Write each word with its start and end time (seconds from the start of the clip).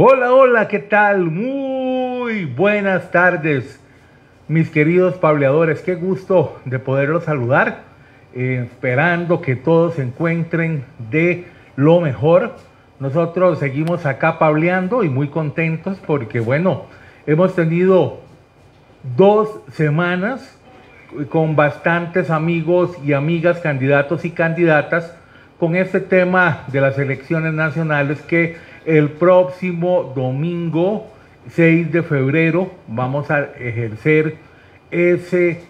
Hola, 0.00 0.32
hola, 0.32 0.68
¿qué 0.68 0.78
tal? 0.78 1.24
Muy 1.24 2.44
buenas 2.44 3.10
tardes, 3.10 3.80
mis 4.46 4.70
queridos 4.70 5.16
pableadores. 5.16 5.80
Qué 5.82 5.96
gusto 5.96 6.60
de 6.64 6.78
poderlos 6.78 7.24
saludar, 7.24 7.80
eh, 8.32 8.64
esperando 8.64 9.40
que 9.40 9.56
todos 9.56 9.94
se 9.94 10.02
encuentren 10.02 10.84
de 11.10 11.46
lo 11.74 12.00
mejor. 12.00 12.54
Nosotros 13.00 13.58
seguimos 13.58 14.06
acá 14.06 14.38
pableando 14.38 15.02
y 15.02 15.08
muy 15.08 15.30
contentos 15.30 15.98
porque, 16.06 16.38
bueno, 16.38 16.84
hemos 17.26 17.56
tenido 17.56 18.20
dos 19.16 19.50
semanas 19.72 20.60
con 21.28 21.56
bastantes 21.56 22.30
amigos 22.30 22.96
y 23.04 23.14
amigas, 23.14 23.58
candidatos 23.58 24.24
y 24.24 24.30
candidatas, 24.30 25.12
con 25.58 25.74
este 25.74 25.98
tema 25.98 26.62
de 26.68 26.80
las 26.82 26.96
elecciones 27.00 27.52
nacionales 27.52 28.20
que 28.20 28.67
el 28.88 29.10
próximo 29.10 30.14
domingo 30.16 31.08
6 31.50 31.92
de 31.92 32.02
febrero 32.02 32.70
vamos 32.86 33.30
a 33.30 33.50
ejercer 33.58 34.36
ese 34.90 35.60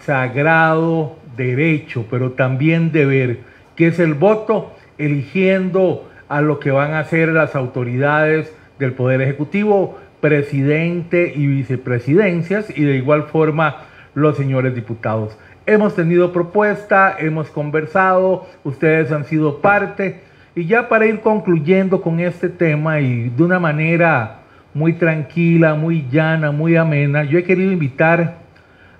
sagrado 0.00 1.16
derecho, 1.38 2.04
pero 2.10 2.32
también 2.32 2.92
deber, 2.92 3.38
que 3.76 3.86
es 3.86 3.98
el 3.98 4.12
voto, 4.12 4.74
eligiendo 4.98 6.06
a 6.28 6.42
lo 6.42 6.60
que 6.60 6.70
van 6.70 6.92
a 6.92 7.04
ser 7.04 7.30
las 7.30 7.56
autoridades 7.56 8.54
del 8.78 8.92
Poder 8.92 9.22
Ejecutivo, 9.22 9.98
presidente 10.20 11.32
y 11.34 11.46
vicepresidencias, 11.46 12.68
y 12.76 12.84
de 12.84 12.96
igual 12.96 13.22
forma 13.22 13.84
los 14.14 14.36
señores 14.36 14.74
diputados. 14.74 15.38
Hemos 15.64 15.94
tenido 15.94 16.30
propuesta, 16.30 17.16
hemos 17.18 17.48
conversado, 17.48 18.46
ustedes 18.64 19.10
han 19.12 19.24
sido 19.24 19.62
parte, 19.62 20.20
y 20.56 20.64
ya 20.64 20.88
para 20.88 21.06
ir 21.06 21.20
concluyendo 21.20 22.00
con 22.00 22.18
este 22.18 22.48
tema 22.48 22.98
y 22.98 23.28
de 23.28 23.42
una 23.42 23.58
manera 23.58 24.38
muy 24.72 24.94
tranquila, 24.94 25.74
muy 25.74 26.06
llana, 26.10 26.50
muy 26.50 26.76
amena, 26.76 27.24
yo 27.24 27.38
he 27.38 27.44
querido 27.44 27.70
invitar 27.70 28.38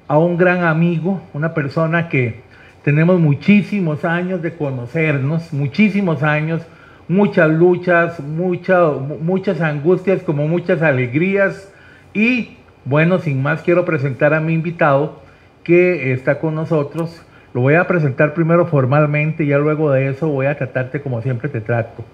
a 0.06 0.18
un 0.18 0.36
gran 0.36 0.64
amigo, 0.64 1.22
una 1.32 1.54
persona 1.54 2.10
que 2.10 2.42
tenemos 2.84 3.18
muchísimos 3.18 4.04
años 4.04 4.42
de 4.42 4.54
conocernos, 4.54 5.50
muchísimos 5.54 6.22
años, 6.22 6.60
muchas 7.08 7.48
luchas, 7.50 8.20
muchas 8.20 9.60
angustias 9.62 10.22
como 10.22 10.46
muchas 10.46 10.82
alegrías 10.82 11.72
y 12.12 12.58
bueno, 12.84 13.18
sin 13.18 13.42
más 13.42 13.62
quiero 13.62 13.86
presentar 13.86 14.34
a 14.34 14.40
mi 14.40 14.52
invitado 14.52 15.22
que 15.64 16.12
está 16.12 16.38
con 16.38 16.54
nosotros. 16.54 17.22
Lo 17.56 17.62
voy 17.62 17.72
a 17.72 17.86
presentar 17.86 18.34
primero 18.34 18.66
formalmente 18.66 19.42
y 19.42 19.46
ya 19.46 19.56
luego 19.56 19.90
de 19.90 20.10
eso 20.10 20.28
voy 20.28 20.44
a 20.44 20.58
tratarte 20.58 21.00
como 21.00 21.22
siempre 21.22 21.48
te 21.48 21.62
trato. 21.62 22.04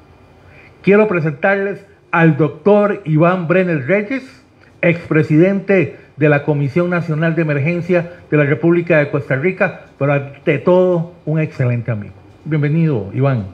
Quiero 0.83 1.09
presentarles 1.09 1.85
al 2.13 2.37
doctor 2.37 3.03
Iván 3.07 3.49
Brenner 3.49 3.85
Reyes, 3.85 4.23
expresidente 4.83 5.97
de 6.17 6.29
la 6.29 6.45
Comisión 6.45 6.91
Nacional 6.91 7.35
de 7.35 7.43
Emergencia 7.43 8.09
de 8.31 8.37
la 8.37 8.45
República 8.45 8.99
de 8.99 9.11
Costa 9.11 9.35
Rica, 9.35 9.87
pero 9.99 10.13
ante 10.13 10.61
todo 10.61 11.13
un 11.25 11.41
excelente 11.41 11.91
amigo. 11.91 12.15
Bienvenido, 12.45 13.11
Iván. 13.13 13.47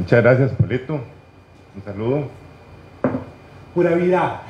Muchas 0.00 0.20
gracias, 0.20 0.50
Polito. 0.50 0.94
Un 1.76 1.82
saludo 1.84 2.28
pura 3.72 3.90
vida. 3.94 4.42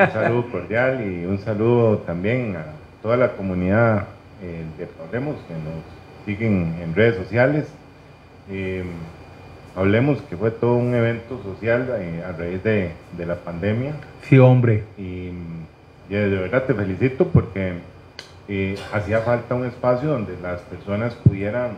un 0.00 0.10
saludo 0.10 0.50
cordial 0.50 1.04
y 1.06 1.24
un 1.24 1.38
saludo 1.38 1.98
también 1.98 2.56
a 2.56 2.64
toda 3.00 3.16
la 3.16 3.28
comunidad 3.28 4.08
eh, 4.42 4.64
de 4.78 4.88
Hablemos 5.04 5.36
que 5.48 5.54
nos 5.54 5.82
siguen 6.24 6.76
en 6.80 6.94
redes 6.94 7.16
sociales. 7.16 7.66
Eh, 8.50 8.84
hablemos 9.74 10.20
que 10.22 10.36
fue 10.36 10.50
todo 10.50 10.76
un 10.76 10.94
evento 10.94 11.42
social 11.42 11.88
eh, 11.98 12.22
a 12.26 12.32
raíz 12.32 12.62
de, 12.62 12.92
la 13.18 13.36
pandemia. 13.36 13.94
Sí, 14.22 14.38
hombre. 14.38 14.84
Y, 14.98 15.32
de 16.08 16.28
verdad 16.28 16.62
te 16.64 16.72
felicito 16.72 17.26
porque 17.26 17.72
hacía 18.92 19.20
falta 19.22 19.56
un 19.56 19.66
espacio 19.66 20.08
donde 20.08 20.36
las 20.40 20.60
personas 20.60 21.14
pudieran 21.14 21.70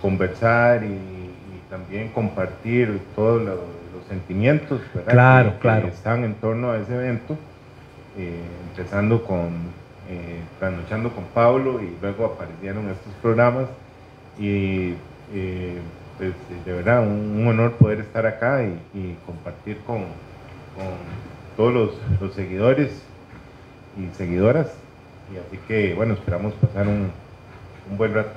conversar 0.00 0.82
y, 0.82 0.86
y, 0.86 1.30
también 1.68 2.08
compartir 2.08 3.00
todo 3.14 3.38
lo 3.38 3.80
sentimientos 4.10 4.80
Claro, 5.06 5.54
claro. 5.60 5.86
están 5.86 6.24
en 6.24 6.34
torno 6.34 6.72
a 6.72 6.78
ese 6.78 6.94
evento, 6.94 7.36
eh, 8.18 8.40
empezando 8.68 9.22
con 9.22 9.50
eh, 10.10 10.40
Trasnochando 10.58 11.10
con 11.10 11.24
Pablo 11.34 11.80
y 11.80 11.96
luego 12.00 12.26
aparecieron 12.26 12.88
estos 12.88 13.12
programas 13.22 13.66
y 14.38 14.94
eh, 15.32 15.78
pues 16.18 16.32
de 16.64 16.72
verdad 16.72 17.02
un, 17.02 17.46
honor 17.46 17.72
poder 17.72 18.00
estar 18.00 18.26
acá 18.26 18.62
y, 18.64 19.16
compartir 19.24 19.78
con, 19.86 20.04
todos 21.56 21.94
los, 22.20 22.34
seguidores 22.34 22.90
y 23.96 24.16
seguidoras 24.16 24.66
y 25.32 25.38
así 25.38 25.58
que 25.68 25.94
bueno 25.94 26.14
esperamos 26.14 26.54
pasar 26.54 26.88
un, 26.88 27.10
un 27.90 27.96
buen 27.96 28.14
rato. 28.14 28.30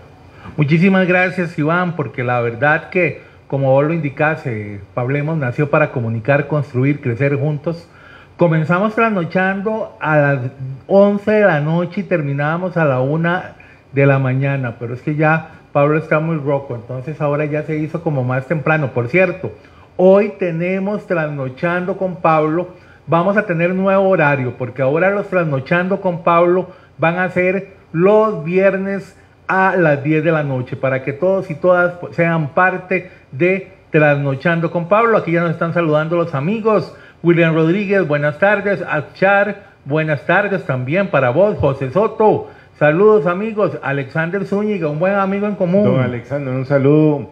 Muchísimas 0.58 1.08
gracias 1.08 1.58
Iván 1.58 1.96
porque 1.96 2.24
la 2.24 2.40
verdad 2.42 2.90
que 2.90 3.34
como 3.54 3.72
vos 3.72 3.86
lo 3.86 3.94
indicás, 3.94 4.48
eh, 4.48 4.80
Pablemos 4.96 5.38
nació 5.38 5.70
para 5.70 5.92
comunicar, 5.92 6.48
construir, 6.48 7.02
crecer 7.02 7.36
juntos. 7.36 7.88
Comenzamos 8.38 8.96
trasnochando 8.96 9.96
a 10.00 10.18
las 10.18 10.40
11 10.88 11.32
de 11.32 11.46
la 11.46 11.60
noche 11.60 12.02
y 12.02 12.04
terminábamos 12.04 12.76
a 12.78 12.84
la 12.84 13.00
1 13.00 13.42
de 13.92 14.06
la 14.08 14.18
mañana, 14.18 14.78
pero 14.80 14.96
es 14.96 15.04
que 15.04 15.16
ya 15.16 15.52
Pablo 15.72 16.00
está 16.00 16.20
muy 16.20 16.38
roco, 16.38 16.74
entonces 16.74 17.22
ahora 17.22 17.46
ya 17.46 17.62
se 17.62 17.78
hizo 17.78 18.02
como 18.02 18.24
más 18.24 18.48
temprano. 18.48 18.88
Por 18.88 19.08
cierto, 19.08 19.52
hoy 19.98 20.34
tenemos 20.40 21.06
trasnochando 21.06 21.96
con 21.96 22.16
Pablo, 22.16 22.70
vamos 23.06 23.38
a 23.38 23.46
tener 23.46 23.76
nuevo 23.76 24.10
horario, 24.10 24.56
porque 24.58 24.82
ahora 24.82 25.12
los 25.12 25.28
trasnochando 25.28 26.02
con 26.02 26.24
Pablo 26.24 26.70
van 26.98 27.20
a 27.20 27.30
ser 27.30 27.74
los 27.92 28.44
viernes 28.44 29.16
a 29.48 29.76
las 29.78 30.04
10 30.04 30.24
de 30.24 30.32
la 30.32 30.42
noche, 30.42 30.76
para 30.76 31.04
que 31.04 31.14
todos 31.14 31.52
y 31.52 31.56
todas 31.56 31.94
sean 32.14 32.48
parte 32.56 33.12
de 33.32 33.74
Trasnochando 33.94 34.72
con 34.72 34.90
Pablo. 34.90 35.20
Aquí 35.20 35.34
ya 35.34 35.42
nos 35.42 35.52
están 35.52 35.72
saludando 35.72 36.16
los 36.16 36.34
amigos. 36.34 36.96
William 37.24 37.56
Rodríguez, 37.56 38.06
buenas 38.06 38.38
tardes. 38.38 38.82
Achar, 38.82 39.64
buenas 39.86 40.26
tardes 40.26 40.66
también 40.66 41.08
para 41.08 41.30
vos. 41.30 41.58
José 41.58 41.90
Soto, 41.90 42.50
saludos 42.78 43.28
amigos. 43.28 43.80
Alexander 43.82 44.44
Zúñiga, 44.46 44.90
un 44.90 45.00
buen 45.00 45.16
amigo 45.16 45.48
en 45.48 45.56
común. 45.56 45.86
Don 45.86 46.02
Alexander, 46.02 46.54
un 46.54 46.66
saludo 46.66 47.30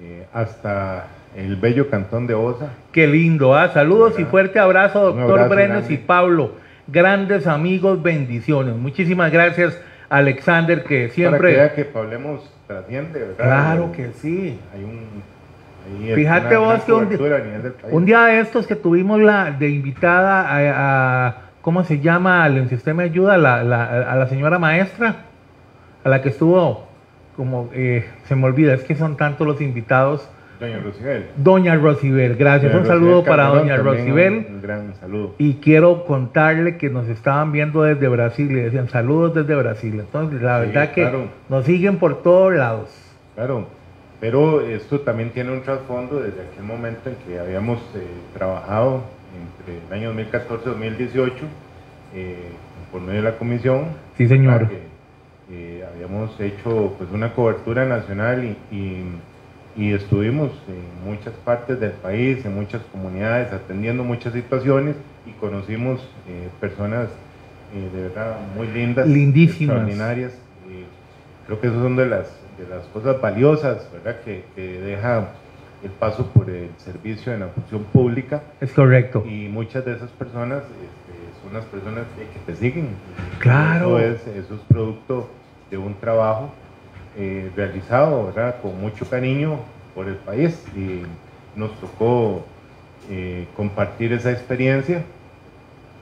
eh, 0.00 0.24
hasta 0.32 1.08
el 1.34 1.56
bello 1.56 1.90
cantón 1.90 2.28
de 2.28 2.34
Osa. 2.34 2.68
Qué 2.92 3.08
lindo, 3.08 3.56
¿ah? 3.56 3.70
Saludos 3.70 4.20
y 4.20 4.24
fuerte 4.24 4.60
abrazo, 4.60 5.12
doctor 5.12 5.48
Brenes 5.48 5.90
y 5.90 5.96
Pablo. 5.96 6.52
Grandes 6.86 7.48
amigos, 7.48 8.00
bendiciones. 8.00 8.76
Muchísimas 8.76 9.32
gracias 9.32 9.76
Alexander, 10.08 10.84
que 10.84 11.08
siempre... 11.08 11.38
Para 11.38 11.50
que 11.50 11.56
vea 11.56 11.74
que 11.74 11.84
Pablemos 11.86 12.48
trasciende, 12.68 13.18
¿verdad? 13.18 13.34
Claro 13.36 13.90
que 13.90 14.12
sí. 14.12 14.60
Hay 14.72 14.84
un... 14.84 15.33
Fíjate 16.14 16.56
vos 16.56 16.82
que 16.84 16.92
un 16.92 18.04
día, 18.04 18.24
de 18.24 18.40
estos 18.40 18.66
que 18.66 18.76
tuvimos 18.76 19.20
la 19.20 19.50
de 19.50 19.68
invitada 19.68 20.46
a, 20.48 21.36
¿cómo 21.60 21.84
se 21.84 22.00
llama? 22.00 22.44
Al 22.44 22.68
sistema 22.68 23.02
de 23.02 23.10
ayuda, 23.10 23.36
la, 23.36 23.60
a 23.60 24.16
la 24.16 24.26
señora 24.28 24.58
maestra, 24.58 25.16
a 26.02 26.08
la 26.08 26.22
que 26.22 26.30
estuvo, 26.30 26.86
como 27.36 27.70
eh, 27.74 28.06
se 28.24 28.34
me 28.36 28.46
olvida, 28.46 28.74
es 28.74 28.84
que 28.84 28.94
son 28.94 29.16
tantos 29.16 29.46
los 29.46 29.60
invitados 29.60 30.28
Doña 30.60 30.78
Rosibel. 30.78 31.26
Doña 31.36 31.74
Rosibel, 31.76 32.36
gracias. 32.36 32.74
un 32.74 32.86
saludo 32.86 33.24
para 33.24 33.46
Doña 33.46 33.76
Rosibel. 33.76 34.46
Un, 34.48 34.62
gran 34.62 34.94
saludo. 34.94 35.34
Y 35.38 35.54
quiero 35.54 36.04
contarle 36.04 36.76
que 36.76 36.90
nos 36.90 37.08
estaban 37.08 37.52
viendo 37.52 37.82
desde 37.82 38.06
Brasil 38.08 38.50
y 38.50 38.54
decían 38.54 38.88
saludos 38.88 39.34
desde 39.34 39.54
Brasil. 39.56 39.98
Entonces, 39.98 40.40
la 40.40 40.60
verdad 40.60 40.92
que 40.92 41.10
nos 41.48 41.64
siguen 41.64 41.98
por 41.98 42.22
todos 42.22 42.54
lados. 42.54 42.90
Claro, 43.34 43.66
pero 44.24 44.62
esto 44.62 45.00
también 45.00 45.32
tiene 45.32 45.52
un 45.52 45.60
trasfondo 45.60 46.18
desde 46.18 46.44
aquel 46.50 46.64
momento 46.64 47.10
en 47.10 47.16
que 47.16 47.38
habíamos 47.38 47.78
eh, 47.94 48.06
trabajado 48.32 49.02
entre 49.36 49.86
el 49.86 49.92
año 49.92 50.08
2014 50.14 50.62
y 50.64 50.68
2018 50.70 51.34
eh, 52.14 52.36
por 52.90 53.02
medio 53.02 53.22
de 53.22 53.30
la 53.30 53.36
comisión. 53.36 53.88
Sí, 54.16 54.26
señor. 54.26 54.70
Eh, 55.52 55.84
habíamos 55.92 56.40
hecho 56.40 56.94
pues 56.96 57.10
una 57.12 57.34
cobertura 57.34 57.84
nacional 57.84 58.56
y 58.72 59.04
y 59.76 59.92
estuvimos 59.92 60.52
en 60.68 61.10
muchas 61.10 61.34
partes 61.44 61.78
del 61.78 61.90
país, 61.90 62.46
en 62.46 62.54
muchas 62.54 62.80
comunidades, 62.92 63.52
atendiendo 63.52 64.04
muchas 64.04 64.32
situaciones 64.32 64.94
y 65.26 65.32
conocimos 65.32 66.00
personas 66.60 67.08
de 67.74 68.02
verdad 68.02 68.36
muy 68.56 68.68
lindas, 68.68 69.06
lindísimas, 69.06 69.78
extraordinarias. 69.78 70.32
creo 71.46 71.60
que 71.60 71.66
esas 71.66 71.82
son 71.82 71.96
de 71.96 72.06
las, 72.06 72.28
de 72.58 72.68
las 72.68 72.86
cosas 72.86 73.20
valiosas 73.20 73.88
¿verdad? 73.92 74.20
Que, 74.24 74.44
que, 74.54 74.80
deja 74.80 75.28
el 75.82 75.90
paso 75.90 76.26
por 76.26 76.48
el 76.48 76.70
servicio 76.78 77.32
de 77.32 77.38
la 77.38 77.48
función 77.48 77.84
pública. 77.84 78.42
Es 78.60 78.72
correcto. 78.72 79.22
Y 79.26 79.48
muchas 79.48 79.84
de 79.84 79.94
esas 79.94 80.10
personas 80.10 80.62
este, 80.62 81.42
son 81.42 81.52
las 81.52 81.64
personas 81.66 82.04
que, 82.16 82.52
te 82.52 82.58
siguen. 82.58 82.88
Claro. 83.38 83.98
Eso 83.98 84.30
es, 84.30 84.44
eso 84.44 84.54
es 84.54 84.60
producto 84.68 85.28
de 85.70 85.76
un 85.76 85.94
trabajo 85.94 86.50
eh, 87.16 87.50
realizado 87.54 88.26
¿verdad? 88.26 88.56
con 88.62 88.80
mucho 88.80 89.08
cariño 89.08 89.58
por 89.94 90.08
el 90.08 90.16
país 90.16 90.62
y, 90.74 91.02
nos 91.56 91.70
tocó 91.78 92.44
eh, 93.08 93.46
compartir 93.56 94.12
esa 94.12 94.32
experiencia 94.32 95.04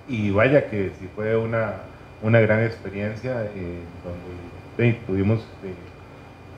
y 0.08 0.31
vaya 0.31 0.70
que 0.70 0.93
sí 0.99 1.08
fue 1.14 1.37
una, 1.37 1.75
una 2.22 2.40
gran 2.40 2.64
experiencia 2.64 3.34
donde 4.76 4.94
tuvimos 5.06 5.46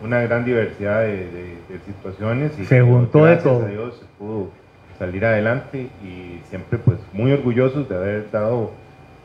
una 0.02 0.20
gran 0.22 0.44
diversidad 0.44 1.02
de, 1.02 1.54
situaciones 1.86 2.58
y 2.58 2.64
se 2.64 2.80
juntó 2.82 3.24
de 3.24 3.36
todo. 3.36 3.64
A 3.64 3.68
Dios 3.68 3.96
se 3.98 4.06
pudo 4.18 4.50
salir 4.98 5.24
adelante 5.24 5.88
y 6.02 6.40
siempre 6.48 6.78
pues 6.78 6.98
muy 7.12 7.32
orgullosos 7.32 7.88
de 7.88 7.96
haber 7.96 8.30
dado 8.30 8.72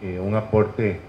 un 0.01 0.35
aporte 0.35 0.99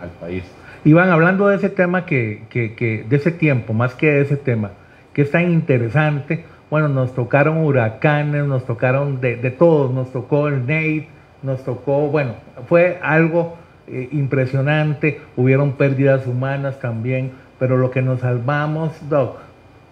al 0.00 0.08
país. 0.20 0.44
Iván, 0.84 1.10
hablando 1.10 1.48
de 1.48 1.56
ese 1.56 1.70
tema, 1.70 2.04
que, 2.04 2.42
que, 2.50 3.06
de 3.08 3.16
ese 3.16 3.30
tiempo, 3.30 3.72
más 3.72 3.94
que 3.94 4.10
de 4.10 4.20
ese 4.22 4.36
tema, 4.36 4.72
que 5.12 5.22
es 5.22 5.30
tan 5.30 5.50
interesante, 5.50 6.44
bueno, 6.70 6.88
nos 6.88 7.14
tocaron 7.14 7.58
huracanes, 7.58 8.44
nos 8.44 8.66
tocaron 8.66 9.20
de, 9.20 9.36
de 9.36 9.50
todos, 9.50 9.92
nos 9.92 10.12
tocó 10.12 10.48
el 10.48 10.60
Nate, 10.60 11.08
nos 11.42 11.64
tocó, 11.64 12.08
bueno, 12.08 12.34
fue 12.68 12.98
algo 13.02 13.56
eh, 13.86 14.08
impresionante, 14.12 15.20
hubieron 15.36 15.72
pérdidas 15.72 16.26
humanas 16.26 16.80
también, 16.80 17.32
pero 17.64 17.78
lo 17.78 17.90
que 17.90 18.02
nos 18.02 18.20
salvamos, 18.20 18.92
Doc, 19.08 19.38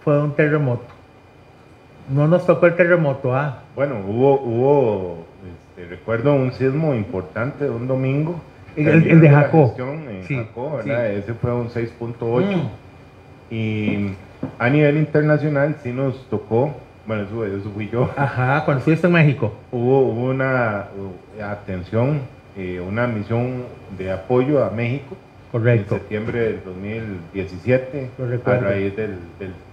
fue 0.04 0.22
un 0.22 0.34
terremoto. 0.34 0.84
No 2.10 2.28
nos 2.28 2.44
tocó 2.44 2.66
el 2.66 2.76
terremoto, 2.76 3.34
¿ah? 3.34 3.62
Bueno, 3.74 3.94
hubo, 4.06 4.42
hubo 4.42 5.26
este, 5.40 5.88
recuerdo 5.88 6.34
un 6.34 6.52
sismo 6.52 6.94
importante 6.94 7.70
un 7.70 7.88
domingo 7.88 8.38
el, 8.76 9.22
de 9.22 9.26
Jacó. 9.30 9.74
Ese 10.84 11.32
fue 11.32 11.54
un 11.54 11.70
6.8. 11.70 12.44
Mm. 12.44 13.54
Y 13.54 14.16
a 14.58 14.68
nivel 14.68 14.98
internacional 14.98 15.76
sí 15.82 15.92
nos 15.92 16.28
tocó, 16.28 16.74
bueno, 17.06 17.22
eso, 17.22 17.70
fui 17.70 17.88
yo. 17.88 18.10
Ajá, 18.18 18.66
cuando 18.66 18.84
fuiste 18.84 19.06
en 19.06 19.14
México. 19.14 19.50
Hubo, 19.70 20.10
una 20.10 20.88
atención, 21.42 22.20
eh, 22.54 22.84
una 22.86 23.06
misión 23.06 23.62
de 23.96 24.12
apoyo 24.12 24.62
a 24.62 24.68
México. 24.68 25.16
Correcto. 25.52 25.96
En 25.96 26.00
septiembre 26.00 26.40
del 26.40 26.64
2017, 26.64 28.10
a 28.46 28.56
raíz 28.56 28.96
del, 28.96 29.18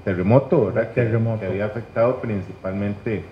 terremoto, 0.04 0.66
¿verdad? 0.66 0.92
terremoto. 0.94 1.40
que 1.40 1.48
había 1.48 1.66
afectado 1.66 2.20
principalmente 2.20 3.24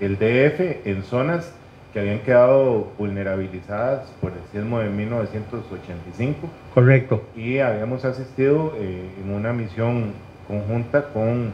el 0.00 0.16
DF 0.16 0.86
en 0.86 1.02
zonas 1.02 1.50
que 1.94 2.00
habían 2.00 2.18
quedado 2.18 2.88
vulnerabilizadas 2.98 4.10
por 4.20 4.32
el 4.32 4.38
sismo 4.52 4.80
de 4.80 4.90
1985. 4.90 6.50
Correcto. 6.74 7.22
Y 7.36 7.58
habíamos 7.58 8.04
asistido 8.04 8.74
eh, 8.76 9.08
en 9.22 9.32
una 9.32 9.52
misión 9.52 10.12
conjunta 10.48 11.04
con 11.12 11.52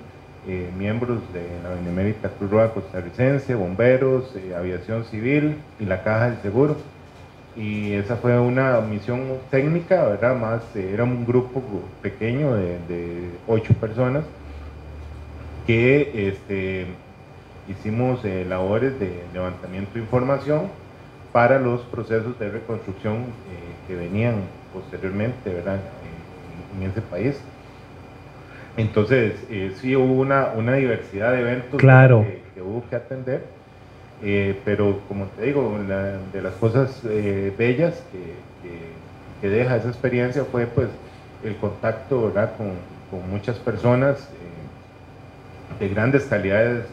eh, 0.49 0.71
miembros 0.79 1.21
de 1.35 1.43
la 1.63 1.75
Benemérita 1.75 2.31
Cruz 2.31 2.51
Roja 2.51 2.73
costarricense, 2.73 3.55
bomberos, 3.55 4.35
eh, 4.35 4.55
aviación 4.57 5.05
civil 5.05 5.57
y 5.79 5.85
la 5.85 6.03
Caja 6.03 6.31
del 6.31 6.41
Seguro. 6.41 6.77
Y 7.57 7.93
esa 7.93 8.17
fue 8.17 8.39
una 8.39 8.81
misión 8.81 9.39
técnica, 9.51 10.05
¿verdad? 10.05 10.37
Más, 10.37 10.63
era 10.77 11.05
un 11.05 11.27
grupo 11.27 11.63
pequeño 12.01 12.55
de, 12.55 12.79
de 12.89 13.31
ocho 13.49 13.75
personas 13.75 14.25
que 15.67 16.29
este, 16.29 16.87
hicimos 17.69 18.25
eh, 18.25 18.45
labores 18.49 18.99
de 18.99 19.23
levantamiento 19.33 19.95
de 19.95 20.01
información 20.01 20.63
para 21.33 21.61
los 21.61 21.83
procesos 21.83 22.39
de 22.39 22.51
reconstrucción 22.51 23.17
eh, 23.17 23.87
que 23.87 23.95
venían 23.95 24.35
posteriormente 24.73 25.53
¿verdad? 25.53 25.79
en 26.77 26.91
ese 26.91 27.01
país. 27.01 27.41
Entonces, 28.77 29.35
eh, 29.51 29.73
sí 29.81 29.95
hubo 29.97 30.15
una, 30.15 30.49
una, 30.57 30.75
diversidad 30.75 31.33
de 31.33 31.41
eventos 31.41 31.81
claro. 31.81 32.25
que, 32.55 32.63
hubo 32.63 32.83
que 32.89 32.97
atender, 32.97 33.45
pero 34.65 35.01
como 35.09 35.27
te 35.27 35.47
digo, 35.47 35.79
de 36.33 36.43
las 36.43 36.55
cosas 36.55 37.01
bellas 37.03 38.03
que, 38.13 38.35
que, 39.41 39.49
deja 39.49 39.77
esa 39.77 39.89
experiencia 39.89 40.45
fue 40.45 40.67
pues 40.67 40.89
el 41.43 41.57
contacto 41.57 42.27
¿verdad? 42.27 42.53
Con, 42.59 42.73
con 43.11 43.31
muchas 43.31 43.57
personas 43.59 44.29
de 45.79 45.89
grandes 45.89 46.25
calidades 46.25 46.85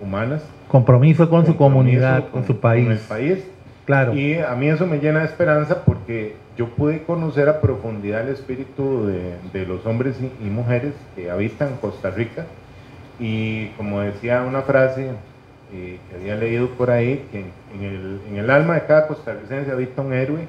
humanas. 0.00 0.42
Compromiso 0.68 1.28
con 1.28 1.46
su 1.46 1.56
comunidad, 1.56 2.28
con, 2.28 2.46
su 2.46 2.60
país. 2.60 2.84
Con 2.84 2.92
el 2.92 2.98
país. 2.98 3.44
Claro. 3.86 4.14
Y 4.14 4.38
a 4.38 4.54
mí 4.54 4.68
eso 4.68 4.86
me 4.86 4.98
llena 4.98 5.20
de 5.20 5.26
esperanza 5.26 5.84
porque 5.84 6.36
yo 6.56 6.68
pude 6.70 7.02
conocer 7.02 7.48
a 7.48 7.60
profundidad 7.60 8.22
el 8.22 8.34
espíritu 8.34 9.06
de, 9.52 9.66
los 9.66 9.84
hombres 9.86 10.16
y, 10.40 10.44
mujeres 10.44 10.94
que 11.16 11.30
habitan 11.30 11.76
Costa 11.80 12.10
Rica. 12.10 12.46
Y 13.18 13.68
como 13.76 14.00
decía 14.00 14.42
una 14.42 14.62
frase 14.62 15.10
que 16.08 16.16
había 16.16 16.36
leído 16.36 16.68
por 16.70 16.90
ahí, 16.90 17.26
que 17.32 17.44
en 17.74 18.36
el, 18.36 18.50
alma 18.50 18.74
de 18.74 18.86
cada 18.86 19.06
costarricense 19.06 19.70
habita 19.70 20.02
un 20.02 20.12
héroe 20.12 20.46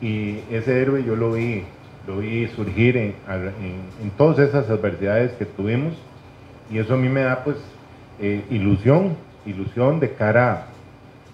y 0.00 0.40
ese 0.50 0.80
héroe 0.80 1.04
yo 1.04 1.16
lo 1.16 1.32
vi, 1.32 1.64
lo 2.06 2.18
vi 2.18 2.46
surgir 2.48 2.96
en, 2.96 3.14
en 3.28 4.10
todas 4.16 4.38
esas 4.38 4.68
adversidades 4.70 5.32
que 5.32 5.44
tuvimos 5.44 5.94
y 6.70 6.78
eso 6.78 6.94
a 6.94 6.96
mí 6.96 7.08
me 7.08 7.22
da 7.22 7.44
pues 7.44 7.56
eh, 8.20 8.44
ilusión, 8.50 9.16
ilusión 9.44 10.00
de 10.00 10.12
cara 10.12 10.66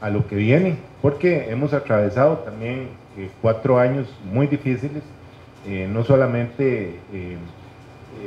a, 0.00 0.11
lo 0.11 0.27
que 0.27 0.35
viene, 0.37 0.77
porque 1.03 1.50
hemos 1.50 1.73
atravesado 1.73 2.38
también 2.38 2.88
eh, 3.19 3.29
cuatro 3.43 3.79
años 3.79 4.06
muy 4.32 4.47
difíciles, 4.47 5.03
eh, 5.67 5.88
no 5.93 6.05
solamente 6.05 6.99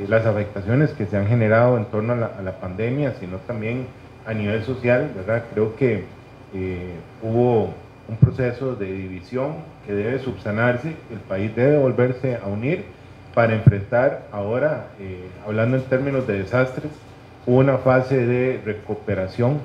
las 0.08 0.24
afectaciones 0.24 0.90
que 0.90 1.06
se 1.06 1.16
han 1.16 1.26
generado 1.26 1.76
en 1.76 1.84
torno 1.86 2.12
a 2.12 2.42
la, 2.42 2.52
pandemia, 2.60 3.14
sino 3.18 3.38
también 3.38 3.86
a 4.26 4.34
nivel 4.34 4.62
social, 4.64 5.10
¿verdad? 5.14 5.44
Creo 5.52 5.76
que 5.76 6.04
hubo 7.22 7.74
un 8.08 8.16
proceso 8.16 8.76
de 8.76 8.86
división 8.86 9.56
que 9.86 9.92
debe 9.92 10.20
subsanarse, 10.20 10.94
el 11.10 11.18
país 11.28 11.54
debe 11.56 11.78
volverse 11.78 12.36
a 12.36 12.46
unir 12.46 12.84
para 13.34 13.54
enfrentar 13.54 14.28
ahora, 14.30 14.86
hablando 15.44 15.76
en 15.76 15.82
términos 15.84 16.26
de 16.26 16.38
desastres, 16.38 16.92
una 17.46 17.78
fase 17.78 18.24
de 18.24 18.60
recuperación 18.64 19.58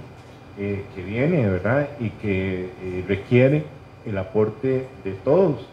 eh, 0.58 0.84
que 0.94 1.02
viene, 1.02 1.48
¿verdad? 1.48 1.88
Y 2.00 2.10
que 2.10 2.66
eh, 2.66 3.06
requiere 3.08 3.64
el 4.06 4.18
aporte 4.18 4.88
de 5.04 5.12
todos. 5.24 5.66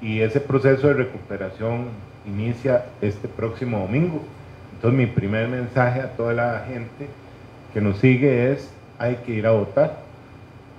Y 0.00 0.20
ese 0.20 0.40
proceso 0.40 0.88
de 0.88 0.94
recuperación 0.94 1.84
inicia 2.26 2.86
este 3.00 3.28
próximo 3.28 3.78
domingo. 3.78 4.20
Entonces 4.74 4.98
mi 4.98 5.06
primer 5.06 5.46
mensaje 5.46 6.00
a 6.00 6.08
toda 6.16 6.32
la 6.32 6.64
gente 6.66 7.06
que 7.72 7.80
nos 7.80 7.98
sigue 7.98 8.52
es, 8.52 8.70
hay 8.98 9.16
que 9.16 9.32
ir 9.32 9.46
a 9.46 9.52
votar, 9.52 9.98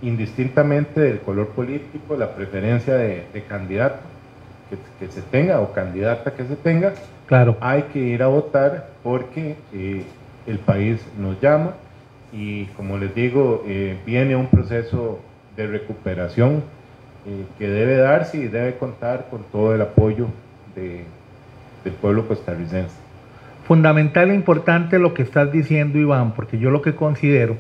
indistintamente 0.02 1.00
del 1.00 1.20
color 1.20 1.50
político, 1.50 2.16
la 2.16 2.36
preferencia 2.36 2.96
de, 2.96 3.26
candidato 3.48 4.00
que, 5.00 5.08
se 5.08 5.22
tenga 5.22 5.60
o 5.62 5.72
candidata 5.74 6.34
que 6.34 6.46
se 6.46 6.56
tenga, 6.56 6.94
claro. 7.26 7.58
hay 7.62 7.84
que 7.84 8.00
ir 8.00 8.24
a 8.24 8.28
votar 8.28 8.90
porque 9.04 9.56
eh, 9.74 10.04
el 10.48 10.60
país 10.60 11.00
nos 11.18 11.40
llama 11.40 11.74
y 12.32 12.66
como 12.78 12.98
les 12.98 13.14
digo, 13.14 13.64
eh, 13.68 13.98
viene 14.06 14.36
un 14.36 14.48
proceso 14.48 15.20
de 15.56 15.68
recuperación 15.68 16.64
eh, 17.26 17.46
que 17.60 17.70
debe 17.70 17.98
darse 17.98 18.38
y 18.38 18.48
debe 18.48 18.76
contar 18.76 19.28
con 19.30 19.44
todo 19.44 19.76
el 19.76 19.82
apoyo 19.82 20.28
del 20.76 21.94
pueblo 22.02 22.28
costarricense. 22.28 23.03
Fundamental 23.68 24.32
e 24.32 24.36
importante 24.36 25.00
lo 25.00 25.14
que 25.14 25.24
estás 25.24 25.52
diciendo, 25.52 25.98
Iván, 25.98 26.34
porque 26.34 26.60
yo 26.60 26.70
lo 26.70 26.82
que 26.82 26.96
considero, 26.96 27.56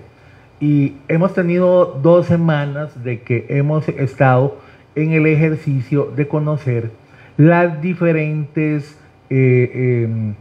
y 0.60 0.98
hemos 1.08 1.34
tenido 1.34 1.86
dos 2.02 2.26
semanas 2.28 3.04
de 3.04 3.22
que 3.22 3.46
hemos 3.50 3.88
estado 3.90 4.58
en 4.96 5.12
el 5.12 5.26
ejercicio 5.26 6.12
de 6.16 6.28
conocer 6.28 6.92
las 7.38 7.82
diferentes 7.82 8.98
eh, 9.30 10.04
em, 10.06 10.36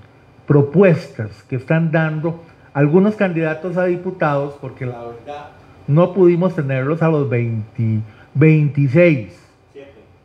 propuestas 0.46 1.42
que 1.44 1.56
están 1.56 1.90
dando 1.90 2.42
algunos 2.74 3.16
candidatos 3.16 3.76
a 3.76 3.84
diputados, 3.84 4.54
porque 4.60 4.86
la 4.86 5.00
verdad 5.00 5.48
no 5.86 6.12
pudimos 6.12 6.54
tenerlos 6.54 7.02
a 7.02 7.08
los 7.08 7.28
20, 7.28 8.00
26. 8.34 9.38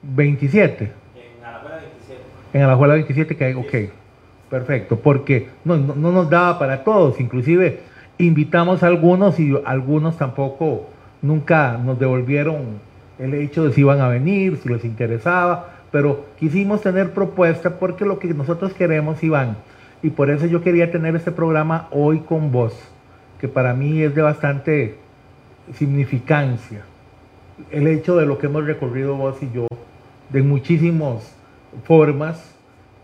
27. 0.04 0.84
En 0.84 1.44
Alajuela 1.44 1.78
27. 1.78 2.22
En 2.54 2.62
Alajuela 2.64 2.94
27, 2.94 3.36
que 3.36 3.46
hay, 3.46 3.54
ok, 3.54 3.92
perfecto, 4.50 4.98
porque 4.98 5.50
no, 5.66 5.78
no, 5.78 6.12
nos 6.12 6.30
daba 6.30 6.60
para 6.60 6.84
todos, 6.84 7.20
inclusive 7.20 7.82
invitamos 8.18 8.84
a 8.84 8.88
algunos 8.88 9.40
y 9.40 9.54
algunos 9.66 10.18
tampoco 10.18 10.90
nunca 11.22 11.78
nos 11.78 12.00
devolvieron 12.00 12.88
el 13.20 13.34
hecho 13.34 13.66
de 13.66 13.74
si 13.74 13.82
iban 13.82 14.00
a 14.02 14.08
venir, 14.08 14.58
si 14.62 14.70
les 14.70 14.86
interesaba, 14.86 15.74
pero 15.92 16.26
quisimos 16.40 16.82
tener 16.82 17.12
propuesta 17.12 17.80
porque 17.80 18.06
lo 18.06 18.20
que 18.20 18.34
nosotros 18.34 18.74
queremos, 18.74 19.24
Iván, 19.24 19.58
y 20.04 20.12
por 20.12 20.30
eso 20.30 20.46
yo 20.46 20.62
quería 20.62 20.92
tener 20.92 21.16
este 21.16 21.32
programa 21.32 21.88
hoy 21.92 22.20
con 22.20 22.52
vos, 22.52 22.74
que 23.40 23.48
para 23.48 23.74
mí 23.74 24.02
es 24.02 24.14
de 24.14 24.22
bastante 24.22 24.96
significancia. 25.74 26.84
El 27.72 27.88
hecho 27.88 28.16
de 28.16 28.26
lo 28.26 28.38
que 28.38 28.46
hemos 28.46 28.66
recorrido 28.66 29.16
vos 29.16 29.42
y 29.42 29.50
yo, 29.52 29.68
de 30.30 30.44
muchísimas 30.44 31.36
formas, 31.86 32.57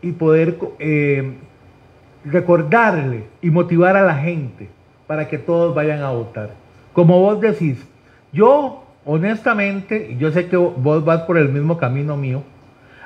y 0.04 0.12
poder 0.12 0.58
eh, 0.80 1.34
recordarle 2.26 3.24
y 3.42 3.50
motivar 3.50 3.98
a 3.98 4.04
la 4.04 4.16
gente 4.16 4.70
para 5.08 5.28
que 5.28 5.38
todos 5.38 5.74
vayan 5.74 6.02
a 6.02 6.12
votar. 6.12 6.52
como 6.94 7.20
vos 7.20 7.42
decís, 7.42 7.84
yo 8.32 8.84
honestamente, 9.06 10.16
yo 10.20 10.32
sé 10.32 10.48
que 10.48 10.58
vos 10.58 11.04
vas 11.04 11.22
por 11.22 11.38
el 11.38 11.50
mismo 11.50 11.78
camino 11.78 12.16
mío, 12.16 12.44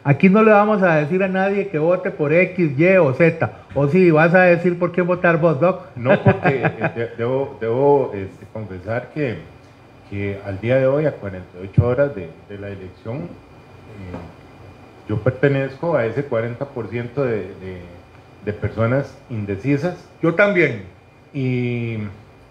Aquí 0.08 0.30
no 0.30 0.42
le 0.42 0.52
vamos 0.52 0.82
a 0.84 0.96
decir 0.96 1.22
a 1.22 1.28
nadie 1.28 1.68
que 1.68 1.80
vote 1.80 2.12
por 2.12 2.32
X, 2.32 2.80
Y 2.80 2.96
o 2.96 3.12
Z. 3.12 3.52
O 3.76 3.90
si 3.90 4.10
vas 4.10 4.34
a 4.34 4.44
decir 4.44 4.80
por 4.80 4.94
qué 4.94 5.02
votar 5.02 5.38
vos, 5.38 5.60
Doc. 5.60 5.82
No, 5.98 6.24
porque 6.24 6.64
eh, 6.64 7.10
debo, 7.18 8.14
este, 8.14 8.46
confesar 8.54 9.10
que, 9.14 10.40
al 10.46 10.62
día 10.62 10.78
de 10.78 10.88
hoy, 10.88 11.08
a 11.08 11.12
48 11.12 11.86
horas 11.86 12.12
de, 12.16 12.30
la 12.58 12.70
elección, 12.70 13.18
eh, 13.18 13.26
yo 15.08 15.18
pertenezco 15.18 15.96
a 15.96 16.06
ese 16.06 16.28
40% 16.28 17.14
de, 17.16 17.48
de 18.46 18.54
personas 18.54 19.18
indecisas. 19.30 19.98
Yo 20.22 20.36
también. 20.36 20.84
Y 21.34 21.98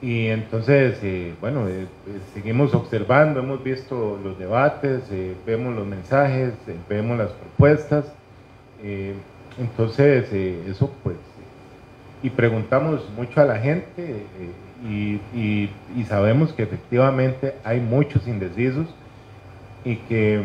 y 0.02 0.26
entonces, 0.26 0.98
eh, 1.02 1.34
bueno, 1.40 1.68
eh, 1.68 1.82
eh, 1.82 1.86
seguimos 2.34 2.74
observando, 2.74 3.40
hemos 3.40 3.64
visto 3.64 4.18
los 4.22 4.38
debates, 4.38 5.04
vemos 5.46 5.74
los 5.74 5.86
mensajes, 5.86 6.52
vemos 6.88 7.16
las 7.16 7.30
propuestas. 7.30 8.04
entonces, 9.58 10.30
eso 10.32 10.92
pues, 11.02 11.16
y 12.22 12.30
preguntamos 12.30 13.08
mucho 13.16 13.40
a 13.40 13.44
la 13.44 13.58
gente 13.58 14.26
y, 14.84 15.20
y, 15.34 16.04
sabemos 16.06 16.52
que 16.52 16.62
efectivamente 16.62 17.54
hay 17.64 17.80
muchos 17.80 18.28
indecisos 18.28 18.86
y 19.84 19.96
que, 19.96 20.40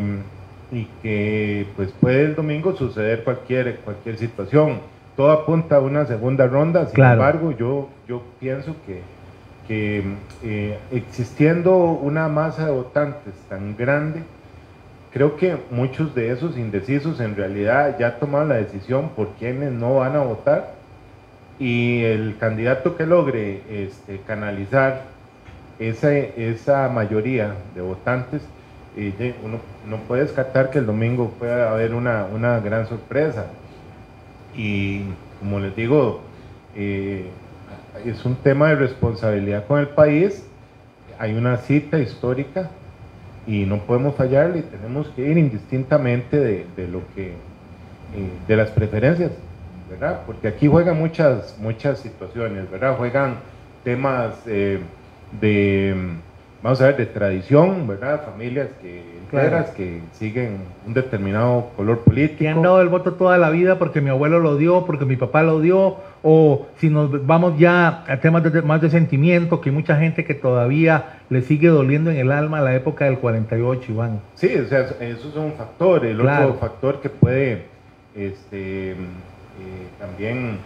y 0.72 0.86
que 1.02 1.66
pues 1.76 1.92
puede 2.00 2.24
el 2.24 2.34
domingo 2.34 2.74
suceder 2.74 3.22
cualquier, 3.22 3.76
cualquier 3.76 4.16
situación. 4.16 4.80
Todo 5.16 5.30
apunta 5.30 5.76
a 5.76 5.80
una 5.80 6.06
segunda 6.06 6.46
ronda, 6.46 6.86
sin 6.86 7.04
embargo, 7.04 7.52
yo, 7.52 7.90
yo 8.08 8.22
pienso 8.40 8.74
que 8.86 9.02
que 9.66 10.02
eh, 10.42 10.78
existiendo 10.90 11.76
una 11.76 12.28
masa 12.28 12.66
de 12.66 12.72
votantes 12.72 13.34
tan 13.48 13.76
grande, 13.76 14.22
creo 15.12 15.36
que 15.36 15.56
muchos 15.70 16.14
de 16.14 16.32
esos 16.32 16.56
indecisos 16.56 17.20
en 17.20 17.36
realidad 17.36 17.96
ya 17.98 18.18
tomaron 18.18 18.48
la 18.48 18.56
decisión 18.56 19.10
por 19.10 19.28
quienes 19.34 19.72
no 19.72 19.96
van 19.96 20.16
a 20.16 20.20
votar 20.20 20.74
y 21.58 22.02
el 22.02 22.36
candidato 22.38 22.96
que 22.96 23.06
logre 23.06 23.62
este, 23.70 24.20
canalizar 24.26 25.02
esa, 25.78 26.12
esa 26.12 26.88
mayoría 26.88 27.54
de 27.74 27.82
votantes, 27.82 28.42
uno 29.44 29.58
no 29.88 29.96
puede 30.08 30.22
descartar 30.22 30.70
que 30.70 30.78
el 30.78 30.86
domingo 30.86 31.30
pueda 31.38 31.70
haber 31.70 31.94
una, 31.94 32.26
una 32.26 32.60
gran 32.60 32.86
sorpresa. 32.86 33.46
Y 34.54 35.02
como 35.40 35.60
les 35.60 35.74
digo, 35.74 36.20
eh, 36.76 37.26
es 38.04 38.24
un 38.24 38.36
tema 38.36 38.68
de 38.68 38.76
responsabilidad 38.76 39.66
con 39.66 39.80
el 39.80 39.88
país, 39.88 40.44
hay 41.18 41.34
una 41.34 41.56
cita 41.58 41.98
histórica 41.98 42.70
y 43.46 43.64
no 43.64 43.78
podemos 43.78 44.14
fallarle 44.14 44.60
y 44.60 44.62
tenemos 44.62 45.08
que 45.08 45.28
ir 45.28 45.38
indistintamente 45.38 46.38
de, 46.38 46.88
lo 46.88 47.02
que, 47.14 47.30
eh, 47.30 47.34
de 48.46 48.56
las 48.56 48.70
preferencias, 48.70 49.32
¿verdad? 49.90 50.22
Porque 50.26 50.48
aquí 50.48 50.68
juegan 50.68 50.98
muchas, 50.98 51.56
muchas 51.58 51.98
situaciones, 52.00 52.70
¿verdad? 52.70 52.96
Juegan 52.96 53.36
temas 53.84 54.34
eh, 54.46 54.80
de, 55.40 55.94
vamos 56.62 56.80
a 56.80 56.86
ver, 56.86 56.96
de 56.96 57.06
tradición, 57.06 57.86
¿verdad? 57.86 58.24
Familias 58.24 58.68
que 58.80 59.22
que 59.74 60.00
siguen 60.12 60.58
un 60.86 60.92
determinado 60.92 61.70
color 61.74 62.00
político. 62.00 62.38
Que 62.38 62.48
han 62.48 62.60
dado 62.60 62.82
el 62.82 62.88
voto 62.88 63.14
toda 63.14 63.38
la 63.38 63.48
vida 63.48 63.78
porque 63.78 64.00
mi 64.02 64.10
abuelo 64.10 64.40
lo 64.40 64.56
dio, 64.56 64.84
porque 64.84 65.06
mi 65.06 65.16
papá 65.16 65.42
lo 65.42 65.60
dio, 65.60 65.96
o 66.22 66.66
si 66.76 66.90
nos 66.90 67.26
vamos 67.26 67.58
ya 67.58 68.04
a 68.06 68.20
temas 68.20 68.42
de, 68.42 68.60
más 68.60 68.82
de 68.82 68.90
sentimiento, 68.90 69.60
que 69.60 69.70
hay 69.70 69.74
mucha 69.74 69.96
gente 69.96 70.24
que 70.24 70.34
todavía 70.34 71.20
le 71.30 71.40
sigue 71.40 71.68
doliendo 71.68 72.10
en 72.10 72.18
el 72.18 72.30
alma 72.30 72.60
la 72.60 72.74
época 72.74 73.06
del 73.06 73.18
48, 73.18 73.92
Iván. 73.92 74.20
Sí, 74.34 74.54
o 74.54 74.68
sea, 74.68 74.80
eso 74.80 75.28
es 75.28 75.36
un 75.36 75.52
factor. 75.54 76.04
El 76.04 76.20
otro 76.20 76.54
factor 76.60 77.00
que 77.00 77.08
puede 77.08 77.64
este, 78.14 78.90
eh, 78.90 78.96
también 79.98 80.58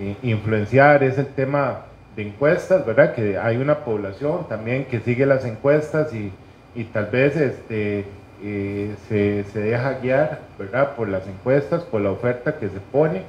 eh, 0.00 0.14
influenciar 0.22 1.02
es 1.02 1.18
el 1.18 1.26
tema 1.26 1.86
de 2.16 2.22
encuestas, 2.22 2.84
¿verdad? 2.84 3.14
Que 3.14 3.38
hay 3.38 3.56
una 3.56 3.84
población 3.84 4.46
también 4.48 4.84
que 4.84 5.00
sigue 5.00 5.26
las 5.26 5.44
encuestas 5.44 6.12
y 6.12 6.32
y 6.74 6.84
tal 6.84 7.06
vez 7.06 7.36
este, 7.36 8.04
eh, 8.42 8.94
se, 9.08 9.44
se, 9.44 9.60
deja 9.60 9.98
guiar 10.00 10.40
¿verdad? 10.58 10.94
por 10.96 11.08
las 11.08 11.26
encuestas, 11.26 11.82
por 11.82 12.00
la 12.00 12.10
oferta 12.10 12.58
que 12.58 12.68
se 12.68 12.80
pone 12.80 13.22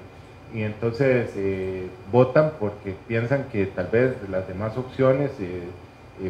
y 0.54 0.62
entonces 0.62 1.32
eh, 1.36 1.88
votan 2.12 2.52
porque 2.60 2.96
piensan 3.08 3.46
que 3.52 3.66
tal 3.66 3.88
vez 3.88 4.14
las 4.30 4.48
demás 4.48 4.78
opciones 4.78 5.32
eh, 5.40 5.64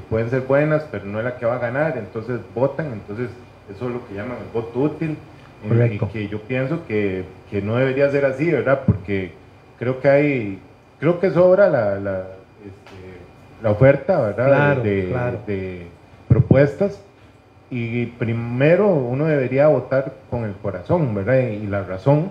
pueden 0.10 0.30
ser 0.30 0.42
buenas, 0.42 0.84
pero 0.90 1.06
no 1.06 1.20
es 1.20 1.26
la 1.26 1.38
que 1.38 1.46
va 1.46 1.56
a 1.56 1.60
ganar, 1.60 1.98
entonces 1.98 2.40
votan, 2.56 2.94
entonces 2.94 3.30
eso 3.70 3.88
es 3.88 3.94
lo 3.94 4.08
que 4.08 4.16
llaman 4.16 4.38
el 4.38 4.52
voto 4.54 4.80
útil, 4.80 5.18
y 5.66 6.00
que 6.08 6.28
yo 6.30 6.42
pienso 6.42 6.86
que, 6.88 7.26
que, 7.50 7.62
no 7.62 7.76
debería 7.76 8.10
ser 8.10 8.26
así, 8.26 8.50
¿verdad? 8.50 8.82
Porque 8.86 9.34
creo 9.78 10.00
que 10.00 10.10
hay, 10.10 10.60
creo 11.00 11.20
que 11.20 11.32
sobra 11.32 11.70
la, 11.70 12.00
la, 12.00 12.28
la 13.64 13.72
oferta, 13.72 14.20
¿verdad? 14.20 14.78
de, 14.78 15.88
propuestas 16.28 17.00
y 17.70 18.06
primero 18.06 18.90
uno 18.90 19.26
debería 19.26 19.68
votar 19.68 20.14
con 20.30 20.44
el 20.44 20.54
corazón, 20.54 21.16
¿verdad? 21.16 21.40
Y 21.40 21.66
la 21.68 21.84
razón, 21.84 22.30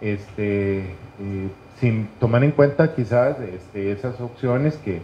este, 0.00 0.78
eh, 0.80 1.48
sin 1.80 2.08
tomar 2.20 2.44
en 2.44 2.52
cuenta 2.52 2.94
quizás 2.94 3.36
este, 3.40 3.92
esas 3.92 4.20
opciones 4.20 4.76
que, 4.84 5.00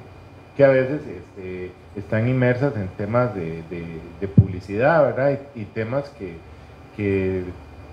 que 0.56 0.64
a 0.64 0.68
veces 0.68 1.00
este, 1.00 1.72
están 1.96 2.28
inmersas 2.28 2.76
en 2.76 2.88
temas 2.88 3.34
de, 3.34 3.62
de, 3.70 4.28
publicidad, 4.28 5.02
¿verdad? 5.02 5.38
Y, 5.54 5.64
temas 5.64 6.10
que, 6.10 6.34
que, 6.96 7.42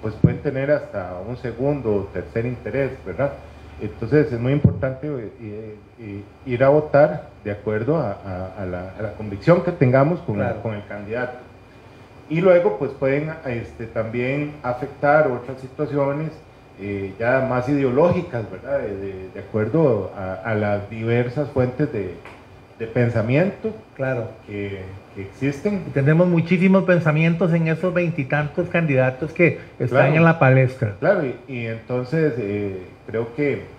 pues 0.02 0.14
pueden 0.16 0.40
tener 0.40 0.72
hasta 0.72 1.14
un 1.28 1.38
segundo 1.38 1.96
o 1.96 2.04
tercer 2.14 2.46
interés, 2.46 2.92
¿verdad? 3.06 3.32
Entonces 3.82 4.32
es 4.32 4.40
muy 4.40 4.54
importante 4.54 5.08
eh, 5.08 5.76
eh, 6.00 6.24
ir 6.46 6.64
a 6.64 6.70
votar 6.70 7.30
de 7.44 7.52
acuerdo 7.52 7.98
a, 7.98 8.66
la, 8.66 9.14
convicción 9.18 9.62
que 9.64 9.72
tengamos 9.72 10.20
con, 10.22 10.42
con, 10.62 10.74
el 10.74 10.86
candidato. 10.88 11.38
Y 12.30 12.42
luego 12.42 12.78
pues 12.78 12.92
pueden 12.92 13.32
este, 13.46 13.86
también 13.86 14.54
afectar 14.64 15.28
otras 15.32 15.62
situaciones 15.62 16.32
eh, 16.80 17.14
ya 17.18 17.46
más 17.50 17.68
ideológicas, 17.70 18.50
¿verdad? 18.52 18.80
De, 18.80 19.40
acuerdo 19.40 20.12
a, 20.16 20.54
las 20.54 20.90
diversas 20.90 21.50
fuentes 21.50 21.90
de, 21.92 22.16
pensamiento 22.94 23.72
claro. 23.96 24.30
que, 24.46 24.82
existen. 25.22 25.84
tenemos 25.94 26.28
muchísimos 26.28 26.84
pensamientos 26.84 27.54
en 27.54 27.68
esos 27.68 27.94
veintitantos 27.94 28.70
candidatos 28.70 29.32
que 29.32 29.60
están 29.80 30.16
en 30.16 30.24
la 30.24 30.40
palestra. 30.40 30.96
Claro, 31.00 31.24
y, 31.48 31.66
entonces 31.66 32.34
creo 33.08 33.34
que 33.36 33.78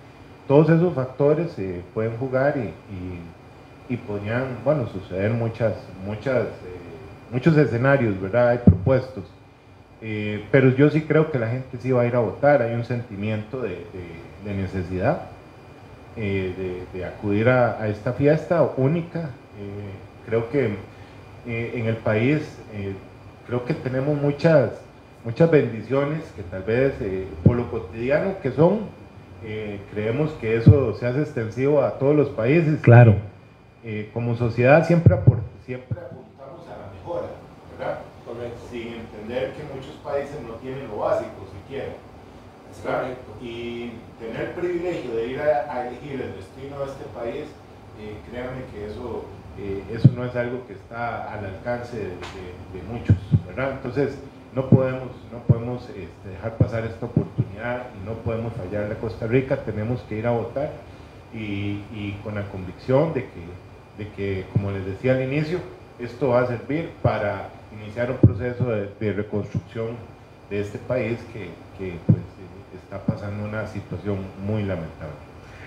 todos 0.49 0.67
esos 0.71 0.95
factores 0.95 1.57
eh, 1.59 1.83
pueden 1.93 2.17
jugar 2.17 2.55
y, 2.57 3.93
y, 3.93 3.97
podrían, 3.97 4.45
bueno, 4.65 4.87
suceder 4.87 5.29
muchas, 5.29 5.73
muchas, 6.03 6.45
eh, 6.45 7.31
muchos 7.31 7.55
escenarios, 7.55 8.19
¿verdad? 8.19 8.49
Hay 8.49 8.57
propuestos. 8.57 9.25
Eh, 10.01 10.43
pero 10.51 10.69
yo 10.69 10.89
sí 10.89 11.01
creo 11.01 11.31
que 11.31 11.37
la 11.37 11.49
gente 11.49 11.77
sí 11.79 11.91
va 11.91 12.01
a 12.01 12.07
ir 12.07 12.15
a 12.15 12.19
votar, 12.19 12.63
hay 12.63 12.73
un 12.73 12.83
sentimiento 12.83 13.61
de, 13.61 13.85
necesidad 14.43 15.21
de, 16.15 17.05
acudir 17.05 17.47
a, 17.47 17.87
esta 17.87 18.13
fiesta 18.13 18.63
única. 18.75 19.29
creo 20.25 20.49
que 20.49 20.77
en 21.45 21.85
el 21.85 21.97
país, 21.97 22.41
creo 23.47 23.65
que 23.65 23.73
tenemos 23.73 24.19
muchas, 24.21 24.71
muchas 25.23 25.49
bendiciones 25.49 26.23
que 26.35 26.43
tal 26.43 26.63
vez 26.63 26.93
por 27.43 27.55
lo 27.55 27.69
cotidiano 27.71 28.35
que 28.41 28.51
son, 28.51 28.81
eh, 29.43 29.79
creemos 29.91 30.31
que 30.41 30.57
eso 30.57 30.93
se 30.95 31.07
hace 31.07 31.21
extensivo 31.21 31.81
a 31.81 31.97
todos 31.97 32.15
los 32.15 32.29
países. 32.29 32.79
Claro. 32.81 33.15
Eh, 33.83 34.09
como 34.13 34.35
sociedad 34.35 34.85
siempre, 34.85 35.15
siempre 35.65 35.97
apuntamos 35.97 36.67
a 36.67 36.75
la 36.75 36.91
mejora, 36.93 37.27
¿verdad? 37.77 37.99
Sin 38.69 38.93
entender 38.93 39.53
que 39.53 39.63
muchos 39.73 39.95
países 40.03 40.35
no 40.45 40.55
tienen 40.55 40.87
lo 40.89 40.97
básico 40.97 41.47
siquiera. 41.63 41.93
Y 43.41 43.91
tener 44.19 44.49
el 44.49 44.51
privilegio 44.51 45.15
de 45.15 45.27
ir 45.27 45.41
a, 45.41 45.87
elegir 45.87 46.21
el 46.21 46.35
destino 46.35 46.79
de 46.79 46.91
este 46.91 47.05
país, 47.15 47.45
eh, 47.99 48.15
créanme 48.29 48.63
que 48.71 48.87
eso, 48.87 49.25
eso 49.91 50.09
no 50.15 50.25
es 50.25 50.35
algo 50.35 50.65
que 50.67 50.73
está 50.73 51.33
al 51.33 51.45
alcance 51.45 51.97
de, 51.97 52.05
de 52.05 52.83
muchos, 52.91 53.17
¿verdad? 53.45 53.71
Entonces, 53.71 54.17
no 54.55 54.69
podemos, 54.69 55.09
no 55.31 55.39
podemos 55.47 55.83
este, 55.89 56.29
dejar 56.29 56.57
pasar 56.57 56.85
esta 56.85 57.05
oportunidad 57.05 57.87
y 58.01 58.05
no 58.05 58.13
podemos 58.13 58.53
fallarle 58.53 58.93
a 58.93 58.97
Costa 58.97 59.27
Rica, 59.27 59.57
tenemos 59.57 60.01
que 60.01 60.15
ir 60.17 60.27
a 60.27 60.31
votar 60.31 60.71
y, 61.33 61.83
y 61.93 62.19
con 62.23 62.35
la 62.35 62.43
convicción 62.49 63.13
de 63.13 63.21
que, 63.25 64.03
de 64.03 64.09
que, 64.11 64.45
como 64.53 64.71
les 64.71 64.85
decía 64.85 65.13
al 65.13 65.23
inicio, 65.23 65.59
esto 65.99 66.29
va 66.29 66.41
a 66.41 66.47
servir 66.47 66.89
para 67.01 67.49
iniciar 67.79 68.09
un 68.09 68.17
proceso 68.17 68.65
de, 68.65 69.13
reconstrucción 69.13 69.89
de 70.49 70.61
este 70.61 70.79
país 70.79 71.19
que, 71.31 71.49
que 71.77 71.97
pues, 72.07 72.19
está 72.83 72.99
pasando 73.05 73.47
una 73.47 73.67
situación 73.67 74.17
muy 74.45 74.63
lamentable. 74.63 75.13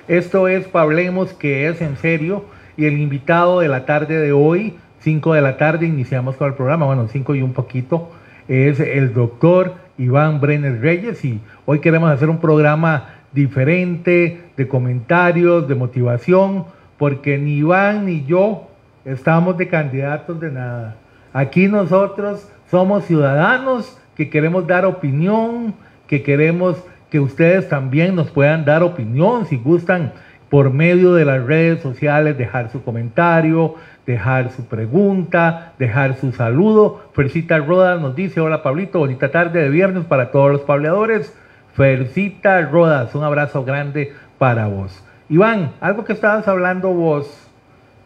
Esto 0.08 0.48
es 0.48 0.66
Pablemos, 0.66 1.32
que 1.32 1.68
es 1.68 1.80
en 1.80 1.96
serio, 1.96 2.44
y 2.76 2.86
el 2.86 2.98
invitado 2.98 3.60
de 3.60 3.68
la 3.68 3.84
tarde 3.84 4.18
de 4.18 4.32
hoy 4.32 4.74
5 5.02 5.34
de 5.34 5.40
la 5.40 5.56
tarde 5.56 5.86
iniciamos 5.86 6.36
con 6.36 6.46
el 6.48 6.54
programa, 6.54 6.86
bueno, 6.86 7.08
5 7.08 7.34
y 7.34 7.42
un 7.42 7.52
poquito, 7.52 8.10
es 8.46 8.78
el 8.78 9.12
doctor 9.12 9.74
Iván 9.98 10.40
Brenner 10.40 10.80
Reyes 10.80 11.24
y 11.24 11.40
hoy 11.66 11.80
queremos 11.80 12.10
hacer 12.10 12.30
un 12.30 12.38
programa 12.38 13.14
diferente 13.32 14.40
de 14.56 14.68
comentarios, 14.68 15.66
de 15.66 15.74
motivación, 15.74 16.66
porque 16.98 17.36
ni 17.36 17.58
Iván 17.58 18.06
ni 18.06 18.24
yo 18.24 18.68
estamos 19.04 19.58
de 19.58 19.66
candidatos 19.66 20.38
de 20.38 20.52
nada. 20.52 20.96
Aquí 21.32 21.66
nosotros 21.66 22.48
somos 22.70 23.04
ciudadanos 23.04 23.98
que 24.14 24.30
queremos 24.30 24.68
dar 24.68 24.86
opinión, 24.86 25.74
que 26.06 26.22
queremos 26.22 26.76
que 27.10 27.18
ustedes 27.18 27.68
también 27.68 28.14
nos 28.14 28.30
puedan 28.30 28.64
dar 28.64 28.84
opinión 28.84 29.46
si 29.46 29.56
gustan 29.56 30.12
por 30.52 30.70
medio 30.70 31.14
de 31.14 31.24
las 31.24 31.42
redes 31.46 31.80
sociales, 31.80 32.36
dejar 32.36 32.70
su 32.70 32.84
comentario, 32.84 33.76
dejar 34.04 34.50
su 34.50 34.66
pregunta, 34.66 35.72
dejar 35.78 36.16
su 36.16 36.30
saludo. 36.32 37.06
Fercita 37.14 37.56
Rodas 37.56 38.02
nos 38.02 38.14
dice, 38.14 38.38
hola 38.38 38.62
Pablito, 38.62 38.98
bonita 38.98 39.30
tarde 39.30 39.62
de 39.62 39.70
viernes 39.70 40.04
para 40.04 40.30
todos 40.30 40.52
los 40.52 40.60
pableadores. 40.60 41.34
Fercita 41.72 42.60
Rodas, 42.66 43.14
un 43.14 43.24
abrazo 43.24 43.64
grande 43.64 44.12
para 44.36 44.66
vos. 44.66 45.02
Iván, 45.30 45.72
algo 45.80 46.04
que 46.04 46.12
estabas 46.12 46.46
hablando 46.46 46.92
vos, 46.92 47.48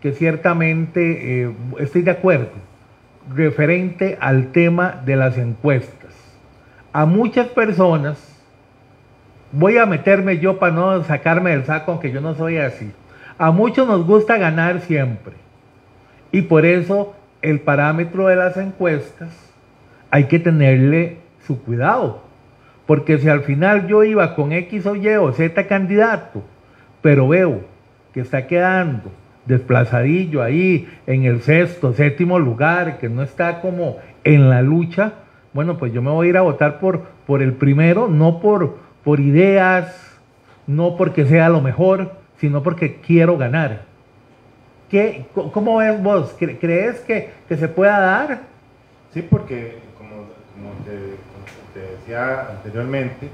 que 0.00 0.12
ciertamente 0.12 1.46
eh, 1.46 1.52
estoy 1.80 2.02
de 2.02 2.12
acuerdo, 2.12 2.52
referente 3.34 4.18
al 4.20 4.52
tema 4.52 5.02
de 5.04 5.16
las 5.16 5.36
encuestas. 5.36 6.14
A 6.92 7.06
muchas 7.06 7.48
personas, 7.48 8.35
voy 9.56 9.78
a 9.78 9.86
meterme 9.86 10.38
yo 10.38 10.58
para 10.58 10.74
no 10.74 11.02
sacarme 11.04 11.50
del 11.50 11.64
saco, 11.64 11.92
aunque 11.92 12.12
yo 12.12 12.20
no 12.20 12.34
soy 12.34 12.58
así. 12.58 12.92
A 13.38 13.50
muchos 13.50 13.88
nos 13.88 14.06
gusta 14.06 14.36
ganar 14.36 14.80
siempre. 14.80 15.32
Y 16.30 16.42
por 16.42 16.66
eso 16.66 17.14
el 17.40 17.60
parámetro 17.60 18.26
de 18.26 18.36
las 18.36 18.56
encuestas 18.58 19.30
hay 20.10 20.24
que 20.24 20.38
tenerle 20.38 21.18
su 21.46 21.62
cuidado. 21.62 22.22
Porque 22.86 23.18
si 23.18 23.28
al 23.28 23.42
final 23.42 23.86
yo 23.88 24.04
iba 24.04 24.34
con 24.34 24.52
X 24.52 24.86
o 24.86 24.94
Y 24.94 25.08
o 25.08 25.32
Z 25.32 25.66
candidato, 25.66 26.42
pero 27.00 27.26
veo 27.26 27.62
que 28.12 28.20
está 28.20 28.46
quedando 28.46 29.10
desplazadillo 29.46 30.42
ahí 30.42 30.88
en 31.06 31.24
el 31.24 31.40
sexto, 31.40 31.94
séptimo 31.94 32.38
lugar, 32.38 32.98
que 32.98 33.08
no 33.08 33.22
está 33.22 33.60
como 33.60 33.96
en 34.24 34.50
la 34.50 34.60
lucha, 34.60 35.14
bueno, 35.52 35.78
pues 35.78 35.92
yo 35.92 36.02
me 36.02 36.10
voy 36.10 36.26
a 36.26 36.30
ir 36.30 36.36
a 36.36 36.42
votar 36.42 36.78
por, 36.78 37.04
por 37.26 37.42
el 37.42 37.54
primero, 37.54 38.08
no 38.08 38.40
por, 38.40 38.85
por 39.06 39.20
ideas, 39.20 40.18
no 40.66 40.96
porque 40.96 41.26
sea 41.26 41.48
lo 41.48 41.60
mejor, 41.60 42.10
sino 42.38 42.64
porque 42.64 43.00
quiero 43.00 43.38
ganar. 43.38 43.82
¿Qué, 44.90 45.26
¿Cómo 45.32 45.76
ves 45.76 46.02
vos? 46.02 46.34
¿Crees 46.36 46.98
que, 47.02 47.30
se 47.48 47.68
pueda 47.68 48.00
dar? 48.00 48.40
Sí, 49.14 49.22
porque 49.22 49.78
como, 49.96 50.24
te, 50.84 51.80
decía 51.80 52.50
anteriormente, 52.50 53.28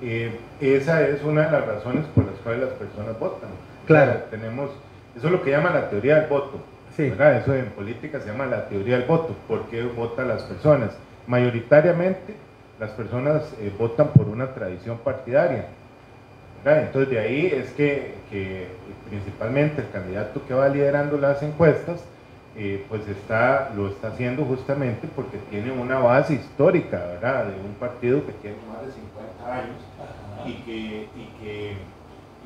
eh, 0.00 0.30
esa 0.60 1.04
es 1.08 1.24
una 1.24 1.46
de 1.46 1.50
las 1.50 1.66
razones 1.66 2.04
por 2.14 2.26
las 2.26 2.36
cuales 2.36 2.60
las 2.60 2.74
personas 2.74 3.18
votan. 3.18 3.50
Claro. 3.88 4.12
tenemos, 4.30 4.70
eso 5.16 5.26
es 5.26 5.32
lo 5.32 5.42
que 5.42 5.50
llama 5.50 5.70
la 5.70 5.90
teoría 5.90 6.20
del 6.20 6.28
voto. 6.28 6.62
Sí. 6.96 7.12
Eso 7.12 7.52
en 7.56 7.66
política 7.70 8.20
se 8.20 8.28
llama 8.28 8.46
la 8.46 8.68
teoría 8.68 8.96
del 8.96 9.08
voto. 9.08 9.34
¿Por 9.48 9.64
qué 9.70 9.82
votan 9.82 10.28
las 10.28 10.44
personas? 10.44 10.96
Mayoritariamente 11.26 12.36
las 12.80 12.90
personas 12.92 13.42
eh, 13.60 13.70
votan 13.78 14.08
por 14.08 14.26
una 14.26 14.54
tradición 14.54 14.98
partidaria. 14.98 15.66
Entonces 16.64 17.10
de 17.10 17.18
ahí 17.18 17.46
es 17.46 17.70
que, 17.72 18.14
principalmente 19.08 19.82
el 19.82 19.90
candidato 19.90 20.42
que 20.46 20.54
va 20.54 20.68
liderando 20.68 21.16
las 21.18 21.42
encuestas, 21.42 22.02
eh, 22.56 22.84
pues 22.88 23.06
está, 23.06 23.70
lo 23.76 23.88
está 23.88 24.08
haciendo 24.08 24.44
justamente 24.44 25.08
porque 25.14 25.38
tiene 25.50 25.72
una 25.72 25.98
base 25.98 26.34
histórica, 26.34 26.98
¿verdad? 26.98 27.46
De 27.46 27.60
un 27.60 27.74
partido 27.74 28.26
que 28.26 28.32
tiene 28.32 28.56
más 28.70 28.84
de 28.86 28.92
50 28.92 29.54
años 29.54 29.76
y 30.44 30.52
que, 30.64 31.08
y 31.16 31.28
que 31.40 31.70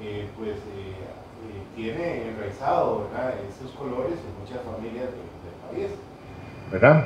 eh, 0.02 0.26
pues 0.37 0.56
tiene 1.74 2.28
enraizado, 2.28 3.08
¿verdad? 3.11 3.35
Esos 3.50 3.72
colores 3.72 4.14
en 4.18 4.40
muchas 4.40 4.64
familias 4.64 5.06
del, 5.06 5.78
del 5.82 5.88
país, 5.88 5.98
¿verdad? 6.70 7.04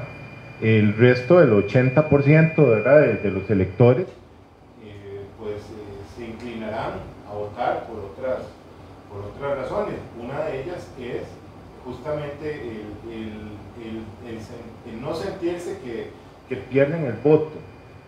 El 0.60 0.96
resto 0.96 1.38
del 1.38 1.52
80% 1.52 2.68
¿verdad? 2.68 3.00
De, 3.22 3.30
los 3.30 3.48
electores 3.50 4.06
eh, 4.84 5.20
pues 5.38 5.56
eh, 5.56 6.16
se 6.16 6.24
inclinarán 6.24 6.92
a 7.28 7.34
votar 7.34 7.86
por 7.86 7.98
otras, 7.98 8.46
por 9.08 9.24
otras 9.24 9.62
razones. 9.62 9.96
Una 10.20 10.40
de 10.44 10.62
ellas 10.62 10.88
es 11.00 11.22
justamente 11.84 12.60
el, 13.10 13.48
no 15.00 15.14
sentirse 15.14 15.78
que, 15.84 16.08
que, 16.48 16.56
pierden 16.56 17.04
el 17.04 17.14
voto. 17.22 17.50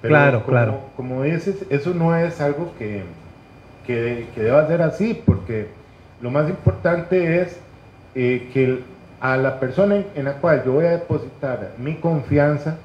claro, 0.03 0.45
claro. 0.45 0.81
Como 0.97 1.23
dices, 1.23 1.65
eso 1.71 1.95
no 1.95 2.17
es 2.17 2.41
algo 2.41 2.73
que, 2.79 3.05
que, 3.87 4.27
que 4.35 4.43
deba 4.43 4.67
ser 4.67 4.83
así, 4.83 5.15
porque 5.25 5.69
lo 6.21 6.31
más 6.31 6.49
importante 6.49 7.41
es 7.41 7.59
eh, 8.15 8.51
que 8.53 8.65
el, 8.65 8.85
a 9.21 9.37
la 9.37 9.61
persona 9.61 10.03
en, 10.15 10.25
la 10.25 10.35
cual 10.35 10.63
yo 10.65 10.73
voy 10.73 10.87
a 10.87 10.93
depositar 10.93 11.73
mi 11.79 11.95
confianza, 11.97 12.77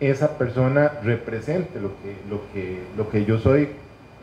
esa 0.00 0.36
persona 0.36 0.92
represente 1.02 1.80
lo 1.80 1.90
que, 2.02 2.16
lo 2.28 2.40
que, 2.52 2.80
lo 2.96 3.10
que 3.10 3.24
yo 3.24 3.38
soy 3.38 3.68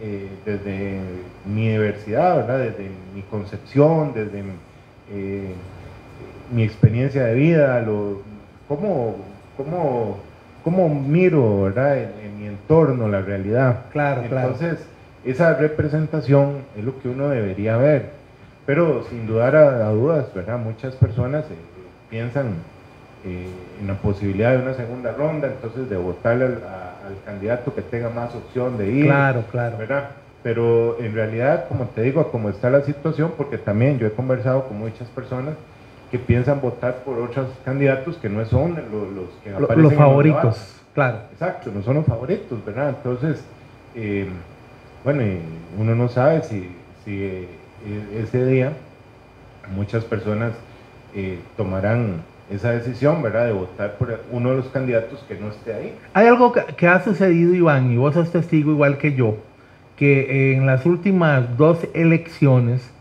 eh, 0.02 0.28
desde 0.46 1.00
mi 1.46 1.70
diversidad, 1.70 2.38
¿verdad? 2.38 2.60
desde 2.60 2.90
mi 3.14 3.22
concepción, 3.24 4.14
desde 4.14 4.44
eh, 5.12 5.54
mi 6.52 6.64
experiencia 6.64 7.24
de 7.26 7.36
vida, 7.36 7.82
lo, 7.82 8.22
cómo, 8.68 9.16
cómo, 9.58 10.18
cómo 10.64 10.90
miro 10.90 11.64
¿verdad? 11.64 11.98
En, 11.98 12.40
mi 12.40 12.48
entorno, 12.48 13.08
la 13.08 13.22
realidad. 13.22 13.86
Claro, 13.92 14.24
Entonces, 14.24 14.80
esa 15.24 15.54
representación 15.54 16.64
es 16.78 16.84
lo 16.84 17.00
que 17.00 17.10
uno 17.10 17.30
debería 17.30 17.78
ver. 17.78 18.23
Pero 18.66 19.04
sin 19.10 19.28
dudar 19.28 19.56
a, 19.56 19.90
dudas, 19.90 20.34
¿verdad? 20.34 20.58
Muchas 20.58 20.96
personas 20.96 21.44
eh, 21.46 21.56
piensan 22.10 22.56
eh, 23.26 23.48
en 23.82 23.88
la 23.88 23.96
posibilidad 23.96 24.52
de 24.52 24.64
una 24.64 24.74
segunda 24.74 25.12
ronda, 25.12 25.48
entonces 25.48 25.90
de 25.90 25.98
votar 25.98 26.42
al, 26.42 26.60
candidato 27.26 27.74
que 27.76 27.82
tenga 27.82 28.10
más 28.10 28.34
opción 28.34 28.78
de 28.78 28.90
ir. 28.90 29.06
Claro, 29.06 29.44
claro. 29.52 29.78
¿verdad? 29.78 30.10
Pero 30.42 30.98
en 31.00 31.14
realidad, 31.14 31.66
como 31.68 31.86
te 31.86 32.02
digo, 32.02 32.32
como 32.32 32.50
está 32.50 32.70
la 32.70 32.82
situación, 32.82 33.34
porque 33.38 33.58
también 33.58 34.00
yo 34.00 34.08
he 34.08 34.12
conversado 34.12 34.66
con 34.66 34.80
muchas 34.80 35.08
personas 35.10 35.56
que 36.12 36.20
piensan 36.20 36.62
votar 36.62 36.98
por 36.98 37.18
otros 37.20 37.48
candidatos 37.66 38.18
que 38.18 38.30
no 38.30 38.46
son 38.46 38.76
los, 38.76 39.30
que 39.44 39.50
aparecen 39.50 39.84
los 39.84 39.94
favoritos, 39.96 40.82
claro. 40.94 41.18
Exacto, 41.32 41.72
no 41.74 41.82
son 41.82 41.96
los 41.96 42.06
favoritos, 42.06 42.64
¿verdad? 42.64 42.90
Entonces, 42.90 43.44
eh, 43.96 44.28
bueno, 45.04 45.24
uno 45.78 45.96
no 45.96 46.10
sabe 46.10 46.44
si, 46.44 46.70
si 47.04 47.24
e-, 47.24 47.48
ese 48.16 48.46
día 48.46 48.74
muchas 49.76 50.04
personas 50.04 50.54
eh, 51.16 51.40
tomarán 51.58 52.22
esa 52.50 52.72
decisión, 52.72 53.22
¿verdad?, 53.22 53.46
de 53.46 53.54
votar 53.54 53.94
por 53.98 54.20
uno 54.32 54.52
de 54.52 54.58
los 54.58 54.68
candidatos 54.68 55.24
que 55.28 55.36
no 55.36 55.50
esté 55.50 55.74
ahí. 55.74 55.96
Hay 56.14 56.28
algo 56.28 56.52
que, 56.52 56.88
ha 56.88 57.02
sucedido, 57.02 57.54
Iván, 57.54 57.92
y 57.92 57.98
vos 57.98 58.14
sos 58.14 58.32
testigo 58.32 58.72
igual 58.72 58.98
que 58.98 59.14
yo, 59.14 59.38
que 59.96 60.54
en 60.54 60.66
las 60.66 60.86
últimas 60.86 61.58
dos 61.58 61.88
elecciones, 61.94 62.92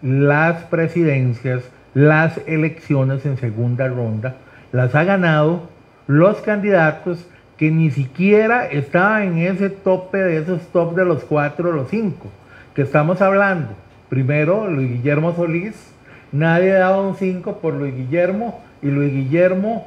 las 0.00 0.62
presidencias, 0.64 1.64
las 1.92 2.40
elecciones 2.46 3.26
en 3.26 3.36
segunda 3.36 3.88
ronda, 3.88 4.36
las 4.72 4.94
ha 4.94 5.04
ganado 5.04 5.68
los 6.06 6.40
candidatos 6.40 7.26
que 7.56 7.70
ni 7.70 7.90
siquiera 7.90 8.66
estaban 8.66 9.38
en 9.38 9.38
ese 9.38 9.70
tope 9.70 10.18
de 10.18 10.38
esos 10.38 10.62
top 10.68 10.94
de 10.94 11.04
los 11.04 11.24
cuatro 11.24 11.70
o 11.70 11.72
los 11.72 11.88
cinco, 11.88 12.28
que 12.74 12.82
estamos 12.82 13.20
hablando 13.20 13.74
Primero, 14.08 14.68
Luis 14.68 14.90
Guillermo 14.90 15.34
Solís. 15.34 15.92
Nadie 16.32 16.72
daba 16.72 17.00
un 17.00 17.16
5 17.16 17.58
por 17.58 17.74
Luis 17.74 17.94
Guillermo 17.94 18.60
y 18.82 18.88
Luis 18.88 19.12
Guillermo, 19.12 19.86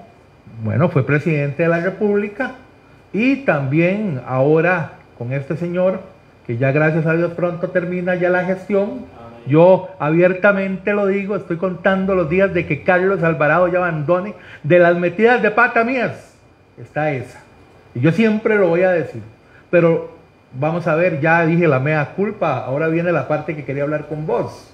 bueno, 0.63 0.89
fue 0.89 1.05
presidente 1.05 1.63
de 1.63 1.69
la 1.69 1.81
República 1.81 2.55
y 3.13 3.37
también 3.37 4.21
ahora 4.25 4.93
con 5.17 5.33
este 5.33 5.57
señor, 5.57 6.01
que 6.45 6.57
ya 6.57 6.71
gracias 6.71 7.05
a 7.05 7.13
Dios 7.13 7.33
pronto 7.33 7.69
termina 7.69 8.15
ya 8.15 8.29
la 8.29 8.45
gestión. 8.45 9.05
Yo 9.47 9.89
abiertamente 9.99 10.93
lo 10.93 11.07
digo, 11.07 11.35
estoy 11.35 11.57
contando 11.57 12.15
los 12.15 12.29
días 12.29 12.53
de 12.53 12.65
que 12.65 12.83
Carlos 12.83 13.23
Alvarado 13.23 13.67
ya 13.67 13.79
abandone. 13.79 14.33
De 14.63 14.79
las 14.79 14.97
metidas 14.97 15.41
de 15.41 15.51
pata 15.51 15.83
mías, 15.83 16.35
está 16.77 17.11
esa. 17.11 17.41
Y 17.95 18.01
yo 18.01 18.11
siempre 18.11 18.55
lo 18.55 18.67
voy 18.67 18.81
a 18.81 18.91
decir. 18.91 19.21
Pero 19.69 20.16
Vamos 20.53 20.87
a 20.87 20.95
ver, 20.95 21.19
ya 21.19 21.45
dije 21.45 21.67
la 21.67 21.79
mea 21.79 22.13
culpa, 22.15 22.57
ahora 22.57 22.87
viene 22.87 23.11
la 23.11 23.27
parte 23.27 23.55
que 23.55 23.65
quería 23.65 23.83
hablar 23.83 24.07
con 24.07 24.25
vos. 24.25 24.73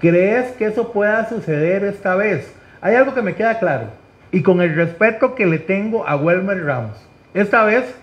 ¿Crees 0.00 0.52
que 0.52 0.66
eso 0.66 0.92
pueda 0.92 1.28
suceder 1.28 1.84
esta 1.84 2.14
vez? 2.16 2.52
Hay 2.80 2.94
algo 2.94 3.14
que 3.14 3.22
me 3.22 3.34
queda 3.34 3.58
claro, 3.58 3.86
y 4.30 4.42
con 4.42 4.60
el 4.60 4.74
respeto 4.74 5.34
que 5.34 5.46
le 5.46 5.58
tengo 5.58 6.06
a 6.06 6.16
Welmer 6.16 6.64
Ramos, 6.64 6.96
esta 7.34 7.64
vez 7.64 7.94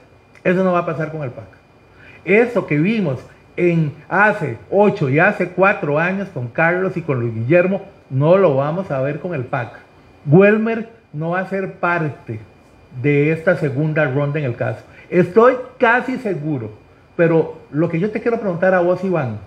eso 0.44 0.64
no 0.64 0.74
va 0.74 0.80
a 0.80 0.86
pasar 0.86 1.12
con 1.12 1.24
el 1.24 1.32
PAC. 1.32 1.48
Eso 2.26 2.66
que 2.66 2.78
vimos 2.78 3.20
en 3.58 3.94
hace 4.08 4.58
ocho 4.72 5.10
y 5.10 5.20
hace 5.20 5.50
cuatro 5.50 6.00
años 6.00 6.30
con 6.30 6.48
Carlos 6.48 6.98
y 6.98 7.02
con 7.02 7.20
Luis 7.20 7.34
Guillermo, 7.34 7.86
no 8.10 8.38
lo 8.38 8.56
vamos 8.56 8.90
a 8.92 9.02
ver 9.02 9.20
con 9.20 9.34
el 9.34 9.46
PAC. 9.46 9.74
Welmer 10.26 10.90
no 11.14 11.32
va 11.32 11.42
a 11.42 11.50
ser 11.50 11.74
parte 11.74 12.40
de 13.02 13.32
esta 13.32 13.56
segunda 13.58 14.06
ronda 14.06 14.40
en 14.40 14.46
el 14.46 14.56
caso. 14.56 14.82
Estoy 15.10 15.56
casi 15.80 16.17
seguro, 16.17 16.69
pero 17.15 17.58
lo 17.72 17.89
que 17.89 18.00
yo 18.00 18.12
te 18.12 18.22
quiero 18.22 18.39
preguntar 18.39 18.76
a 18.76 18.82
vos, 18.82 19.04
Iván, 19.04 19.39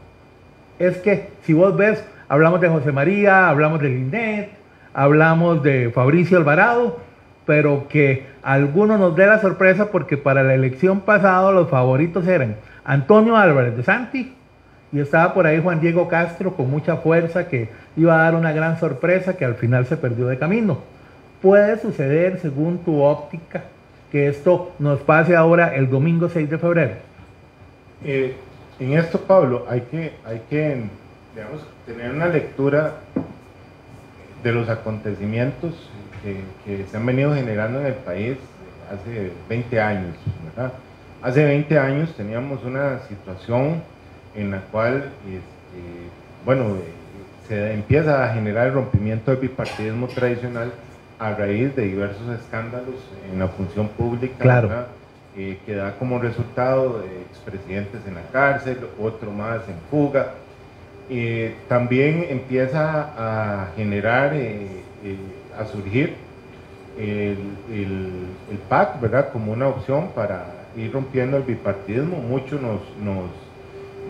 es 0.78 0.96
que 0.98 1.28
si 1.42 1.52
vos 1.52 1.76
ves, 1.76 2.04
hablamos 2.28 2.60
de 2.60 2.68
José 2.68 2.90
María, 2.90 3.48
hablamos 3.48 3.80
de 3.80 3.88
Linet, 3.88 4.50
hablamos 4.92 5.62
de 5.62 5.90
Fabricio 5.94 6.36
Alvarado, 6.36 6.98
pero 7.46 7.86
que 7.88 8.26
alguno 8.42 8.98
nos 8.98 9.14
dé 9.14 9.26
la 9.26 9.40
sorpresa 9.40 9.90
porque 9.90 10.16
para 10.16 10.42
la 10.42 10.54
elección 10.54 11.00
pasada 11.00 11.52
los 11.52 11.68
favoritos 11.68 12.26
eran 12.26 12.56
Antonio 12.84 13.36
Álvarez 13.36 13.76
de 13.76 13.84
Santi 13.84 14.34
y 14.92 15.00
estaba 15.00 15.32
por 15.32 15.46
ahí 15.46 15.60
Juan 15.62 15.80
Diego 15.80 16.08
Castro 16.08 16.54
con 16.54 16.70
mucha 16.70 16.96
fuerza 16.96 17.48
que 17.48 17.68
iba 17.96 18.14
a 18.14 18.24
dar 18.24 18.34
una 18.34 18.52
gran 18.52 18.78
sorpresa 18.78 19.36
que 19.36 19.44
al 19.44 19.54
final 19.54 19.86
se 19.86 19.96
perdió 19.96 20.26
de 20.26 20.38
camino. 20.38 20.78
Puede 21.40 21.78
suceder, 21.78 22.38
según 22.40 22.78
tu 22.78 23.00
óptica, 23.00 23.64
que 24.12 24.28
esto 24.28 24.72
nos 24.78 25.00
pase 25.00 25.34
ahora 25.34 25.74
el 25.74 25.88
domingo 25.88 26.28
6 26.28 26.50
de 26.50 26.58
febrero. 26.58 26.92
Eh, 28.04 28.36
en 28.78 28.92
esto, 28.92 29.18
Pablo, 29.18 29.64
hay 29.70 29.80
que, 29.80 30.12
hay 30.26 30.42
que 30.50 30.82
tener 31.86 32.10
una 32.10 32.26
lectura 32.26 32.96
de 34.44 34.52
los 34.52 34.68
acontecimientos 34.68 35.72
que, 36.22 36.84
se 36.90 36.96
han 36.96 37.06
venido 37.06 37.34
generando 37.34 37.80
en 37.80 37.86
el 37.86 37.94
país 37.94 38.36
hace 38.92 39.32
20 39.48 39.80
años. 39.80 40.14
Hace 41.22 41.44
20 41.44 41.78
años 41.78 42.14
teníamos 42.14 42.62
una 42.64 42.98
situación 43.08 43.82
en 44.34 44.50
la 44.50 44.60
cual, 44.60 45.10
este, 45.24 46.10
bueno, 46.44 46.76
se 47.48 47.72
empieza 47.72 48.24
a 48.24 48.34
generar 48.34 48.66
el 48.66 48.74
rompimiento 48.74 49.30
del 49.30 49.40
bipartidismo 49.40 50.06
tradicional 50.08 50.70
a 51.22 51.34
raíz 51.36 51.76
de 51.76 51.82
diversos 51.82 52.28
escándalos 52.40 52.96
en 53.32 53.38
la 53.38 53.46
función 53.46 53.86
pública, 53.88 54.86
eh, 55.36 55.58
que 55.64 55.76
da 55.76 55.96
como 55.96 56.18
resultado 56.18 57.04
expresidentes 57.30 58.00
en 58.08 58.16
la 58.16 58.22
cárcel, 58.32 58.78
otro 59.00 59.30
más 59.30 59.60
en 59.68 59.76
fuga. 59.88 60.34
Eh, 61.08 61.54
también 61.68 62.26
empieza 62.28 63.12
a 63.16 63.68
generar, 63.76 64.32
eh, 64.34 64.66
a 65.56 65.64
surgir 65.64 66.14
el, 66.98 67.36
el, 67.70 68.58
PAC, 68.68 69.00
¿verdad? 69.00 69.30
Como 69.32 69.52
una 69.52 69.68
opción 69.68 70.08
para 70.16 70.46
ir 70.76 70.92
rompiendo 70.92 71.36
el 71.36 71.44
bipartidismo. 71.44 72.16
Muchos 72.16 72.60
nos, 72.60 72.80
nos, 73.00 73.30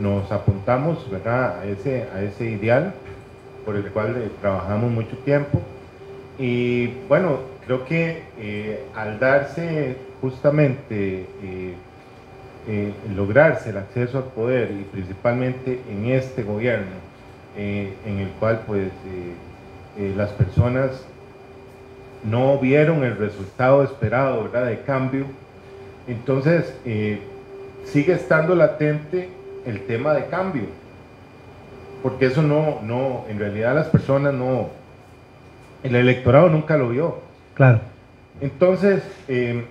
nos 0.01 0.33
apuntamos, 0.33 1.11
¿verdad? 1.11 1.61
A 1.61 1.67
ese, 1.67 2.07
a 2.15 2.23
ese 2.23 2.47
ideal 2.47 2.95
por 3.67 3.77
el 3.77 3.85
cual 3.91 4.31
trabajamos 4.41 4.91
mucho 4.91 5.17
tiempo. 5.19 5.61
Y 6.39 6.89
bueno, 7.09 7.39
creo 7.67 7.85
que 7.85 8.23
eh, 8.39 8.85
al 8.95 9.19
darse 9.19 9.97
justamente, 10.21 11.27
eh, 11.43 11.75
eh, 12.69 12.93
lograrse 13.15 13.71
el 13.71 13.79
acceso 13.79 14.19
al 14.19 14.25
poder 14.25 14.71
y 14.71 14.85
principalmente 14.85 15.81
en 15.91 16.07
este 16.07 16.43
gobierno, 16.43 17.03
en 17.57 18.19
el 18.19 18.29
cual 18.41 18.63
pues 18.67 18.89
las 20.17 20.31
personas 20.31 21.05
no 22.25 22.57
vieron 22.59 23.05
el 23.05 23.19
resultado 23.19 23.83
esperado 23.83 24.45
¿verdad? 24.45 24.69
de 24.69 24.81
cambio, 24.81 25.27
entonces 26.09 26.73
sigue 27.85 28.15
estando 28.15 28.55
latente 28.55 29.29
el 29.67 29.83
tema 29.83 30.15
de 30.15 30.27
cambio, 30.27 30.63
porque 32.03 32.27
eso 32.27 32.41
no, 32.41 32.81
no, 32.83 33.27
en 33.29 33.39
realidad 33.39 33.75
las 33.75 33.89
personas 33.89 34.33
no, 34.33 34.71
el 35.83 35.97
electorado 35.97 36.49
nunca 36.49 36.77
lo 36.77 36.91
vio. 36.91 37.19
Claro. 37.55 37.81
Entonces, 38.41 39.03
eh, 39.29 39.65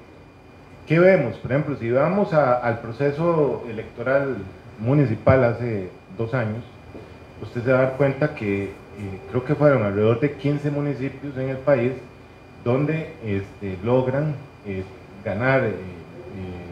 ¿qué 0.88 1.00
vemos? 1.00 1.36
Por 1.38 1.52
ejemplo, 1.52 1.76
si 1.78 1.92
vamos 1.92 2.34
al 2.34 2.80
proceso 2.80 3.66
electoral 3.70 4.38
municipal 4.80 5.44
hace 5.44 5.90
dos 6.18 6.34
años, 6.34 6.64
usted 7.42 7.64
se 7.64 7.72
va 7.72 7.80
a 7.80 7.82
dar 7.84 7.94
cuenta 7.98 8.36
que 8.36 8.64
eh, 8.64 8.70
creo 9.30 9.44
que 9.44 9.56
fueron 9.56 9.84
alrededor 9.84 10.20
de 10.20 10.34
15 10.34 10.72
municipios 10.72 11.36
en 11.38 11.50
el 11.50 11.58
país 11.58 11.94
donde 12.64 13.14
este, 13.26 13.78
logran 13.84 14.36
eh, 14.66 14.84
ganar 15.26 15.64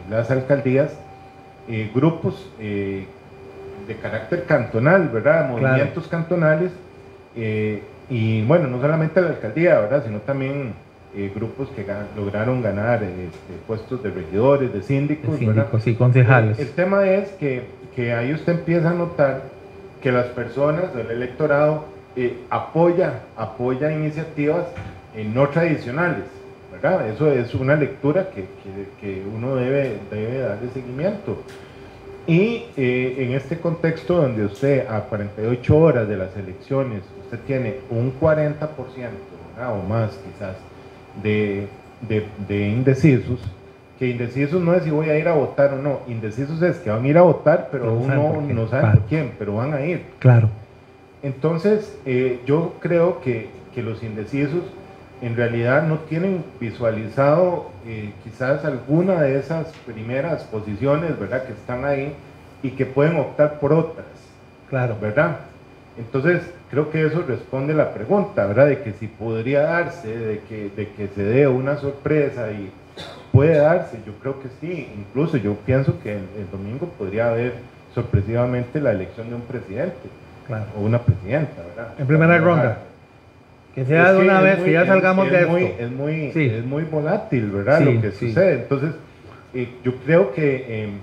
las 0.08 0.30
alcaldías 0.30 0.92
grupos 1.94 2.50
de 2.58 3.06
carácter 4.02 4.44
cantonal, 4.44 5.08
¿verdad? 5.08 5.48
Movimientos 5.48 6.08
cantonales 6.08 6.72
y 8.10 8.42
bueno, 8.42 8.66
no 8.66 8.80
solamente 8.80 9.20
la 9.20 9.28
alcaldía, 9.28 9.78
¿verdad? 9.78 10.04
Sino 10.04 10.18
también 10.18 10.74
eh, 11.14 11.32
grupos 11.34 11.68
que 11.70 11.86
lograron 12.16 12.60
ganar 12.60 13.02
este, 13.02 13.54
puestos 13.66 14.02
de 14.02 14.10
regidores, 14.10 14.72
de 14.72 14.82
síndicos, 14.82 15.38
síndicos 15.38 15.86
y 15.86 15.94
concejales. 15.94 16.58
El, 16.58 16.70
tema 16.70 17.08
es 17.08 17.30
que, 17.30 17.62
que, 17.94 18.12
ahí 18.12 18.32
usted 18.32 18.54
empieza 18.54 18.90
a 18.90 18.94
notar 18.94 19.42
que 20.02 20.10
las 20.10 20.26
personas, 20.26 20.86
el 20.96 21.10
electorado, 21.10 21.84
eh, 22.16 22.36
apoya, 22.50 23.20
apoya 23.36 23.92
iniciativas 23.92 24.66
eh, 25.14 25.24
no 25.32 25.48
tradicionales, 25.48 26.24
¿verdad? 26.72 27.08
Eso 27.08 27.30
es 27.30 27.54
una 27.54 27.76
lectura 27.76 28.30
que, 28.30 28.42
que, 28.42 28.88
que 29.00 29.22
uno 29.24 29.54
debe, 29.54 29.98
debe 30.10 30.38
darle 30.40 30.68
seguimiento. 30.74 31.38
Y 32.26 32.66
eh, 32.76 33.16
en 33.18 33.32
este 33.32 33.58
contexto 33.58 34.14
donde 34.14 34.44
usted 34.44 34.86
a 34.88 35.00
48 35.00 35.76
horas 35.76 36.08
de 36.08 36.16
las 36.16 36.36
elecciones, 36.36 37.02
usted 37.30 37.46
tiene 37.46 37.76
un 37.90 38.12
40% 38.18 38.68
o 39.68 39.88
más 39.88 40.10
quizás 40.10 40.56
de, 41.22 41.68
de, 42.48 42.68
indecisos, 42.68 43.40
que 43.98 44.08
indecisos 44.08 44.60
no 44.60 44.74
es 44.74 44.84
si 44.84 44.90
voy 44.90 45.10
a 45.10 45.18
ir 45.18 45.28
a 45.28 45.34
votar 45.34 45.74
o 45.74 45.76
no, 45.76 46.00
indecisos 46.08 46.60
es 46.62 46.78
que 46.78 46.90
van 46.90 47.04
a 47.04 47.08
ir 47.08 47.18
a 47.18 47.22
votar, 47.22 47.68
pero 47.70 47.92
uno 47.94 48.40
no 48.40 48.68
sabe 48.68 48.98
por 48.98 49.06
quién, 49.06 49.32
pero 49.38 49.56
van 49.56 49.74
a 49.74 49.82
ir. 49.82 50.04
Claro. 50.18 50.48
Entonces, 51.22 51.96
eh, 52.06 52.40
yo 52.46 52.74
creo 52.80 53.20
que, 53.20 53.48
que 53.74 53.82
los 53.82 54.02
indecisos 54.02 54.62
en 55.20 55.36
realidad 55.36 55.86
no 55.86 55.98
tienen 55.98 56.42
visualizado 56.58 57.70
eh, 57.86 58.12
quizás 58.24 58.64
alguna 58.64 59.20
de 59.20 59.38
esas 59.38 59.66
primeras 59.84 60.44
posiciones, 60.44 61.18
¿verdad? 61.20 61.44
Que 61.44 61.52
están 61.52 61.84
ahí 61.84 62.14
y 62.62 62.70
que 62.70 62.86
pueden 62.86 63.18
optar 63.18 63.60
por 63.60 63.74
otras. 63.74 64.06
Claro. 64.70 64.96
¿Verdad? 64.98 65.36
Entonces, 65.98 66.42
creo 66.70 66.90
que 66.90 67.04
eso 67.04 67.24
responde 67.26 67.74
la 67.74 67.92
pregunta, 67.92 68.46
¿verdad? 68.46 68.68
De 68.68 68.82
que 68.82 68.92
si 68.92 69.06
podría 69.06 69.62
darse, 69.62 70.08
de 70.08 70.40
que, 70.48 70.70
de 70.74 70.88
que 70.88 71.08
se 71.08 71.22
dé 71.22 71.48
una 71.48 71.76
sorpresa 71.76 72.50
y 72.52 72.70
puede 73.32 73.58
darse, 73.58 73.98
yo 74.06 74.12
creo 74.14 74.40
que 74.40 74.48
sí. 74.60 74.88
Incluso 74.96 75.36
yo 75.36 75.54
pienso 75.66 76.00
que 76.02 76.12
el, 76.14 76.50
domingo 76.50 76.86
podría 76.98 77.30
haber 77.30 77.54
sorpresivamente 77.94 78.80
la 78.80 78.92
elección 78.92 79.28
de 79.28 79.34
un 79.34 79.42
presidente 79.42 80.08
claro. 80.46 80.66
o 80.76 80.80
una 80.80 81.00
presidenta, 81.00 81.62
¿verdad? 81.62 81.94
En 81.98 82.06
primera 82.06 82.38
ronda. 82.38 82.78
Que 83.74 83.84
sea 83.84 84.12
de 84.12 84.18
una 84.18 84.40
vez, 84.40 84.58
que 84.58 84.72
ya 84.72 84.84
salgamos 84.84 85.30
de 85.30 85.46
muy, 85.46 85.64
esto. 85.64 85.82
Es 85.84 85.90
muy, 85.90 86.32
es 86.34 86.64
muy 86.64 86.82
volátil, 86.84 87.50
¿verdad? 87.50 87.80
lo 87.80 88.00
que 88.00 88.10
sucede. 88.10 88.54
Entonces, 88.54 88.94
eh, 89.54 89.68
yo 89.84 89.94
creo 90.04 90.32
que, 90.32 90.84
em, 90.84 90.98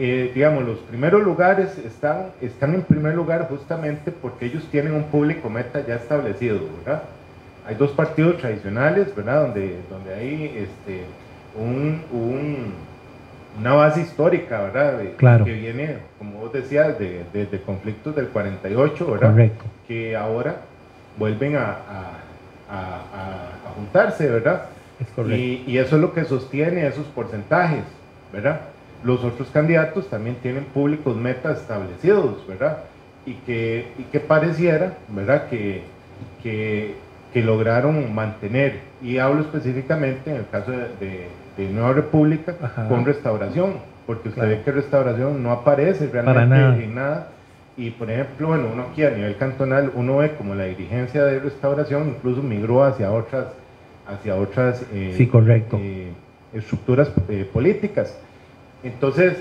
eh, 0.00 0.30
digamos, 0.32 0.64
los 0.64 0.78
primeros 0.78 1.24
lugares 1.24 1.76
están, 1.78 2.26
están 2.40 2.72
en 2.72 2.82
primer 2.82 3.16
lugar 3.16 3.48
justamente 3.48 4.12
porque 4.12 4.46
ellos 4.46 4.64
tienen 4.70 4.94
un 4.94 5.02
público 5.04 5.50
meta 5.50 5.84
ya 5.84 5.96
establecido, 5.96 6.60
¿verdad? 6.78 7.02
Hay 7.66 7.74
dos 7.74 7.90
partidos 7.90 8.38
tradicionales, 8.38 9.12
¿verdad? 9.16 9.42
Donde, 9.42 9.80
donde 9.90 10.14
hay 10.14 10.44
este, 10.56 11.02
un, 11.60 12.00
un, 12.12 12.74
una 13.58 13.74
base 13.74 14.02
histórica, 14.02 14.62
¿verdad? 14.62 15.00
claro. 15.16 15.44
Que 15.44 15.52
viene, 15.54 15.96
como 16.16 16.42
vos 16.42 16.52
decías, 16.52 16.96
de, 16.96 17.24
de, 17.32 17.60
conflictos 17.62 18.14
del 18.14 18.28
48, 18.28 19.10
¿verdad? 19.10 19.30
Correcto. 19.32 19.64
Que 19.88 20.14
ahora 20.14 20.58
vuelven 21.18 21.56
a, 21.56 21.76
juntarse, 23.74 24.30
¿verdad? 24.30 24.66
Y, 25.26 25.64
y, 25.66 25.78
eso 25.78 25.96
es 25.96 26.02
lo 26.02 26.12
que 26.12 26.24
sostiene 26.24 26.86
esos 26.86 27.06
porcentajes, 27.06 27.82
¿verdad? 28.32 28.60
Los 29.04 29.24
otros 29.24 29.48
candidatos 29.50 30.08
también 30.08 30.36
tienen 30.36 30.64
públicos 30.64 31.16
metas 31.16 31.58
establecidos, 31.58 32.46
¿verdad? 32.46 32.78
Y 33.26 33.34
que, 33.34 33.86
y 33.98 34.02
que 34.04 34.20
pareciera, 34.20 34.94
¿verdad? 35.08 35.48
Que, 35.48 35.82
que, 36.42 36.94
que, 37.32 37.42
lograron 37.42 38.14
mantener, 38.14 38.80
y 39.02 39.18
hablo 39.18 39.42
específicamente 39.42 40.30
en 40.30 40.36
el 40.36 40.48
caso 40.48 40.72
de, 40.72 41.28
de, 41.56 41.70
Nueva 41.70 41.92
República, 41.92 42.54
con 42.88 43.04
restauración, 43.04 43.74
porque 44.06 44.30
usted 44.30 44.48
ve 44.48 44.62
que 44.64 44.72
restauración 44.72 45.42
no 45.42 45.52
aparece 45.52 46.08
realmente 46.08 46.84
en 46.84 46.94
nada 46.94 47.28
y 47.78 47.90
por 47.90 48.10
ejemplo, 48.10 48.48
bueno, 48.48 48.70
uno 48.72 48.86
aquí 48.90 49.04
a 49.04 49.10
nivel 49.10 49.36
cantonal, 49.36 49.92
uno 49.94 50.16
ve 50.16 50.32
como 50.32 50.56
la 50.56 50.64
dirigencia 50.64 51.24
de 51.24 51.38
restauración 51.38 52.08
incluso 52.08 52.42
migró 52.42 52.82
hacia 52.82 53.12
otras, 53.12 53.46
hacia 54.08 54.34
otras 54.34 54.84
eh, 54.92 55.14
sí, 55.16 55.28
correcto. 55.28 55.78
Eh, 55.80 56.08
estructuras 56.52 57.12
eh, 57.28 57.48
políticas. 57.50 58.18
Entonces, 58.82 59.36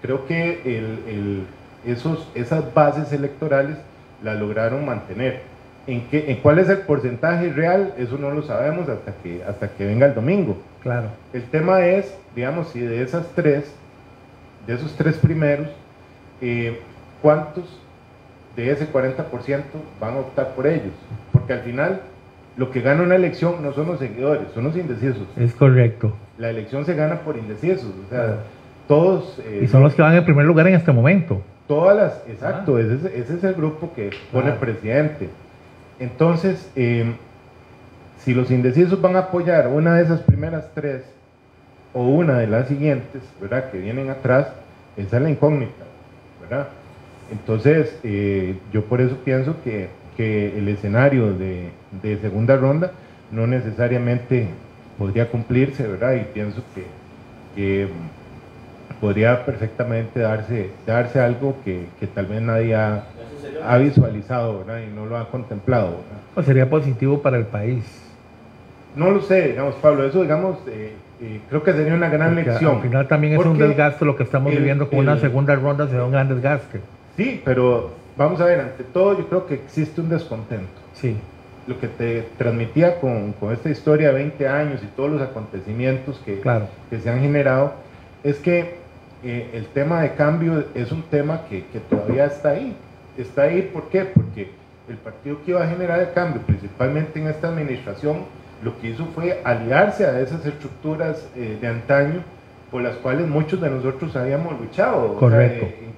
creo 0.00 0.26
que 0.26 0.60
el, 0.64 0.98
el, 1.08 1.42
esos, 1.86 2.28
esas 2.34 2.72
bases 2.74 3.12
electorales 3.12 3.76
las 4.22 4.38
lograron 4.38 4.84
mantener. 4.84 5.40
¿En, 5.86 6.06
qué, 6.08 6.30
¿En 6.30 6.36
cuál 6.38 6.58
es 6.60 6.68
el 6.68 6.78
porcentaje 6.78 7.52
real? 7.52 7.94
Eso 7.98 8.16
no 8.16 8.30
lo 8.30 8.42
sabemos 8.42 8.88
hasta 8.88 9.12
que, 9.22 9.42
hasta 9.42 9.68
que 9.68 9.84
venga 9.84 10.06
el 10.06 10.14
domingo. 10.14 10.56
Claro. 10.82 11.08
El 11.32 11.42
tema 11.44 11.84
es, 11.84 12.14
digamos, 12.36 12.68
si 12.68 12.80
de 12.80 13.02
esas 13.02 13.26
tres, 13.34 13.72
de 14.66 14.74
esos 14.74 14.94
tres 14.96 15.16
primeros, 15.16 15.68
eh, 16.40 16.80
¿cuántos 17.20 17.64
de 18.54 18.70
ese 18.70 18.92
40% 18.92 19.62
van 20.00 20.14
a 20.14 20.18
optar 20.18 20.54
por 20.54 20.66
ellos? 20.66 20.92
Porque 21.32 21.52
al 21.52 21.60
final 21.60 22.00
lo 22.56 22.70
que 22.70 22.80
gana 22.80 23.02
una 23.02 23.16
elección 23.16 23.62
no 23.62 23.72
son 23.72 23.86
los 23.88 23.98
seguidores, 23.98 24.48
son 24.54 24.64
los 24.64 24.76
indecisos. 24.76 25.26
Es 25.36 25.52
correcto. 25.54 26.14
La 26.38 26.50
elección 26.50 26.84
se 26.84 26.94
gana 26.94 27.20
por 27.20 27.36
indecisos, 27.36 27.90
o 28.06 28.10
sea, 28.10 28.38
todos... 28.88 29.38
Eh, 29.44 29.60
y 29.64 29.68
son 29.68 29.82
los 29.82 29.94
que 29.94 30.02
van 30.02 30.14
en 30.14 30.24
primer 30.24 30.46
lugar 30.46 30.66
en 30.66 30.74
este 30.74 30.92
momento. 30.92 31.42
Todas 31.68 31.96
las, 31.96 32.12
exacto, 32.28 32.78
ese, 32.78 32.94
es, 32.94 33.04
ese, 33.04 33.34
es 33.36 33.44
el 33.44 33.54
grupo 33.54 33.92
que 33.94 34.10
pone 34.32 34.50
el 34.50 34.56
presidente. 34.56 35.28
Entonces, 36.00 36.70
eh, 36.74 37.12
si 38.18 38.34
los 38.34 38.50
indecisos 38.50 39.00
van 39.00 39.16
a 39.16 39.20
apoyar 39.20 39.68
una 39.68 39.94
de 39.94 40.04
esas 40.04 40.20
primeras 40.20 40.70
tres 40.74 41.02
o 41.92 42.02
una 42.02 42.38
de 42.38 42.46
las 42.46 42.68
siguientes, 42.68 43.22
¿verdad? 43.40 43.70
Que 43.70 43.78
vienen 43.78 44.10
atrás, 44.10 44.48
esa 44.96 45.16
es 45.16 45.22
la 45.22 45.30
incógnita, 45.30 45.84
¿verdad? 46.40 46.68
Entonces, 47.30 47.98
eh, 48.04 48.56
yo 48.72 48.84
por 48.84 49.00
eso 49.00 49.16
pienso 49.24 49.56
que, 49.64 49.88
que 50.16 50.58
el 50.58 50.68
escenario 50.68 51.32
de, 51.32 51.70
de, 52.02 52.18
segunda 52.18 52.56
ronda 52.56 52.92
no 53.30 53.46
necesariamente 53.46 54.48
podría 54.98 55.28
cumplirse, 55.28 55.86
¿verdad? 55.86 56.14
Y 56.14 56.24
pienso 56.32 56.62
que, 56.74 56.84
que 57.54 57.88
podría 59.00 59.44
perfectamente 59.44 60.20
darse, 60.20 60.70
darse 60.86 61.20
algo 61.20 61.56
que, 61.64 61.86
que 61.98 62.06
tal 62.06 62.26
vez 62.26 62.42
nadie 62.42 62.74
ha, 62.74 63.04
ha 63.64 63.78
visualizado, 63.78 64.60
¿verdad? 64.60 64.80
Y 64.88 64.94
no 64.94 65.06
lo 65.06 65.16
ha 65.16 65.28
contemplado, 65.30 65.86
¿verdad? 65.88 66.22
¿O 66.36 66.42
sería 66.42 66.68
positivo 66.68 67.20
para 67.20 67.36
el 67.36 67.46
país? 67.46 67.84
No 68.94 69.10
lo 69.10 69.22
sé, 69.22 69.48
digamos, 69.48 69.74
Pablo, 69.76 70.04
eso, 70.04 70.22
digamos, 70.22 70.58
eh, 70.68 70.92
eh, 71.20 71.40
creo 71.48 71.62
que 71.62 71.72
sería 71.72 71.94
una 71.94 72.10
gran 72.10 72.34
lección. 72.34 72.76
Al 72.76 72.82
final 72.82 73.08
también 73.08 73.32
es 73.34 73.44
un 73.44 73.58
desgaste 73.58 74.04
lo 74.04 74.16
que 74.16 74.22
estamos 74.22 74.54
viviendo 74.54 74.88
con 74.88 74.98
una 74.98 75.18
segunda 75.18 75.54
ronda, 75.54 75.86
sería 75.86 76.04
un 76.04 76.12
gran 76.12 76.28
desgaste. 76.28 76.80
Sí, 77.16 77.40
pero 77.44 77.90
vamos 78.16 78.40
a 78.40 78.44
ver, 78.44 78.60
ante 78.60 78.84
todo 78.84 79.18
yo 79.18 79.26
creo 79.26 79.46
que 79.46 79.54
existe 79.54 80.00
un 80.00 80.08
descontento. 80.10 80.66
Sí. 80.94 81.16
Lo 81.66 81.78
que 81.78 81.88
te 81.88 82.26
transmitía 82.38 83.00
con, 83.00 83.32
con 83.34 83.52
esta 83.52 83.70
historia 83.70 84.08
de 84.08 84.14
20 84.14 84.48
años 84.48 84.80
y 84.82 84.86
todos 84.96 85.10
los 85.10 85.22
acontecimientos 85.22 86.20
que, 86.24 86.40
que 86.90 86.98
se 86.98 87.10
han 87.10 87.20
generado, 87.20 87.74
es 88.24 88.38
que 88.38 88.74
eh, 89.24 89.50
el 89.54 89.66
tema 89.66 90.02
de 90.02 90.14
cambio 90.14 90.64
es 90.74 90.90
un 90.90 91.02
tema 91.02 91.42
que, 91.48 91.64
que 91.66 91.78
todavía 91.78 92.26
está 92.26 92.50
ahí. 92.50 92.76
Está 93.16 93.42
ahí, 93.42 93.62
¿por 93.62 93.88
qué? 93.90 94.04
Porque 94.04 94.50
el 94.88 94.96
partido 94.96 95.38
que 95.44 95.52
iba 95.52 95.62
a 95.62 95.68
generar 95.68 96.00
el 96.00 96.12
cambio, 96.12 96.42
principalmente 96.42 97.20
en 97.20 97.28
esta 97.28 97.48
administración, 97.48 98.24
lo 98.62 98.78
que 98.80 98.90
hizo 98.90 99.06
fue 99.14 99.40
aliarse 99.44 100.06
a 100.06 100.20
esas 100.20 100.44
estructuras 100.46 101.28
eh, 101.36 101.58
de 101.60 101.68
antaño 101.68 102.22
por 102.70 102.82
las 102.82 102.96
cuales 102.96 103.28
muchos 103.28 103.60
de 103.60 103.70
nosotros 103.70 104.16
habíamos 104.16 104.58
luchado. 104.58 105.16
Correcto. 105.16 105.66
Eh, 105.66 105.90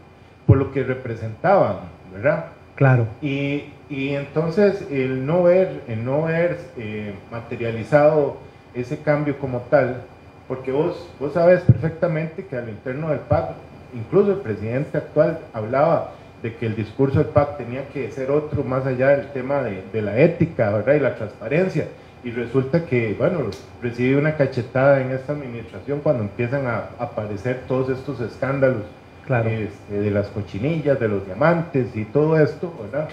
por 0.46 0.58
lo 0.58 0.72
que 0.72 0.82
representaban, 0.82 1.76
¿verdad? 2.12 2.46
Claro. 2.74 3.06
Y, 3.22 3.64
y 3.88 4.14
entonces 4.14 4.86
el 4.90 5.26
no 5.26 5.44
ver, 5.44 5.82
el 5.88 6.04
no 6.04 6.24
ver 6.24 6.58
eh, 6.76 7.14
materializado 7.30 8.36
ese 8.74 8.98
cambio 8.98 9.38
como 9.38 9.60
tal, 9.70 10.02
porque 10.48 10.72
vos, 10.72 11.08
vos 11.20 11.32
sabes 11.32 11.60
perfectamente 11.62 12.46
que 12.46 12.56
al 12.56 12.68
interno 12.68 13.10
del 13.10 13.20
PAC, 13.20 13.50
incluso 13.94 14.32
el 14.32 14.38
presidente 14.38 14.98
actual 14.98 15.38
hablaba 15.52 16.12
de 16.42 16.54
que 16.56 16.66
el 16.66 16.76
discurso 16.76 17.20
del 17.20 17.28
PAC 17.28 17.58
tenía 17.58 17.88
que 17.88 18.10
ser 18.10 18.30
otro 18.30 18.64
más 18.64 18.84
allá 18.86 19.10
del 19.10 19.28
tema 19.28 19.62
de, 19.62 19.82
de 19.92 20.02
la 20.02 20.18
ética, 20.18 20.70
¿verdad? 20.70 20.94
Y 20.94 21.00
la 21.00 21.14
transparencia 21.14 21.86
y 22.24 22.30
resulta 22.30 22.86
que, 22.86 23.14
bueno, 23.14 23.50
recibe 23.82 24.16
una 24.16 24.36
cachetada 24.36 25.02
en 25.02 25.10
esta 25.10 25.34
administración 25.34 26.00
cuando 26.00 26.22
empiezan 26.22 26.66
a 26.66 26.88
aparecer 26.98 27.64
todos 27.68 27.90
estos 27.90 28.20
escándalos 28.20 28.82
este, 29.28 30.00
de 30.00 30.10
las 30.10 30.28
cochinillas, 30.28 31.00
de 31.00 31.08
los 31.08 31.24
diamantes 31.24 31.96
y 31.96 32.04
todo 32.04 32.38
esto, 32.38 32.72
¿verdad? 32.82 33.08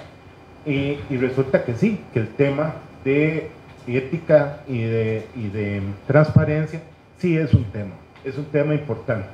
Y, 0.65 0.97
resulta 1.17 1.63
que 1.63 1.73
sí, 1.73 1.99
que 2.13 2.19
el 2.19 2.27
tema 2.29 2.73
de 3.03 3.49
ética 3.87 4.59
y 4.67 4.81
de, 4.81 5.25
y 5.35 5.47
de 5.47 5.81
transparencia 6.05 6.81
sí 7.17 7.37
es 7.37 7.53
un 7.53 7.63
tema, 7.65 7.93
es 8.23 8.37
un 8.37 8.45
tema 8.45 8.73
importante. 8.73 9.29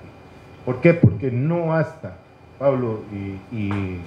¿Por 0.66 0.80
qué? 0.80 0.94
Porque 0.94 1.32
no 1.32 1.68
basta, 1.68 2.18
Pablo 2.60 3.02
y, 3.12 3.56
y, 3.56 4.00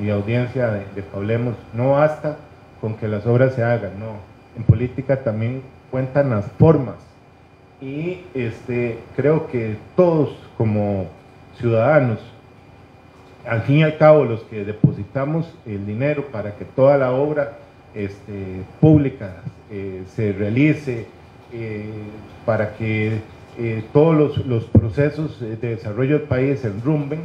y 0.00 0.10
audiencia 0.10 0.70
de, 0.70 0.86
de 0.94 1.02
Pablemos, 1.02 1.54
no 1.74 1.92
basta 1.92 2.36
con 2.80 2.94
que 2.94 3.08
las 3.08 3.26
obras 3.26 3.54
se 3.54 3.62
hagan, 3.62 3.98
no. 3.98 4.16
En 4.56 4.62
política 4.62 5.22
también 5.22 5.62
cuentan 5.90 6.30
las 6.30 6.46
formas. 6.58 7.07
Y 7.80 8.20
este, 8.34 8.98
creo 9.16 9.48
que 9.48 9.76
todos 9.96 10.30
como 10.56 11.06
ciudadanos, 11.58 12.18
al 13.46 13.62
fin 13.62 13.78
y 13.78 13.82
al 13.84 13.96
cabo 13.96 14.24
los 14.24 14.42
que 14.44 14.64
depositamos 14.64 15.52
el 15.64 15.86
dinero 15.86 16.26
para 16.26 16.56
que 16.56 16.64
toda 16.64 16.98
la 16.98 17.12
obra 17.12 17.58
este, 17.94 18.62
pública 18.80 19.36
eh, 19.70 20.02
se 20.14 20.32
realice, 20.32 21.06
eh, 21.52 21.90
para 22.44 22.74
que 22.76 23.20
eh, 23.58 23.84
todos 23.92 24.16
los, 24.16 24.46
los, 24.46 24.64
procesos 24.64 25.40
de 25.40 25.56
desarrollo 25.56 26.18
del 26.18 26.28
país 26.28 26.60
se 26.60 26.68
enrumben, 26.68 27.20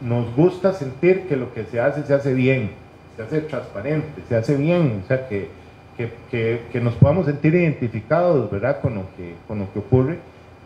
nos 0.00 0.34
gusta 0.34 0.72
sentir 0.72 1.22
que 1.28 1.36
lo 1.36 1.54
que 1.54 1.64
se 1.64 1.80
hace 1.80 2.02
se 2.02 2.12
hace 2.12 2.34
bien 2.34 2.70
se 3.16 3.22
hace 3.22 3.40
transparente, 3.40 4.22
se 4.28 4.36
hace 4.36 4.56
bien, 4.56 5.02
o 5.04 5.08
sea, 5.08 5.26
que, 5.28 5.48
que, 5.96 6.60
que, 6.72 6.80
nos 6.80 6.94
podamos 6.94 7.26
sentir 7.26 7.54
identificados, 7.54 8.50
¿verdad?, 8.50 8.80
con 8.80 8.94
lo 8.94 9.02
que, 9.16 9.34
con 9.48 9.58
lo 9.60 9.72
que 9.72 9.78
ocurre 9.78 10.18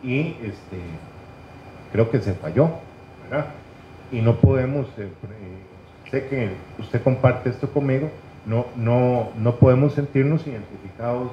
y 0.02 0.34
este, 0.42 0.78
creo 1.92 2.10
que 2.10 2.20
se 2.20 2.34
falló, 2.34 2.70
¿verdad? 3.24 3.46
Y 4.10 4.20
no 4.20 4.36
podemos, 4.36 4.86
eh, 4.98 5.02
eh, 5.02 6.10
sé 6.10 6.26
que 6.26 6.50
usted 6.78 7.02
comparte 7.02 7.50
esto 7.50 7.68
conmigo, 7.70 8.10
no, 8.44 8.66
no, 8.76 9.30
no 9.38 9.56
podemos 9.56 9.94
sentirnos 9.94 10.46
identificados 10.46 11.30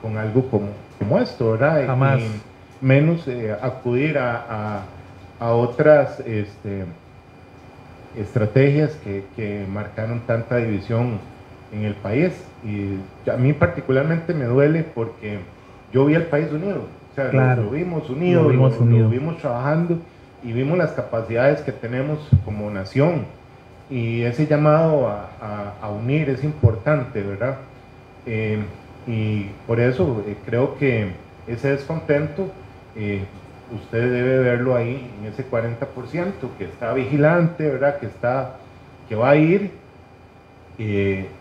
con, 0.00 0.16
algo 0.16 0.48
como, 0.48 0.68
como 0.98 1.18
esto, 1.18 1.52
¿verdad? 1.52 1.86
Jamás. 1.86 2.20
menos 2.80 3.26
eh, 3.26 3.56
acudir 3.60 4.18
a, 4.18 4.44
a, 4.48 4.82
a 5.40 5.52
otras... 5.52 6.20
Este, 6.20 6.84
estrategias 8.16 8.92
que, 9.04 9.24
que, 9.36 9.66
marcaron 9.72 10.20
tanta 10.26 10.56
división 10.56 11.18
en 11.72 11.84
el 11.84 11.94
país. 11.94 12.32
Y 12.64 12.98
a 13.28 13.36
mí 13.36 13.52
particularmente 13.52 14.34
me 14.34 14.44
duele 14.44 14.84
porque 14.84 15.38
yo 15.92 16.06
vi 16.06 16.14
al 16.14 16.24
país 16.24 16.50
unido. 16.52 16.86
O 17.12 17.14
sea, 17.14 17.56
lo, 17.56 17.70
vimos 17.70 18.08
unido, 18.08 18.44
lo 18.44 18.48
vimos, 18.48 18.78
unido. 18.78 19.08
vimos 19.08 19.38
trabajando 19.38 19.98
y 20.42 20.52
vimos 20.52 20.78
las 20.78 20.92
capacidades 20.92 21.60
que 21.60 21.72
tenemos 21.72 22.18
como 22.44 22.70
nación. 22.70 23.26
Y 23.90 24.22
ese 24.22 24.46
llamado 24.46 25.08
a, 25.08 25.74
a, 25.82 25.90
unir 25.90 26.30
es 26.30 26.42
importante, 26.44 27.20
¿verdad? 27.20 27.58
Eh, 28.24 28.62
y 29.06 29.46
por 29.66 29.80
eso 29.80 30.24
eh, 30.26 30.36
creo 30.46 30.78
que 30.78 31.12
ese 31.46 31.72
descontento 31.72 32.50
eh, 32.96 33.24
usted 33.74 34.10
debe 34.10 34.38
verlo 34.38 34.76
ahí 34.76 35.10
en 35.20 35.26
ese 35.26 35.44
40% 35.46 36.32
que 36.56 36.64
está 36.64 36.94
vigilante, 36.94 37.68
¿verdad? 37.68 37.98
Que 37.98 38.06
está, 38.06 38.56
que 39.08 39.14
va 39.14 39.30
a 39.30 39.36
ir, 39.36 39.70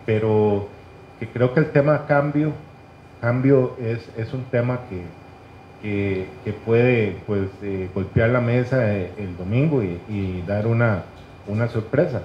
pero 0.06 0.68
que 1.22 1.28
creo 1.28 1.54
que 1.54 1.60
el 1.60 1.68
tema 1.68 2.08
cambio, 2.08 2.52
cambio 3.22 3.76
es, 3.80 4.10
es 4.18 4.34
un 4.34 4.44
tema 4.46 4.80
que, 4.90 6.26
que, 6.44 6.54
puede 6.66 7.16
pues, 7.28 7.48
eh, 7.62 7.90
golpear 7.94 8.32
la 8.32 8.42
mesa 8.42 8.92
eh, 8.92 9.12
el 9.20 9.38
domingo 9.38 9.84
y, 9.84 10.00
y, 10.10 10.44
dar 10.48 10.66
una, 10.66 11.04
una 11.46 11.68
sorpresa. 11.68 12.24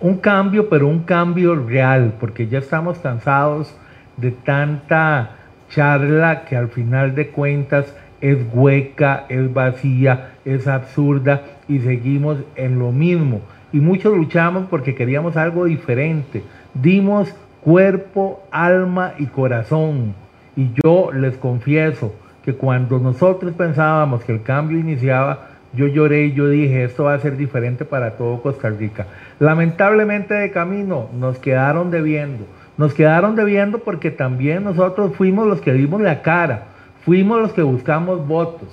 Un 0.00 0.16
cambio, 0.16 0.70
pero 0.70 0.88
un 0.88 1.00
cambio 1.00 1.56
real, 1.56 2.14
porque 2.18 2.48
ya 2.48 2.58
estamos 2.58 2.98
cansados 3.00 3.76
de 4.16 4.30
tanta 4.30 5.32
charla 5.68 6.46
que 6.46 6.56
al 6.56 6.68
final 6.68 7.14
de 7.14 7.28
cuentas 7.28 7.94
es 8.22 8.38
hueca, 8.54 9.26
es 9.28 9.52
vacía, 9.52 10.30
es 10.46 10.66
absurda 10.66 11.42
y 11.68 11.80
seguimos 11.80 12.38
en 12.54 12.78
lo 12.78 12.92
mismo. 12.92 13.42
Y 13.74 13.80
muchos 13.80 14.16
luchamos 14.16 14.64
porque 14.70 14.94
queríamos 14.94 15.36
algo 15.36 15.66
diferente. 15.66 16.42
Dimos 16.72 17.34
cuerpo, 17.66 18.44
alma 18.52 19.14
y 19.18 19.26
corazón. 19.26 20.14
Y 20.54 20.70
yo 20.84 21.10
les 21.12 21.36
confieso 21.36 22.14
que 22.44 22.54
cuando 22.54 23.00
nosotros 23.00 23.54
pensábamos 23.54 24.22
que 24.22 24.30
el 24.30 24.44
cambio 24.44 24.78
iniciaba, 24.78 25.48
yo 25.72 25.88
lloré 25.88 26.26
y 26.26 26.32
yo 26.32 26.48
dije, 26.48 26.84
esto 26.84 27.02
va 27.02 27.14
a 27.14 27.18
ser 27.18 27.36
diferente 27.36 27.84
para 27.84 28.12
todo 28.12 28.40
Costa 28.40 28.70
Rica. 28.70 29.08
Lamentablemente 29.40 30.32
de 30.34 30.52
camino 30.52 31.08
nos 31.18 31.40
quedaron 31.40 31.90
debiendo. 31.90 32.44
Nos 32.78 32.94
quedaron 32.94 33.34
debiendo 33.34 33.80
porque 33.80 34.12
también 34.12 34.62
nosotros 34.62 35.16
fuimos 35.16 35.48
los 35.48 35.60
que 35.60 35.72
dimos 35.72 36.00
la 36.00 36.22
cara 36.22 36.68
Fuimos 37.04 37.40
los 37.40 37.52
que 37.52 37.62
buscamos 37.62 38.26
votos. 38.28 38.68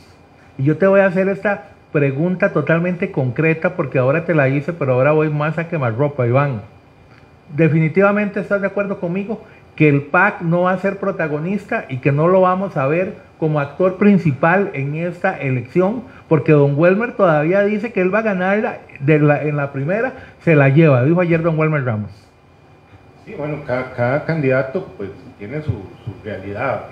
Y 0.60 0.64
yo 0.64 0.78
te 0.78 0.86
voy 0.86 1.00
a 1.00 1.06
hacer 1.08 1.30
esta 1.30 1.70
pregunta 1.92 2.52
totalmente 2.52 3.12
concreta 3.12 3.76
porque 3.76 3.98
ahora 3.98 4.26
te 4.26 4.36
la 4.36 4.50
hice, 4.50 4.74
pero 4.74 4.94
ahora 4.94 5.14
voy 5.14 5.30
más 5.30 5.58
a 5.58 5.68
quemar 5.68 5.96
ropa, 5.96 6.28
Iván. 6.28 6.62
Definitivamente 7.56 8.40
estás 8.40 8.62
de 8.62 8.68
acuerdo 8.68 9.00
conmigo 9.00 9.44
que 9.76 9.90
el 9.90 10.04
PAC 10.04 10.42
no 10.42 10.64
va 10.64 10.72
a 10.72 10.78
ser 10.78 10.98
protagonista 10.98 11.86
y 11.90 11.98
que 11.98 12.12
no 12.12 12.28
lo 12.28 12.42
vamos 12.42 12.78
a 12.78 12.86
ver 12.88 13.16
como 13.40 13.60
actor 13.60 13.98
principal 13.98 14.70
en 14.74 14.96
esta 14.96 15.38
elección, 15.38 16.04
porque 16.30 16.52
don 16.52 16.78
Welmer 16.78 17.14
todavía 17.14 17.62
dice 17.64 17.92
que 17.92 18.02
él 18.02 18.14
va 18.14 18.20
a 18.20 18.24
ganar 18.24 18.82
de 19.00 19.16
en 19.16 19.58
la 19.58 19.72
primera, 19.72 20.14
se 20.42 20.56
la 20.56 20.70
lleva, 20.70 21.04
dijo 21.04 21.22
ayer 21.22 21.42
don 21.42 21.58
Welmer 21.58 21.84
Ramos. 21.84 22.12
Sí, 23.26 23.34
bueno, 23.38 23.58
cada, 23.66 24.26
candidato 24.26 24.88
pues 24.98 25.10
tiene 25.40 25.62
su, 25.62 25.74
realidad, 26.24 26.84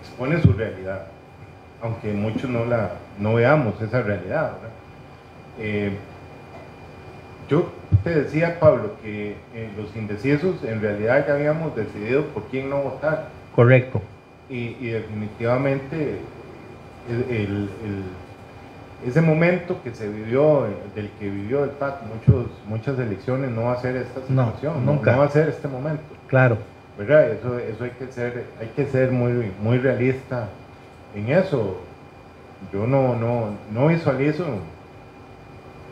expone 0.00 0.40
su 0.40 0.52
realidad, 0.52 1.06
aunque 1.82 2.12
muchos 2.12 2.50
no, 2.50 2.64
la, 2.66 2.90
no 3.18 3.34
veamos 3.34 3.80
esa 3.80 4.02
realidad. 4.02 4.52
Yo 7.50 7.66
te 8.04 8.10
decía, 8.10 8.60
Pablo, 8.60 8.92
que 9.02 9.32
eh, 9.54 9.70
los 9.76 9.94
indecisos 9.96 10.62
en 10.64 10.80
realidad 10.80 11.26
ya 11.26 11.34
habíamos 11.34 11.74
decidido 11.74 12.24
por 12.26 12.44
quién 12.44 12.70
no 12.70 12.78
votar. 12.78 13.28
Correcto. 13.54 14.00
Y, 14.48 14.88
definitivamente 14.88 16.18
ese 19.06 19.20
momento 19.20 19.80
que 19.82 19.92
se 19.94 20.08
vivió, 20.08 20.66
del 20.94 21.08
que 21.18 21.28
vivió 21.28 21.64
el 21.64 21.70
PAC, 21.70 22.02
muchos, 22.02 22.46
muchas 22.66 22.98
elecciones, 22.98 23.50
no 23.50 23.64
va 23.64 23.72
a 23.72 23.80
ser 23.80 23.96
esta 23.96 24.20
situación, 24.20 24.84
no, 24.84 24.92
nunca. 24.92 25.12
no 25.12 25.18
va 25.18 25.24
a 25.24 25.30
ser 25.30 25.48
este 25.48 25.66
momento. 25.66 26.02
Claro. 26.28 26.58
¿verdad? 26.98 27.30
Eso, 27.30 27.58
eso 27.58 27.84
hay 27.84 27.90
que 27.90 28.12
ser, 28.12 28.44
hay 28.60 28.68
que 28.76 28.86
ser 28.86 29.10
muy, 29.10 29.50
muy 29.62 29.78
realista 29.78 30.48
en 31.14 31.30
eso. 31.30 31.78
Yo 32.72 32.86
no, 32.86 33.16
no, 33.16 33.50
no 33.72 33.88
visualizo, 33.88 34.44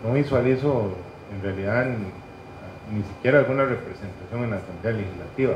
no 0.04 0.12
visualizo 0.12 0.94
en 1.34 1.42
realidad 1.42 1.86
ni, 2.90 3.02
siquiera 3.02 3.40
alguna 3.40 3.64
representación 3.64 4.44
en 4.44 4.50
la 4.50 4.56
Asamblea 4.56 4.92
Legislativa. 4.94 5.54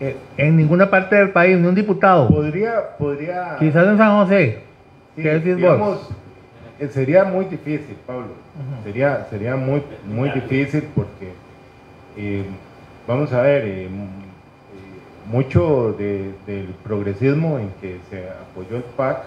Eh, 0.00 0.16
en 0.36 0.56
ninguna 0.56 0.88
parte 0.88 1.16
del 1.16 1.30
país, 1.30 1.58
ni 1.58 1.66
un 1.66 1.74
diputado. 1.74 2.28
Podría, 2.28 2.96
podría. 2.96 3.56
Quizás 3.58 3.86
en 3.86 3.98
San 3.98 4.16
José. 4.16 4.60
¿Qué 5.16 5.40
decís 5.40 5.60
vos? 5.60 6.08
Eh, 6.78 6.88
sería 6.88 7.24
muy 7.24 7.46
difícil, 7.46 7.96
Pablo. 8.06 8.28
Sería, 8.84 9.26
sería 9.28 9.56
muy, 9.56 9.82
muy 10.06 10.30
difícil 10.30 10.84
porque, 10.94 11.32
eh, 12.16 12.44
vamos 13.06 13.32
a 13.32 13.42
ver, 13.42 13.88
mucho 15.30 15.92
del 15.98 16.74
progresismo 16.84 17.58
en 17.58 17.70
que 17.80 17.98
se 18.08 18.28
apoyó 18.30 18.76
el 18.76 18.84
PAC, 18.84 19.24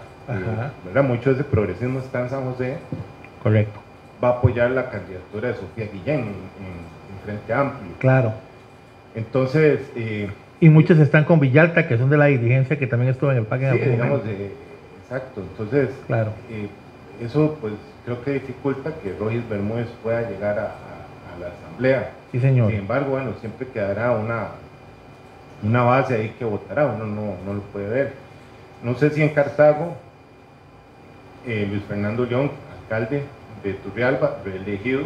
¿verdad? 0.85 1.03
mucho 1.03 1.29
de 1.31 1.35
ese 1.35 1.43
progresismo 1.43 1.99
está 1.99 2.21
en 2.21 2.29
San 2.29 2.45
José. 2.45 2.77
Correcto 3.43 3.80
va 4.23 4.29
a 4.29 4.31
apoyar 4.33 4.71
la 4.71 4.89
candidatura 4.89 5.49
de 5.49 5.53
Sofía 5.55 5.87
Guillén 5.91 6.19
en, 6.19 6.91
Frente 7.23 7.53
Amplio. 7.53 7.93
Claro. 7.99 8.33
Entonces... 9.13 9.79
Eh, 9.95 10.29
y 10.59 10.69
muchos 10.69 10.97
están 10.99 11.23
con 11.23 11.39
Villalta, 11.39 11.87
que 11.87 11.97
son 11.97 12.09
de 12.09 12.17
la 12.17 12.25
dirigencia 12.25 12.79
que 12.79 12.87
también 12.87 13.11
estuvo 13.11 13.31
en 13.31 13.37
el 13.37 13.45
PAC 13.45 13.73
sí, 13.73 13.89
digamos, 13.89 14.21
exacto. 15.03 15.41
Entonces, 15.41 15.89
claro. 16.07 16.31
Eh, 16.49 16.67
eso 17.23 17.57
pues 17.61 17.73
creo 18.05 18.23
que 18.23 18.33
dificulta 18.33 18.91
que 19.03 19.13
Rogis 19.19 19.47
Bermúdez 19.47 19.87
pueda 20.01 20.29
llegar 20.29 20.57
a, 20.57 20.75
la 21.39 21.47
asamblea. 21.47 22.11
Sí, 22.31 22.39
señor. 22.39 22.69
Sin 22.69 22.79
embargo, 22.79 23.11
bueno, 23.11 23.33
siempre 23.39 23.67
quedará 23.67 24.11
una, 24.11 24.49
una 25.63 25.83
base 25.83 26.15
ahí 26.15 26.35
que 26.37 26.45
votará, 26.45 26.85
uno 26.87 27.05
no, 27.05 27.35
no 27.45 27.53
lo 27.53 27.61
puede 27.71 27.89
ver. 27.89 28.13
No 28.83 28.95
sé 28.95 29.09
si 29.11 29.21
en 29.21 29.29
Cartago, 29.29 29.95
eh, 31.47 31.67
Luis 31.69 31.83
Fernando 31.83 32.25
León, 32.25 32.51
alcalde, 32.81 33.23
de 33.63 33.73
Turrialba 33.73 34.37
reelegido. 34.43 35.03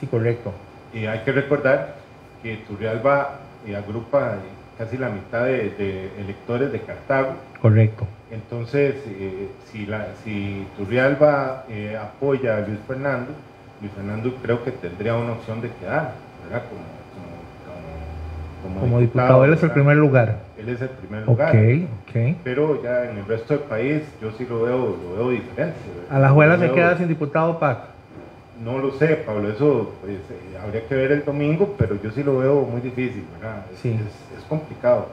Sí, 0.00 0.06
correcto. 0.06 0.52
Y 0.92 1.06
hay 1.06 1.20
que 1.20 1.32
recordar 1.32 1.96
que 2.42 2.56
Turrialba 2.68 3.40
eh, 3.66 3.76
agrupa 3.76 4.36
casi 4.78 4.96
la 4.98 5.08
mitad 5.08 5.44
de, 5.44 6.10
electores 6.18 6.72
de 6.72 6.80
Cartago. 6.80 7.30
Correcto. 7.60 8.06
Entonces, 8.30 8.96
eh, 9.06 9.48
si, 9.70 9.86
la, 9.86 10.08
si 10.24 10.66
Turrialba 10.76 11.64
eh, 11.68 11.96
apoya 11.96 12.56
a 12.56 12.60
Luis 12.60 12.78
Fernando, 12.86 13.32
Luis 13.80 13.92
Fernando 13.92 14.34
creo 14.42 14.64
que 14.64 14.72
tendría 14.72 15.16
una 15.16 15.32
opción 15.32 15.60
de 15.60 15.70
quedar, 15.80 16.12
¿verdad? 16.44 16.64
Como, 16.68 16.96
como, 18.80 19.00
diputado, 19.00 19.44
él 19.44 19.52
es 19.52 19.62
el 19.62 19.70
primer 19.70 19.96
lugar. 19.96 20.40
Él 20.58 20.68
es 20.68 20.80
el 20.80 20.88
primer 20.88 21.24
lugar. 21.24 21.50
Okay, 21.50 21.88
okay. 22.08 22.36
Pero 22.42 22.82
ya 22.82 23.04
en 23.04 23.18
el 23.18 23.26
resto 23.26 23.54
del 23.54 23.62
país 23.64 24.02
yo 24.20 24.32
sí 24.32 24.44
lo 24.48 24.62
veo, 24.62 24.96
lo 24.96 25.16
veo 25.16 25.30
diferente. 25.30 25.76
¿A 26.10 26.18
la 26.18 26.30
juela 26.30 26.58
se 26.58 26.70
queda 26.72 26.96
sin 26.98 27.06
diputado 27.06 27.58
PAC? 27.58 27.95
No 28.62 28.78
lo 28.78 28.92
sé, 28.92 29.16
Pablo, 29.26 29.50
eso 29.50 29.92
pues, 30.00 30.14
eh, 30.16 30.58
habría 30.62 30.86
que 30.86 30.94
ver 30.94 31.12
el 31.12 31.24
domingo, 31.24 31.74
pero 31.78 32.00
yo 32.02 32.10
sí 32.10 32.22
lo 32.22 32.38
veo 32.38 32.62
muy 32.62 32.80
difícil, 32.80 33.24
¿verdad? 33.34 33.66
Sí. 33.82 33.98
Es, 34.36 34.44
complicado. 34.44 35.08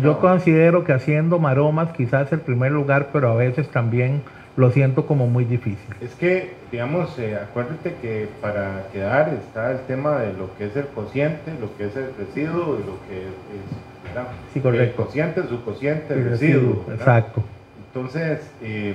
Yo, 0.00 0.18
considero 0.20 0.84
que 0.84 0.92
haciendo 0.92 1.38
maromas 1.38 1.90
quizás 1.92 2.32
el 2.32 2.40
primer 2.40 2.72
lugar, 2.72 3.08
pero 3.12 3.30
a 3.30 3.34
veces 3.34 3.68
también 3.68 4.22
lo 4.56 4.70
siento 4.70 5.06
como 5.06 5.26
muy 5.26 5.44
difícil. 5.44 5.94
Es 6.00 6.14
que, 6.14 6.54
digamos, 6.72 7.18
eh, 7.18 7.36
acuérdate 7.36 7.94
que 8.00 8.28
para 8.40 8.86
quedar 8.92 9.34
está 9.34 9.72
el 9.72 9.80
tema 9.80 10.20
de 10.20 10.32
lo 10.32 10.56
que 10.56 10.66
es 10.66 10.76
el 10.76 10.86
cociente, 10.86 11.52
lo 11.60 11.76
que 11.76 11.86
es 11.86 11.96
el 11.96 12.14
residuo 12.16 12.78
y 12.78 12.86
lo 12.86 12.96
que 13.06 13.26
es, 13.26 14.08
¿verdad? 14.14 14.28
Sí, 14.54 14.60
correcto. 14.60 15.02
El 15.02 15.06
cociente, 15.06 15.42
su 15.48 15.62
cociente, 15.62 16.14
el, 16.14 16.30
residuo. 16.30 16.84
Exacto. 16.90 17.42
Entonces, 17.88 18.40
eh, 18.62 18.94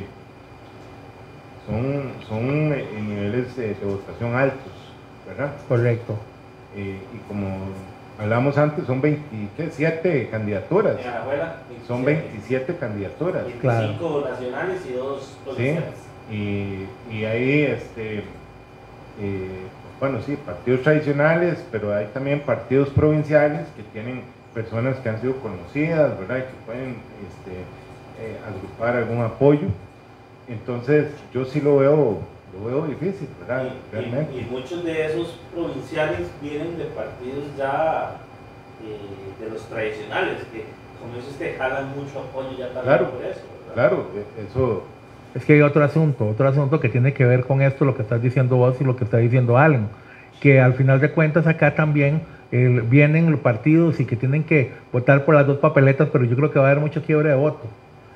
son, 1.65 2.12
son 2.28 2.74
eh, 2.74 2.86
niveles 3.00 3.56
de, 3.56 3.76
votación 3.84 4.36
altos, 4.36 4.74
¿verdad? 5.28 5.52
Correcto. 5.67 6.15
Eh, 6.76 7.00
y 7.13 7.17
como 7.28 7.50
hablamos 8.17 8.58
antes, 8.58 8.86
son 8.86 9.02
27 9.02 10.30
candidaturas. 10.30 10.97
son 11.88 12.04
27 12.04 12.76
candidaturas. 12.78 13.45
25 13.45 14.28
nacionales 14.30 14.82
y 14.89 14.93
2 14.93 15.38
provinciales. 15.43 15.89
Sí, 16.30 16.88
y, 17.10 17.26
ahí, 17.26 17.63
este, 17.63 18.19
eh, 18.19 19.67
bueno, 20.00 20.21
sí, 20.21 20.38
partidos 20.45 20.82
tradicionales, 20.82 21.63
pero 21.71 21.93
hay 21.93 22.08
también 22.13 22.39
partidos 22.41 22.89
provinciales 22.89 23.67
que 23.76 23.84
tienen 23.84 24.21
personas 24.54 24.97
que 24.97 25.10
han 25.10 25.19
sido 25.19 25.36
conocidas, 25.38 26.17
¿verdad? 26.19 26.38
Y 26.38 26.41
que 26.41 26.65
pueden 26.65 26.95
este, 27.28 28.45
agrupar 28.47 28.95
algún 28.95 29.21
apoyo. 29.24 29.67
Entonces, 30.47 31.08
yo 31.34 31.45
sí 31.45 31.62
lo 31.62 31.77
veo, 31.77 32.19
lo 32.54 32.65
veo 32.65 32.88
difícil, 32.88 33.27
¿verdad? 33.39 33.67
Y, 33.67 33.95
Realmente. 33.95 34.38
Y, 34.38 34.41
muchos 34.51 34.84
de 34.84 35.06
esos 35.06 35.38
provinciales 35.54 36.27
vienen 36.41 36.77
de 36.77 36.86
partidos 36.86 37.45
ya 37.58 38.17
eh, 38.84 39.43
de 39.43 39.51
los 39.51 39.62
tradicionales, 39.63 40.39
que 40.51 40.65
como 40.99 41.15
dices, 41.15 41.36
te 41.36 41.54
jalan 41.54 41.89
mucho 41.95 42.19
apoyo 42.19 42.51
ya 42.58 42.67
también 42.67 42.84
claro, 42.84 43.12
por 43.12 43.25
eso. 43.25 43.41
Claro, 43.73 44.08
e, 44.15 44.43
eso. 44.43 44.84
Es 45.34 45.45
que 45.45 45.54
hay 45.54 45.62
otro 45.62 45.84
asunto, 45.84 46.27
otro 46.27 46.47
asunto 46.47 46.80
que 46.80 46.89
tiene 46.89 47.13
que 47.13 47.25
ver 47.25 47.45
con 47.45 47.62
esto, 47.62 47.86
lo 47.86 47.95
que 47.95 48.01
estás 48.01 48.21
diciendo 48.21 48.58
vos 48.58 48.75
y 48.82 48.84
lo 48.84 48.97
que 48.97 49.06
está 49.06 49.17
diciendo 49.17 49.58
Allen, 49.58 49.88
que 50.41 50.60
al 50.60 50.73
final 50.73 50.99
de 50.99 51.12
cuentas 51.12 51.47
acá 51.47 51.73
también 51.73 52.21
vienen 52.51 53.32
los 53.32 53.39
partidos 53.39 54.01
y 54.01 54.06
que 54.06 54.17
tienen 54.17 54.43
que 54.43 54.71
votar 54.91 55.23
por 55.23 55.36
las 55.36 55.47
dos 55.47 55.60
papeletas, 55.60 56.10
pero 56.12 56.25
yo 56.25 56.36
creo 56.36 56.51
que 56.51 56.60
va 56.60 56.67
a 56.67 56.71
haber 56.71 56.82
mucho 56.82 57.01
quiebre 57.01 57.30
de 57.30 57.36
voto 57.36 57.62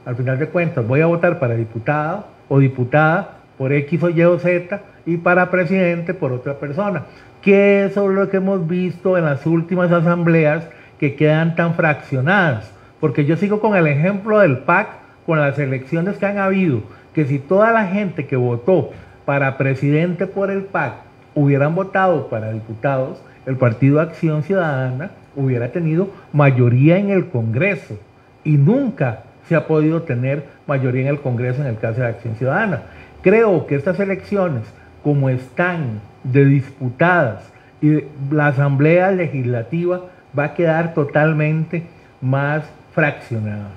al 0.06 0.16
final 0.16 0.38
de 0.40 0.48
cuentas 0.48 0.88
voy 0.88 1.02
a 1.02 1.08
votar 1.08 1.40
para 1.40 1.56
diputado 1.56 2.26
o 2.48 2.60
diputada 2.60 3.40
por 3.58 3.74
X 3.74 4.04
o 4.04 4.10
Y 4.10 4.24
o 4.24 4.40
Z 4.40 4.82
y 5.06 5.18
para 5.18 5.50
presidente 5.50 6.14
por 6.14 6.32
otra 6.32 6.56
persona. 6.56 7.04
Que 7.42 7.86
eso 7.86 8.10
es 8.10 8.16
lo 8.16 8.30
que 8.30 8.38
hemos 8.38 8.68
visto 8.68 9.18
en 9.18 9.26
las 9.26 9.46
últimas 9.46 9.92
asambleas 9.92 10.68
que 11.00 11.16
quedan 11.16 11.56
tan 11.56 11.76
fraccionadas. 11.76 12.72
Porque 13.00 13.26
yo 13.26 13.38
sigo 13.38 13.60
con 13.60 13.76
el 13.76 13.88
ejemplo 13.88 14.40
del 14.40 14.60
PAC, 14.60 14.88
con 15.26 15.40
las 15.40 15.60
elecciones 15.60 16.18
que 16.18 16.26
han 16.26 16.38
habido, 16.38 16.82
que 17.14 17.26
si 17.26 17.40
toda 17.40 17.72
la 17.72 17.88
gente 17.88 18.26
que 18.26 18.36
votó 18.36 18.92
para 19.26 19.58
presidente 19.58 20.28
por 20.28 20.52
el 20.52 20.64
PAC 20.64 20.94
hubieran 21.34 21.76
votado 21.76 22.30
para 22.30 22.52
diputados, 22.52 23.22
el 23.46 23.58
Partido 23.58 24.00
Acción 24.00 24.44
Ciudadana 24.44 25.12
hubiera 25.36 25.72
tenido 25.72 26.10
mayoría 26.34 26.98
en 26.98 27.10
el 27.10 27.28
Congreso 27.28 28.00
y 28.44 28.58
nunca 28.58 29.24
se 29.48 29.56
ha 29.56 29.68
podido 29.68 30.04
tener 30.04 30.44
mayoría 30.68 31.04
en 31.04 31.08
el 31.08 31.22
Congreso 31.22 31.62
en 31.62 31.68
el 31.68 31.78
caso 31.78 32.02
de 32.02 32.08
Acción 32.08 32.36
Ciudadana. 32.36 32.82
Creo 33.22 33.68
que 33.68 33.76
estas 33.76 34.00
elecciones, 34.00 34.64
como 35.04 35.30
están 35.30 36.02
de 36.24 36.46
disputadas 36.46 37.52
y 37.82 38.04
la 38.32 38.48
Asamblea 38.48 39.12
Legislativa 39.12 40.02
va 40.38 40.46
a 40.46 40.54
quedar 40.54 40.94
totalmente 40.94 41.84
más 42.22 42.64
fraccionada. 42.94 43.70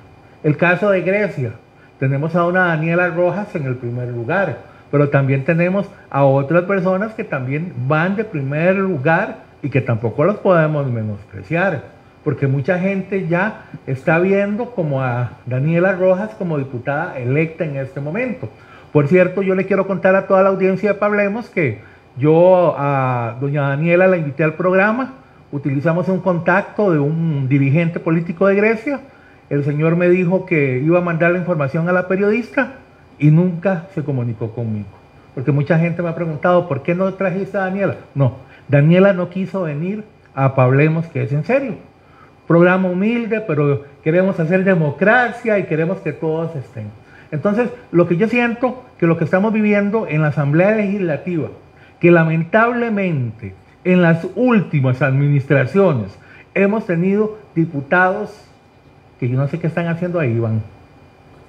El 0.43 0.57
caso 0.57 0.91
de 0.91 1.03
Grecia, 1.03 1.53
tenemos 1.99 2.35
a 2.35 2.47
una 2.47 2.67
Daniela 2.67 3.09
Rojas 3.09 3.55
en 3.55 3.67
el 3.67 3.77
primer 3.77 4.09
lugar, 4.09 4.59
pero 4.91 5.09
también 5.11 5.45
tenemos 5.45 5.89
a 6.11 6.25
otras 6.25 6.65
personas 6.65 7.13
que 7.15 7.25
también 7.25 7.73
van 7.87 8.17
de 8.17 8.25
primer 8.25 8.77
lugar 8.77 9.49
y 9.63 9.69
que 9.69 9.81
tampoco 9.81 10.25
los 10.25 10.37
podemos 10.37 10.91
menospreciar 10.91 11.98
porque 12.29 12.47
mucha 12.47 12.79
gente 12.79 13.27
ya 13.27 13.63
está 13.87 14.19
viendo 14.19 14.73
como 14.73 15.01
a 15.01 15.39
Daniela 15.47 15.93
Rojas 15.93 16.29
como 16.37 16.59
diputada 16.59 17.19
electa 17.19 17.65
en 17.65 17.77
este 17.79 18.03
momento. 18.03 18.51
Por 18.93 19.09
cierto, 19.09 19.41
yo 19.41 19.55
le 19.55 19.65
quiero 19.65 19.87
contar 19.87 20.15
a 20.15 20.27
toda 20.27 20.43
la 20.43 20.51
audiencia 20.51 20.93
de 20.93 20.99
Pablemos 20.99 21.49
que 21.49 21.79
yo 22.19 22.75
a 22.77 23.39
doña 23.41 23.71
Daniela 23.71 24.07
la 24.09 24.19
invité 24.19 24.45
al 24.45 24.53
programa 24.53 25.15
utilizamos 25.53 26.07
un 26.11 26.21
contacto 26.21 26.93
de 26.93 26.99
un 26.99 27.49
dirigente 27.49 27.99
político 27.99 28.47
de 28.47 28.57
Grecia. 28.57 29.01
El 29.49 29.65
señor 29.65 29.97
me 29.97 30.11
dijo 30.11 30.45
que 30.45 30.81
iba 30.85 30.99
a 30.99 31.01
mandar 31.01 31.31
la 31.31 31.39
información 31.39 31.89
a 31.89 31.93
la 31.93 32.09
periodista 32.09 32.75
y 33.19 33.31
nunca 33.31 33.87
se 33.95 34.05
comunicó 34.05 34.51
conmigo. 34.51 34.89
Porque 35.35 35.51
mucha 35.51 35.79
gente 35.79 36.03
me 36.03 36.11
ha 36.11 36.15
preguntado, 36.15 36.69
¿por 36.69 36.83
qué 36.83 36.95
no 36.95 37.11
trajiste 37.15 37.57
a 37.57 37.61
Daniela? 37.61 37.97
No, 38.15 38.35
Daniela 38.69 39.15
no 39.15 39.31
quiso 39.31 39.63
venir 39.63 40.05
a 40.35 40.55
Pablemos, 40.55 41.07
que 41.07 41.23
es 41.23 41.33
en 41.33 41.45
serio. 41.45 41.89
Programa 42.49 42.89
humilde, 42.89 43.41
pero 43.47 43.85
queremos 44.03 44.41
hacer 44.41 44.65
democracia 44.65 45.59
y 45.59 45.65
queremos 45.65 45.99
que 45.99 46.13
todos 46.13 46.57
estén. 46.57 46.87
Entonces, 47.31 47.69
lo 47.93 48.09
que 48.09 48.17
yo 48.17 48.27
siento 48.27 48.83
que 48.99 49.07
lo 49.07 49.17
que 49.19 49.25
estamos 49.25 49.53
viviendo 49.53 50.09
en 50.09 50.23
la 50.23 50.29
Asamblea 50.29 50.75
Legislativa, 50.75 51.49
que 52.01 52.11
lamentablemente 52.11 53.55
en 53.85 54.03
las 54.03 54.27
últimas 54.35 55.03
administraciones 55.03 56.19
hemos 56.55 56.87
tenido 56.87 57.39
diputados 57.55 58.49
que 59.21 59.29
yo 59.29 59.37
no 59.37 59.49
sé 59.49 59.59
qué 59.59 59.67
están 59.67 59.89
haciendo 59.89 60.21
ahí, 60.21 60.33
Iván, 60.33 60.63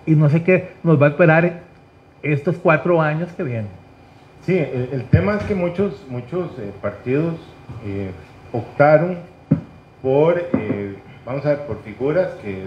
y 0.06 0.16
no 0.16 0.30
sé 0.30 0.44
qué 0.44 0.72
nos 0.84 1.02
va 1.02 1.08
a 1.08 1.10
esperar 1.10 1.62
estos 2.24 2.58
cuatro 2.58 3.02
años 3.02 3.30
que 3.38 3.44
vienen. 3.44 3.70
Sí, 4.46 4.58
el, 4.58 5.04
tema 5.12 5.36
es 5.36 5.44
que 5.44 5.54
muchos, 5.54 6.06
muchos 6.10 6.50
eh, 6.58 6.72
partidos 6.82 7.36
eh, 7.86 8.12
optaron 8.52 9.18
por, 10.02 10.40
eh, 10.40 10.96
vamos 11.26 11.46
a 11.46 11.50
ver, 11.50 11.60
por 11.68 11.82
figuras 11.84 12.30
que 12.42 12.64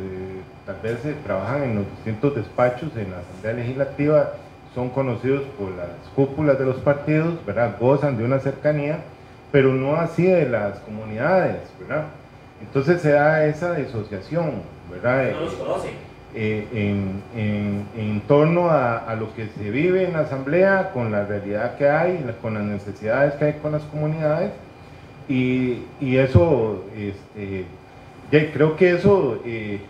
tal 0.66 0.76
vez 0.83 0.99
trabajan 1.24 1.62
en 1.62 1.74
los 1.76 1.91
distintos 1.97 2.35
despachos 2.35 2.91
en 2.97 3.11
la 3.11 3.18
Asamblea 3.18 3.55
Legislativa, 3.55 4.33
son 4.74 4.89
conocidos 4.91 5.43
por 5.59 5.70
las 5.72 5.91
cúpulas 6.14 6.59
de 6.59 6.64
los 6.64 6.76
partidos, 6.76 7.45
¿verdad? 7.45 7.76
Gozan 7.78 8.16
de 8.16 8.24
una 8.24 8.39
cercanía, 8.39 9.01
pero 9.51 9.72
no 9.72 9.97
así 9.97 10.24
de 10.24 10.49
las 10.49 10.78
comunidades, 10.80 11.61
¿verdad? 11.80 12.05
Entonces 12.61 13.03
se 13.03 13.12
da 13.12 13.45
esa 13.45 13.74
disociación, 13.74 14.62
¿verdad? 14.91 15.33
No 15.33 15.41
los 15.41 15.55
conocen 15.55 16.12
eh, 16.35 16.66
en, 16.72 17.85
en, 17.95 18.20
torno 18.22 18.70
a, 18.70 18.97
a, 18.97 19.16
lo 19.16 19.35
que 19.35 19.49
se 19.49 19.70
vive 19.70 20.05
en 20.05 20.14
la 20.14 20.20
asamblea, 20.20 20.91
con 20.95 21.12
la 21.12 21.26
realidad 21.26 21.76
que 21.76 21.91
hay, 21.91 22.24
con 22.41 22.55
las 22.55 22.62
necesidades 22.62 23.35
que 23.35 23.45
hay 23.45 23.53
con 23.55 23.72
las 23.72 23.83
comunidades. 23.83 24.53
Y, 25.33 25.87
y 25.99 26.18
eso, 26.18 26.85
este, 26.95 27.64
creo 28.53 28.76
que 28.76 28.91
eso 28.91 29.41
eh, 29.47 29.80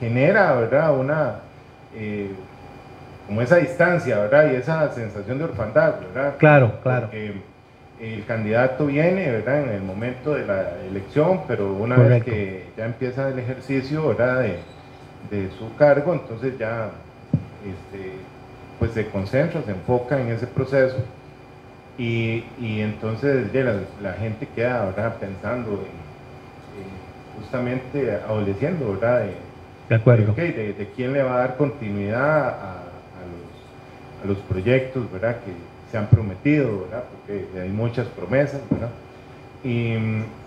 genera, 0.00 0.52
¿verdad? 0.54 0.98
Una, 0.98 1.34
eh, 1.94 2.32
como 3.28 3.40
esa 3.40 3.58
distancia, 3.58 4.18
¿verdad? 4.18 4.50
Y 4.52 4.56
esa 4.56 4.92
sensación 4.92 5.38
de 5.38 5.44
orfandad, 5.44 6.00
¿verdad? 6.00 6.34
Claro, 6.38 6.80
claro. 6.82 7.08
el 7.12 8.24
candidato 8.26 8.86
viene, 8.86 9.30
¿verdad? 9.30 9.62
En 9.62 9.68
el 9.68 9.82
momento 9.82 10.34
de 10.34 10.44
la 10.44 10.72
elección, 10.90 11.42
pero 11.46 11.72
una 11.72 11.94
vez 11.96 12.24
que 12.24 12.64
ya 12.76 12.86
empieza 12.86 13.28
el 13.28 13.38
ejercicio, 13.38 14.08
¿verdad? 14.08 14.40
De, 14.40 14.58
de 15.30 15.50
su 15.52 15.72
cargo, 15.76 16.14
entonces 16.14 16.58
ya 16.58 16.90
este, 17.64 18.10
pues 18.80 18.90
se 18.90 19.06
concentra, 19.06 19.62
se 19.62 19.70
enfoca 19.70 20.20
en 20.20 20.30
ese 20.30 20.48
proceso 20.48 20.96
y, 21.98 22.44
y 22.60 22.80
entonces 22.80 23.52
ya 23.52 23.62
la, 24.00 24.12
gente 24.14 24.48
queda 24.54 24.86
¿verdad? 24.86 25.16
pensando 25.16 25.70
en, 25.72 27.40
justamente 27.40 28.10
adoleciendo, 28.26 28.92
¿verdad? 28.92 29.26
De, 29.88 29.94
acuerdo. 29.94 30.32
De, 30.34 30.88
quién 30.96 31.12
le 31.12 31.22
va 31.22 31.36
a 31.36 31.38
dar 31.38 31.56
continuidad 31.56 32.48
a, 32.48 32.52
a, 32.52 33.24
los, 33.30 34.24
a 34.24 34.26
los 34.26 34.38
proyectos 34.38 35.10
¿verdad? 35.12 35.36
que 35.44 35.52
se 35.90 35.98
han 35.98 36.06
prometido, 36.06 36.82
¿verdad? 36.82 37.04
porque 37.10 37.60
hay 37.60 37.68
muchas 37.68 38.06
promesas. 38.08 38.60
¿verdad? 38.70 38.90
Y, 39.62 39.94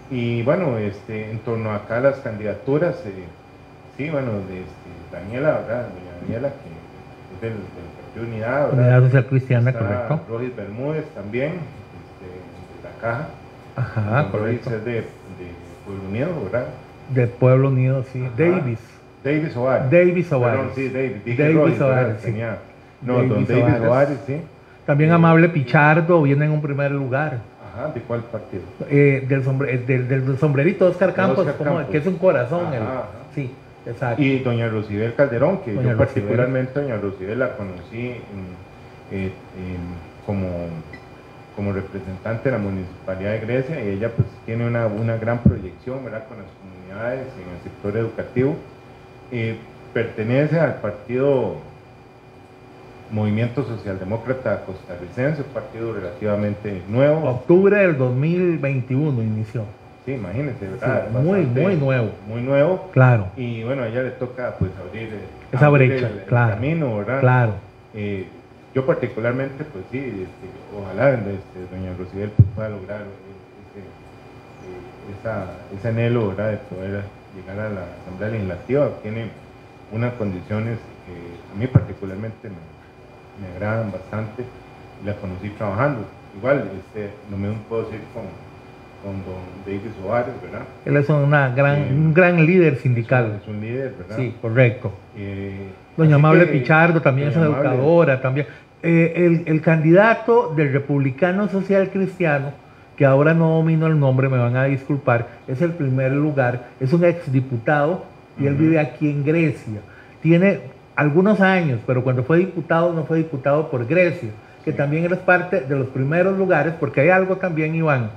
y 0.10 0.44
bueno, 0.44 0.78
este, 0.78 1.32
en 1.32 1.40
torno 1.40 1.74
acá 1.74 1.98
a 1.98 2.02
las 2.02 2.18
candidaturas, 2.18 2.96
eh, 3.06 3.26
Sí, 3.98 4.12
bueno, 4.12 4.32
de 4.48 4.62
este, 4.62 4.90
Daniela, 5.12 5.54
¿verdad? 5.54 5.88
Daniela, 6.22 6.50
que 6.50 6.70
es 7.34 7.42
del, 7.42 7.58
Partido 8.08 8.26
Unidad, 8.26 8.72
¿verdad? 8.72 8.74
Unidad 8.74 9.02
Social 9.04 9.26
Cristiana, 9.28 9.74
correcto. 9.74 10.22
Roger 10.30 10.52
Bermúdez 10.52 11.06
también, 11.14 11.52
este, 11.54 12.28
de 12.78 12.84
la 12.84 13.02
caja. 13.02 13.28
Ajá, 13.76 14.32
correcto. 14.32 14.70
es 14.72 14.86
de, 14.86 14.92
de, 14.94 15.04
Pueblo 15.86 16.04
Unido, 16.10 16.28
¿verdad? 16.44 16.68
De 17.14 17.28
Pueblo 17.28 17.68
Unido, 17.70 18.04
sí. 18.12 18.28
Davis. 18.38 18.80
Davis 19.24 19.56
Ovares. 19.56 19.92
Davis 19.92 20.32
Ovares. 20.32 20.60
Perdón, 20.60 20.76
sí, 20.76 20.90
Davis. 20.90 21.26
Dije 21.26 21.44
Davis 21.44 21.58
Roger, 21.58 21.84
Ovares, 21.84 22.18
sí. 22.22 22.32
No, 23.02 23.14
Davis 23.14 23.30
don 23.30 23.46
Davis 23.46 23.82
Ovares, 23.82 24.18
sí. 24.26 24.42
También 24.86 25.12
Amable 25.12 25.50
Pichardo 25.50 26.22
viene 26.22 26.46
en 26.46 26.52
un 26.52 26.62
primer 26.62 26.92
lugar. 26.92 27.40
Ajá, 27.74 27.92
¿de 27.94 28.02
cuál 28.02 28.22
partido? 28.22 28.64
Eh, 28.90 29.26
del, 29.28 29.44
sombre, 29.44 29.76
eh, 29.76 29.78
del, 29.86 30.08
del, 30.08 30.38
sombrerito 30.38 30.88
Oscar 30.88 31.14
Campos, 31.14 31.46
Oscar 31.46 31.58
Campos. 31.58 31.86
que 31.92 31.98
es 31.98 32.08
un 32.08 32.18
corazón. 32.18 32.68
Ajá, 32.68 32.76
el, 32.78 32.84
ajá. 32.84 33.04
Y 34.18 34.40
doña 34.40 34.68
Lucibel 34.68 35.14
Calderón, 35.16 35.60
que 35.62 35.74
yo 35.74 35.98
particularmente 35.98 36.80
doña 36.80 36.98
Lucibel 36.98 37.40
la 37.40 37.56
conocí 37.56 38.16
como, 40.26 40.48
como 41.56 41.72
representante 41.72 42.50
de 42.50 42.58
la 42.58 42.62
Municipalidad 42.62 43.32
de 43.32 43.40
Grecia 43.40 43.84
y 43.84 43.90
ella 43.90 44.12
pues 44.16 44.28
tiene 44.46 44.68
una, 44.68 44.88
una 44.88 45.18
gran 45.18 45.40
proyección 45.40 46.04
¿verdad? 46.04 46.28
con 46.28 46.38
las 46.38 46.48
comunidades 46.62 47.28
en 47.36 47.56
el 47.56 47.64
sector 47.64 47.98
educativo. 47.98 48.56
Eh, 49.32 49.58
pertenece 49.94 50.60
al 50.60 50.76
partido 50.76 51.56
Movimiento 53.12 53.64
Socialdemócrata 53.64 54.66
Costarricense, 54.66 55.42
un 55.42 55.48
partido 55.48 55.94
relativamente 55.94 56.82
nuevo. 56.90 57.30
Octubre 57.30 57.78
del 57.78 57.98
2021 57.98 59.24
inició. 59.24 59.64
Sí, 60.08 60.14
imagínense, 60.14 60.66
¿verdad? 60.66 61.10
muy, 61.12 61.42
muy 61.42 61.76
nuevo. 61.76 62.12
Muy 62.30 62.42
nuevo. 62.42 62.90
Claro. 62.94 63.28
Y 63.36 63.66
bueno, 63.66 63.84
a 63.84 63.90
ella 63.90 64.04
le 64.04 64.12
toca 64.12 64.56
pues 64.58 64.72
abrir, 64.80 65.10
esa 65.52 65.68
brecha, 65.68 66.08
el, 66.08 66.24
claro. 66.24 66.54
camino, 66.54 66.96
¿verdad? 66.96 67.20
Claro. 67.20 67.56
Eh, 67.94 68.26
yo 68.74 68.86
particularmente, 68.86 69.66
pues 69.66 69.84
sí, 69.92 69.98
este, 69.98 70.80
ojalá 70.80 71.10
este, 71.12 71.76
doña 71.76 71.92
Rosibel 72.00 72.30
pues, 72.30 72.48
pueda 72.56 72.70
lograr 72.70 73.02
ese, 73.02 73.84
eh, 73.84 75.20
esa, 75.20 75.44
ese 75.78 75.90
anhelo, 75.90 76.30
¿verdad? 76.30 76.52
De 76.52 76.58
poder 76.58 77.04
llegar 77.36 77.60
a 77.66 77.70
la 77.70 77.82
Asamblea 78.02 78.30
Legislativa. 78.30 78.90
Tiene 79.04 79.28
unas 79.92 80.14
condiciones 80.14 80.78
que 81.06 81.54
a 81.54 81.60
mí 81.60 81.68
particularmente 81.68 82.48
me, 82.48 83.46
me 83.46 83.56
agradan 83.56 83.92
bastante 83.92 84.46
la 85.06 85.14
conocí 85.16 85.50
trabajando. 85.50 86.06
Igual, 86.38 86.70
este, 86.80 87.12
no 87.30 87.38
me 87.38 87.52
puedo 87.68 87.84
decir 87.84 88.02
con 88.14 88.24
con 89.04 89.14
don 89.24 89.44
David 89.66 89.92
Soares, 90.02 90.34
¿verdad? 90.42 90.62
Él 90.86 90.98
es 90.98 91.10
una 91.10 91.50
gran, 91.50 91.76
eh, 91.76 91.88
un 91.92 92.14
gran 92.14 92.46
líder 92.46 92.78
sindical. 92.78 93.40
Es 93.42 93.48
un, 93.48 93.62
líder, 93.62 93.94
¿verdad? 93.98 94.18
Sí, 94.18 94.36
correcto. 94.42 94.92
Eh, 95.16 95.70
Doña 95.96 96.16
Amable 96.16 96.48
Pichardo 96.48 97.02
también 97.02 97.30
es 97.30 97.38
educadora, 97.38 98.22
también. 98.22 98.48
Eh, 98.84 99.14
el, 99.16 99.44
el, 99.48 99.62
candidato 99.62 100.54
del 100.56 100.72
Republicano 100.72 101.48
Social 101.50 101.90
Cristiano, 101.90 102.52
que 102.96 103.06
ahora 103.06 103.34
no 103.34 103.56
domino 103.56 103.88
el 103.88 104.00
nombre, 104.00 104.30
me 104.30 104.38
van 104.38 104.56
a 104.56 104.66
disculpar, 104.66 105.28
es 105.48 105.62
el 105.62 105.72
primer 105.72 106.12
lugar, 106.12 106.68
es 106.80 106.94
un 106.94 107.04
exdiputado 107.04 108.06
y 108.40 108.46
él 108.46 108.56
vive 108.56 108.80
aquí 108.80 109.10
en 109.10 109.24
Grecia. 109.24 109.82
Tiene 110.22 110.60
algunos 110.96 111.42
años, 111.42 111.80
pero 111.86 112.04
cuando 112.04 112.24
fue 112.24 112.38
diputado 112.40 112.94
no 112.94 113.04
fue 113.04 113.18
diputado 113.20 113.70
por 113.70 113.86
Grecia, 113.88 114.30
que 114.64 114.74
también 114.74 115.06
eres 115.06 115.20
parte 115.20 115.62
de 115.62 115.76
los 115.76 115.88
primeros 115.88 116.38
lugares, 116.38 116.74
porque 116.80 117.02
hay 117.02 117.10
algo 117.10 117.38
también, 117.38 117.76
Iván, 117.76 118.10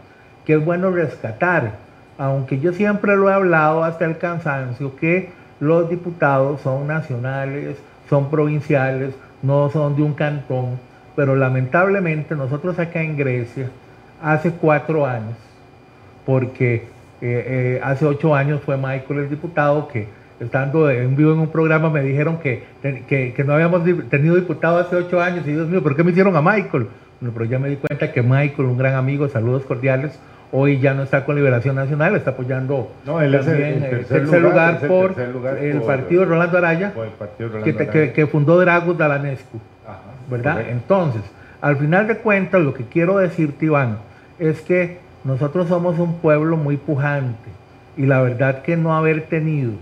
que 0.44 0.54
es 0.54 0.64
bueno 0.64 0.90
rescatar, 0.90 1.72
aunque 2.18 2.60
yo 2.60 2.72
siempre 2.72 3.16
lo 3.16 3.30
he 3.30 3.32
hablado 3.32 3.84
hasta 3.84 4.04
el 4.04 4.18
cansancio, 4.18 4.96
que 4.96 5.30
los 5.60 5.88
diputados 5.88 6.60
son 6.62 6.86
nacionales, 6.86 7.76
son 8.08 8.30
provinciales, 8.30 9.14
no 9.42 9.70
son 9.70 9.96
de 9.96 10.02
un 10.02 10.14
cantón, 10.14 10.78
pero 11.16 11.36
lamentablemente 11.36 12.34
nosotros 12.34 12.78
acá 12.78 13.02
en 13.02 13.16
Grecia, 13.16 13.70
hace 14.22 14.50
cuatro 14.52 15.06
años, 15.06 15.36
porque 16.26 16.74
eh, 16.74 16.84
eh, 17.22 17.80
hace 17.82 18.06
ocho 18.06 18.34
años 18.34 18.60
fue 18.64 18.76
Michael 18.76 19.20
el 19.20 19.30
diputado 19.30 19.88
que 19.88 20.08
estando 20.40 20.90
en 20.90 21.14
vivo 21.16 21.32
en 21.32 21.38
un 21.38 21.48
programa 21.48 21.90
me 21.90 22.02
dijeron 22.02 22.38
que, 22.38 22.64
que, 23.06 23.44
no 23.44 23.52
habíamos 23.52 23.82
tenido 24.08 24.36
diputado 24.36 24.78
hace 24.78 24.96
ocho 24.96 25.20
años 25.20 25.46
y 25.46 25.52
Dios 25.52 25.68
mío, 25.68 25.82
¿por 25.82 25.94
qué 25.94 26.02
me 26.02 26.12
hicieron 26.12 26.34
a 26.34 26.40
Michael? 26.40 26.86
Bueno, 27.20 27.34
pero 27.34 27.44
ya 27.44 27.58
me 27.58 27.68
di 27.68 27.76
cuenta 27.76 28.10
que 28.12 28.22
Michael, 28.22 28.68
un 28.68 28.78
gran 28.78 28.94
amigo, 28.94 29.28
saludos 29.28 29.64
cordiales, 29.66 30.18
hoy 30.52 30.78
ya 30.78 30.94
no 30.94 31.02
está 31.02 31.24
con 31.24 31.36
Liberación 31.36 31.76
Nacional, 31.76 32.16
está 32.16 32.30
apoyando 32.30 32.90
no, 33.06 33.20
él 33.20 33.32
también 33.32 33.82
el 33.82 34.04
tercer, 34.04 34.42
lugar, 34.42 34.80
por 34.86 35.14
el, 35.60 35.80
partido 35.82 36.24
Rolando 36.24 36.58
Araya, 36.58 36.92
que, 37.64 38.26
fundó 38.26 38.58
Dragos 38.58 38.98
Dalanescu, 38.98 39.58
¿verdad? 40.28 40.68
Entonces, 40.68 41.22
al 41.60 41.76
final 41.76 42.08
de 42.08 42.16
cuentas, 42.18 42.60
lo 42.60 42.74
que 42.74 42.84
quiero 42.84 43.18
decirte, 43.18 43.66
Iván, 43.66 43.98
es 44.38 44.60
que 44.60 44.98
nosotros 45.24 45.68
somos 45.68 45.98
un 45.98 46.14
pueblo 46.14 46.56
muy 46.56 46.76
pujante 46.76 47.50
y 47.96 48.06
la 48.06 48.22
verdad 48.22 48.62
que 48.62 48.76
no 48.76 48.96
haber 48.96 49.22
tenido 49.22 49.72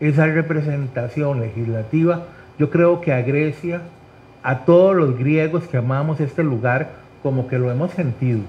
esa 0.00 0.26
representación 0.26 1.40
legislativa, 1.40 2.24
yo 2.58 2.70
creo 2.70 3.00
que 3.00 3.12
a 3.12 3.22
Grecia, 3.22 3.82
a 4.42 4.64
todos 4.64 4.96
los 4.96 5.18
griegos 5.18 5.64
que 5.68 5.76
amamos 5.76 6.20
este 6.20 6.42
lugar, 6.42 6.90
como 7.22 7.48
que 7.48 7.58
lo 7.58 7.70
hemos 7.70 7.92
sentido 7.92 8.40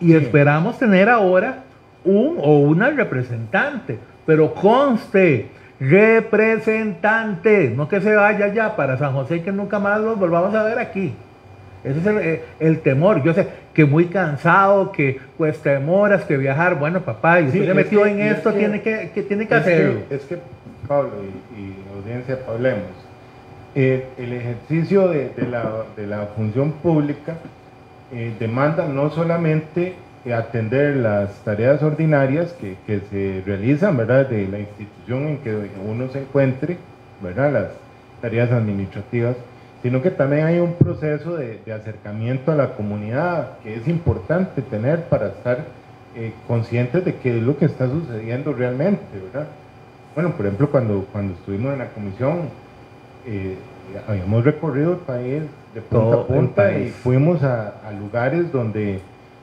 y 0.00 0.14
esperamos 0.14 0.78
tener 0.78 1.08
ahora 1.08 1.64
un 2.04 2.38
o 2.40 2.60
una 2.60 2.90
representante, 2.90 3.98
pero 4.24 4.54
conste, 4.54 5.48
representante, 5.80 7.70
no 7.74 7.88
que 7.88 8.00
se 8.00 8.14
vaya 8.14 8.48
ya 8.48 8.76
para 8.76 8.96
San 8.96 9.12
José 9.12 9.36
y 9.36 9.40
que 9.40 9.52
nunca 9.52 9.78
más 9.78 10.00
los 10.00 10.18
volvamos 10.18 10.54
a 10.54 10.62
ver 10.62 10.78
aquí. 10.78 11.14
Ese 11.84 12.00
es 12.00 12.06
eh, 12.06 12.42
el, 12.58 12.80
temor. 12.80 13.22
Yo 13.22 13.32
sé 13.32 13.46
que 13.72 13.84
muy 13.84 14.06
cansado, 14.06 14.90
que 14.90 15.20
cuesta 15.36 15.70
demoras, 15.70 16.24
que 16.24 16.36
viajar. 16.36 16.78
Bueno, 16.78 17.00
papá, 17.02 17.40
y 17.40 17.46
usted 17.46 17.74
metió 17.74 18.04
en 18.06 18.20
esto, 18.20 18.52
tiene 18.52 18.82
que, 18.82 19.06
tiene 19.28 19.46
que 19.46 19.54
hacerlo. 19.54 20.00
es 20.10 20.22
que, 20.22 20.38
Pablo 20.88 21.12
y, 21.56 21.74
audiencia, 21.96 22.38
hablemos. 22.48 22.82
Eh, 23.76 24.06
el 24.18 24.32
ejercicio 24.32 25.08
de, 25.08 25.30
la, 25.48 26.28
función 26.34 26.72
pública 26.72 27.34
eh, 28.16 28.34
demanda 28.40 28.86
no 28.86 29.10
solamente 29.10 29.94
atender 30.32 30.96
las 30.96 31.30
tareas 31.44 31.82
ordinarias 31.82 32.52
que, 32.54 32.76
que, 32.86 33.00
se 33.10 33.42
realizan, 33.44 33.96
¿verdad? 33.96 34.26
De 34.26 34.48
la 34.48 34.58
institución 34.58 35.28
en 35.28 35.38
que 35.38 35.54
uno 35.86 36.08
se 36.08 36.20
encuentre, 36.20 36.78
¿verdad? 37.22 37.52
Las 37.52 37.66
tareas 38.20 38.50
administrativas, 38.50 39.36
sino 39.82 40.00
que 40.00 40.10
también 40.10 40.46
hay 40.46 40.58
un 40.58 40.74
proceso 40.74 41.36
de, 41.36 41.60
acercamiento 41.72 42.50
a 42.50 42.54
la 42.54 42.72
comunidad 42.72 43.58
que 43.62 43.74
es 43.74 43.86
importante 43.86 44.62
tener 44.62 45.04
para 45.04 45.28
estar 45.28 45.58
eh, 46.16 46.32
conscientes 46.48 47.04
de 47.04 47.16
qué 47.16 47.36
es 47.36 47.42
lo 47.42 47.58
que 47.58 47.66
está 47.66 47.86
sucediendo 47.86 48.54
realmente, 48.54 49.04
¿verdad? 49.32 49.46
Bueno, 50.14 50.32
por 50.32 50.46
ejemplo, 50.46 50.70
cuando, 50.70 51.06
cuando 51.12 51.34
estuvimos 51.34 51.74
en 51.74 51.80
la 51.80 51.88
comisión, 51.90 52.48
eh, 53.26 53.56
habíamos 54.08 54.42
recorrido 54.42 54.92
el 54.94 54.98
país 55.00 55.42
de 55.76 55.82
punta 55.82 56.16
a 56.16 56.26
punta 56.26 56.78
y 56.78 56.88
fuimos 56.88 57.42
a, 57.42 57.74
lugares 58.00 58.50
donde, 58.50 58.98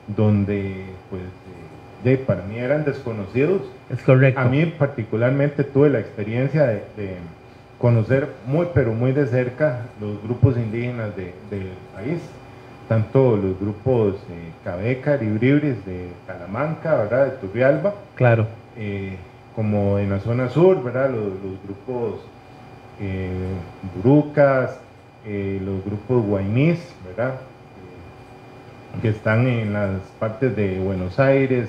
donde 0.08 0.84
pues, 1.08 2.18
para 2.26 2.42
mí 2.42 2.58
eran 2.58 2.84
desconocidos. 2.84 3.62
Es 3.88 4.02
correcto. 4.02 4.40
A 4.40 4.44
mí 4.44 4.66
particularmente 4.66 5.64
tuve 5.64 5.88
la 5.88 6.00
experiencia 6.00 6.66
de 6.66 6.82
conocer 7.78 8.28
muy, 8.46 8.68
pero 8.72 8.92
muy 8.94 9.12
de 9.12 9.26
cerca 9.26 9.82
los 10.00 10.22
grupos 10.22 10.56
indígenas 10.56 11.14
del 11.16 11.68
país, 11.94 12.18
tanto 12.88 13.36
los 13.36 13.60
grupos 13.60 14.14
eh, 14.14 14.52
Cabeca, 14.64 15.16
Libribres 15.16 15.84
de 15.84 16.08
Talamanca, 16.26 16.96
¿verdad? 16.96 17.26
de 17.26 17.30
Turrialba, 17.32 17.94
claro. 18.14 18.46
Eh, 18.76 19.16
como 19.54 19.98
en 19.98 20.10
la 20.10 20.20
zona 20.20 20.48
sur, 20.48 20.82
¿verdad? 20.82 21.10
Los, 21.10 21.62
grupos 21.62 22.20
eh, 23.00 23.28
Burucas, 23.96 24.78
eh, 25.26 25.60
los 25.64 25.84
grupos 25.84 26.24
Guainís, 26.24 26.78
¿verdad? 27.06 27.40
que 29.02 29.08
están 29.08 29.46
en 29.46 29.72
las 29.72 30.00
partes 30.18 30.54
de 30.54 30.78
Buenos 30.78 31.18
Aires, 31.18 31.68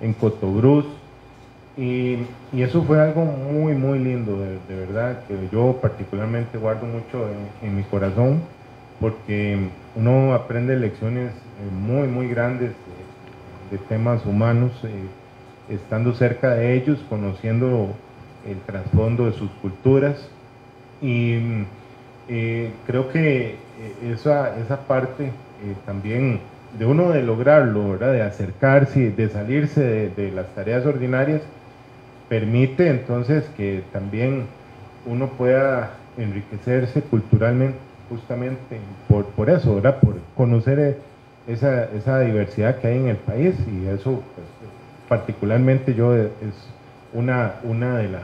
en 0.00 0.12
Cotobruz, 0.12 0.86
y, 1.76 2.18
eso 2.56 2.82
fue 2.82 3.00
algo 3.00 3.24
muy, 3.24 3.74
muy 3.74 3.98
lindo, 4.00 4.36
de, 4.38 4.76
verdad, 4.76 5.24
que 5.26 5.34
yo 5.50 5.78
particularmente 5.80 6.58
guardo 6.58 6.86
mucho 6.86 7.26
en, 7.62 7.76
mi 7.76 7.82
corazón, 7.84 8.42
porque 9.00 9.68
uno 9.96 10.34
aprende 10.34 10.76
lecciones 10.76 11.30
eh, 11.30 11.70
muy, 11.72 12.06
muy 12.06 12.28
grandes 12.28 12.72
de, 13.70 13.78
temas 13.88 14.26
humanos, 14.26 14.72
eh, 14.84 15.74
estando 15.74 16.12
cerca 16.12 16.50
de 16.50 16.74
ellos, 16.74 16.98
conociendo 17.08 17.94
el 18.46 18.58
trasfondo 18.66 19.26
de 19.26 19.32
sus 19.32 19.50
culturas. 19.62 20.28
Y 21.00 21.38
eh, 22.30 22.70
creo 22.86 23.10
que 23.10 23.56
esa, 24.10 24.56
esa 24.58 24.80
parte 24.86 25.32
también 25.84 26.40
de 26.78 26.86
uno 26.86 27.10
de 27.10 27.22
lograrlo, 27.22 27.90
¿verdad? 27.90 28.12
de 28.12 28.22
acercarse, 28.22 29.10
de 29.10 29.28
salirse 29.28 30.10
de 30.16 30.30
las 30.30 30.46
tareas 30.54 30.86
ordinarias, 30.86 31.42
permite 32.28 32.88
entonces 32.88 33.44
que 33.56 33.82
también 33.92 34.44
uno 35.04 35.26
pueda 35.30 35.90
enriquecerse 36.16 37.02
culturalmente 37.02 37.76
justamente 38.08 38.78
por, 39.08 39.24
por 39.26 39.48
eso, 39.48 39.76
¿verdad? 39.76 40.00
Por 40.00 40.16
conocer 40.36 40.98
esa, 41.46 41.84
esa, 41.84 42.20
diversidad 42.20 42.76
que 42.78 42.88
hay 42.88 42.98
en 42.98 43.08
el 43.08 43.16
país 43.16 43.54
y 43.68 43.86
eso 43.86 44.22
pues, 44.34 44.46
particularmente 45.08 45.94
yo 45.94 46.14
es 46.14 46.30
una, 47.14 47.54
una 47.62 47.98
de, 47.98 48.08
las, 48.08 48.22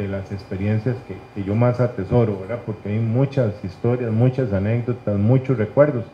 de 0.00 0.08
las 0.08 0.32
experiencias 0.32 0.96
que, 1.06 1.14
que, 1.34 1.46
yo 1.46 1.54
más 1.54 1.80
atesoro, 1.80 2.38
¿verdad? 2.40 2.60
Porque 2.64 2.88
hay 2.88 2.98
muchas 2.98 3.52
historias, 3.62 4.10
muchas 4.10 4.52
anécdotas, 4.52 5.18
muchos 5.18 5.58
recuerdos, 5.58 6.04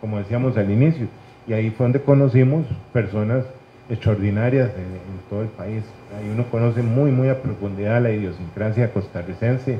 como 0.00 0.18
decíamos 0.18 0.56
al 0.56 0.70
inicio, 0.70 1.06
y 1.46 1.52
ahí 1.52 1.70
fue 1.70 1.84
donde 1.84 2.00
conocimos 2.00 2.66
personas 2.92 3.44
extraordinarias 3.88 4.70
en, 4.70 5.06
todo 5.30 5.42
el 5.42 5.48
país. 5.48 5.82
Y 6.24 6.30
uno 6.30 6.44
conoce 6.50 6.82
muy, 6.82 7.10
muy 7.10 7.28
a 7.28 7.42
profundidad 7.42 8.02
la 8.02 8.10
idiosincrasia 8.10 8.92
costarricense, 8.92 9.78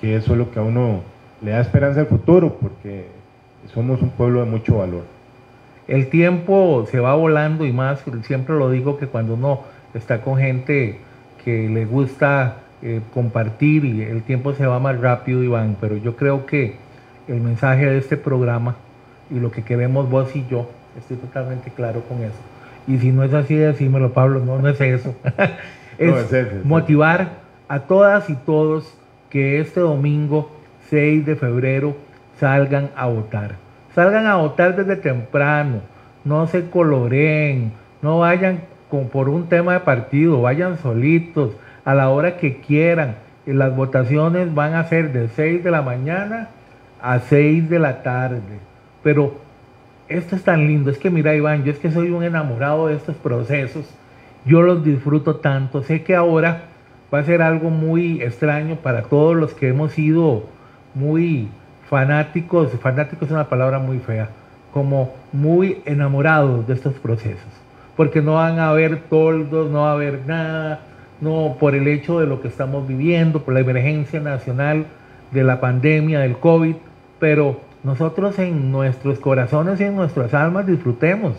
que 0.00 0.16
es 0.16 0.28
lo 0.28 0.50
que 0.50 0.58
a 0.58 0.62
uno 0.62 1.02
le 1.40 1.52
da 1.52 1.60
esperanza 1.60 2.00
al 2.00 2.06
futuro, 2.06 2.58
porque 2.60 3.06
somos 3.72 4.02
un 4.02 4.10
pueblo 4.10 4.44
de 4.44 4.50
mucho 4.50 4.78
valor. 4.78 5.02
El 5.88 6.08
tiempo 6.10 6.86
se 6.90 7.00
va 7.00 7.14
volando 7.14 7.64
y 7.64 7.72
más, 7.72 8.04
siempre 8.22 8.56
lo 8.56 8.70
digo 8.70 8.98
que 8.98 9.08
cuando 9.08 9.34
uno 9.34 9.60
está 9.94 10.20
con 10.22 10.38
gente 10.38 10.98
que 11.44 11.68
le 11.68 11.84
gusta 11.84 12.61
eh, 12.82 13.00
compartir 13.14 13.84
y 13.84 14.02
el 14.02 14.22
tiempo 14.22 14.54
se 14.54 14.66
va 14.66 14.78
más 14.78 15.00
rápido, 15.00 15.42
Iván, 15.42 15.76
pero 15.80 15.96
yo 15.96 16.16
creo 16.16 16.46
que 16.46 16.76
el 17.28 17.40
mensaje 17.40 17.86
de 17.86 17.98
este 17.98 18.16
programa 18.16 18.76
y 19.30 19.38
lo 19.38 19.50
que 19.50 19.62
queremos 19.62 20.10
vos 20.10 20.34
y 20.34 20.44
yo, 20.50 20.68
estoy 20.98 21.16
totalmente 21.16 21.70
claro 21.70 22.02
con 22.08 22.18
eso, 22.22 22.38
y 22.86 22.98
si 22.98 23.12
no 23.12 23.22
es 23.22 23.32
así, 23.32 23.54
decímelo, 23.54 24.12
Pablo, 24.12 24.40
no, 24.44 24.58
no 24.58 24.68
es 24.68 24.80
eso. 24.80 25.14
es, 25.98 26.64
motivar 26.64 27.28
a 27.68 27.80
todas 27.80 28.28
y 28.28 28.34
todos 28.34 28.92
que 29.30 29.60
este 29.60 29.80
domingo 29.80 30.50
6 30.90 31.24
de 31.24 31.36
febrero 31.36 31.96
salgan 32.38 32.90
a 32.96 33.06
votar. 33.06 33.56
Salgan 33.94 34.26
a 34.26 34.36
votar 34.36 34.74
desde 34.74 34.96
temprano, 34.96 35.82
no 36.24 36.46
se 36.46 36.68
coloreen, 36.68 37.72
no 38.00 38.18
vayan 38.18 38.60
con, 38.90 39.08
por 39.08 39.28
un 39.28 39.48
tema 39.48 39.74
de 39.74 39.80
partido, 39.80 40.42
vayan 40.42 40.78
solitos 40.78 41.52
a 41.84 41.94
la 41.94 42.08
hora 42.10 42.36
que 42.36 42.58
quieran. 42.58 43.16
Las 43.46 43.74
votaciones 43.74 44.54
van 44.54 44.74
a 44.74 44.84
ser 44.84 45.12
de 45.12 45.28
6 45.28 45.64
de 45.64 45.70
la 45.70 45.82
mañana 45.82 46.48
a 47.00 47.18
6 47.18 47.68
de 47.68 47.78
la 47.78 48.02
tarde. 48.02 48.60
Pero 49.02 49.34
esto 50.08 50.36
es 50.36 50.44
tan 50.44 50.66
lindo, 50.66 50.90
es 50.90 50.98
que 50.98 51.10
mira 51.10 51.34
Iván, 51.34 51.64
yo 51.64 51.72
es 51.72 51.78
que 51.78 51.90
soy 51.90 52.10
un 52.10 52.22
enamorado 52.22 52.88
de 52.88 52.94
estos 52.94 53.16
procesos, 53.16 53.86
yo 54.44 54.62
los 54.62 54.84
disfruto 54.84 55.36
tanto, 55.36 55.82
sé 55.82 56.02
que 56.02 56.14
ahora 56.14 56.64
va 57.12 57.20
a 57.20 57.24
ser 57.24 57.42
algo 57.42 57.70
muy 57.70 58.22
extraño 58.22 58.76
para 58.76 59.02
todos 59.02 59.36
los 59.36 59.54
que 59.54 59.68
hemos 59.68 59.92
sido 59.92 60.44
muy 60.94 61.48
fanáticos, 61.88 62.72
fanáticos 62.80 63.28
es 63.28 63.32
una 63.32 63.48
palabra 63.48 63.78
muy 63.78 63.98
fea, 63.98 64.28
como 64.72 65.14
muy 65.32 65.82
enamorados 65.84 66.66
de 66.66 66.74
estos 66.74 66.94
procesos, 66.94 67.50
porque 67.96 68.20
no 68.20 68.34
van 68.34 68.58
a 68.58 68.70
haber 68.70 69.02
toldos, 69.02 69.70
no 69.70 69.82
va 69.82 69.90
a 69.90 69.94
haber 69.94 70.26
nada, 70.26 70.80
no 71.22 71.56
por 71.58 71.74
el 71.76 71.86
hecho 71.86 72.18
de 72.18 72.26
lo 72.26 72.42
que 72.42 72.48
estamos 72.48 72.86
viviendo, 72.86 73.44
por 73.44 73.54
la 73.54 73.60
emergencia 73.60 74.20
nacional 74.20 74.86
de 75.30 75.44
la 75.44 75.60
pandemia 75.60 76.20
del 76.20 76.36
COVID, 76.36 76.74
pero 77.20 77.60
nosotros 77.84 78.38
en 78.40 78.72
nuestros 78.72 79.20
corazones 79.20 79.80
y 79.80 79.84
en 79.84 79.94
nuestras 79.94 80.34
almas 80.34 80.66
disfrutemos 80.66 81.34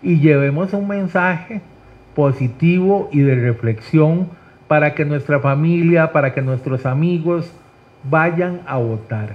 y 0.00 0.20
llevemos 0.20 0.72
un 0.72 0.86
mensaje 0.86 1.60
positivo 2.14 3.08
y 3.12 3.20
de 3.20 3.34
reflexión 3.34 4.28
para 4.68 4.94
que 4.94 5.04
nuestra 5.04 5.40
familia, 5.40 6.12
para 6.12 6.32
que 6.32 6.40
nuestros 6.40 6.86
amigos 6.86 7.52
vayan 8.08 8.60
a 8.66 8.78
votar. 8.78 9.34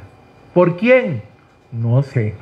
¿Por 0.54 0.78
quién? 0.78 1.22
No 1.74 2.02
sé. 2.02 2.36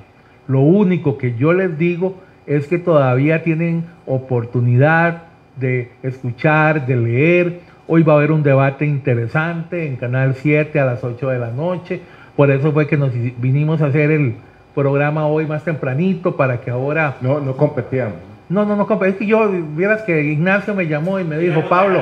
Lo 0.48 0.62
único 0.62 1.18
que 1.18 1.36
yo 1.36 1.54
les 1.54 1.80
digo 1.80 2.16
es 2.46 2.68
que 2.68 2.78
todavía 2.78 3.42
tienen 3.42 3.86
oportunidad 4.06 5.29
de 5.56 5.92
escuchar, 6.04 6.86
de 6.86 6.96
leer. 6.96 7.60
Hoy 7.88 8.04
va 8.04 8.14
a 8.14 8.16
haber 8.18 8.32
un 8.32 8.44
debate 8.44 8.86
interesante 8.86 9.88
en 9.88 9.96
Canal 9.96 10.36
7 10.36 10.80
a 10.80 10.86
las 10.86 11.04
8 11.04 11.30
de 11.30 11.40
la 11.40 11.52
noche 11.52 12.02
por 12.40 12.50
eso 12.52 12.72
fue 12.72 12.88
que 12.88 12.96
nos 12.96 13.12
vinimos 13.12 13.82
a 13.82 13.88
hacer 13.88 14.12
el 14.12 14.36
programa 14.74 15.28
hoy 15.28 15.46
más 15.46 15.66
tempranito 15.66 16.38
para 16.38 16.62
que 16.62 16.72
ahora... 16.72 17.18
No, 17.20 17.42
no 17.42 17.58
competíamos. 17.58 18.16
No, 18.48 18.64
no, 18.64 18.78
no 18.78 18.88
competíamos. 18.88 19.16
Es 19.16 19.20
que 19.20 19.26
yo, 19.26 19.52
vieras 19.76 20.04
que 20.04 20.24
Ignacio 20.24 20.74
me 20.74 20.88
llamó 20.88 21.20
y 21.20 21.26
me 21.26 21.38
dijo, 21.38 21.68
Pablo, 21.68 22.02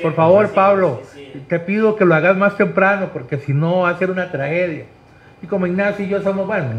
por 0.00 0.14
favor, 0.14 0.48
Pablo, 0.54 1.02
te 1.48 1.60
pido 1.60 1.96
que 1.96 2.06
lo 2.06 2.14
hagas 2.14 2.38
más 2.38 2.56
temprano 2.56 3.10
porque 3.12 3.36
si 3.36 3.52
no 3.52 3.80
va 3.80 3.90
a 3.90 3.98
ser 3.98 4.10
una 4.10 4.32
tragedia. 4.32 4.84
Y 5.42 5.46
como 5.46 5.66
Ignacio 5.66 6.06
y 6.06 6.08
yo 6.08 6.22
somos, 6.22 6.46
bueno, 6.46 6.70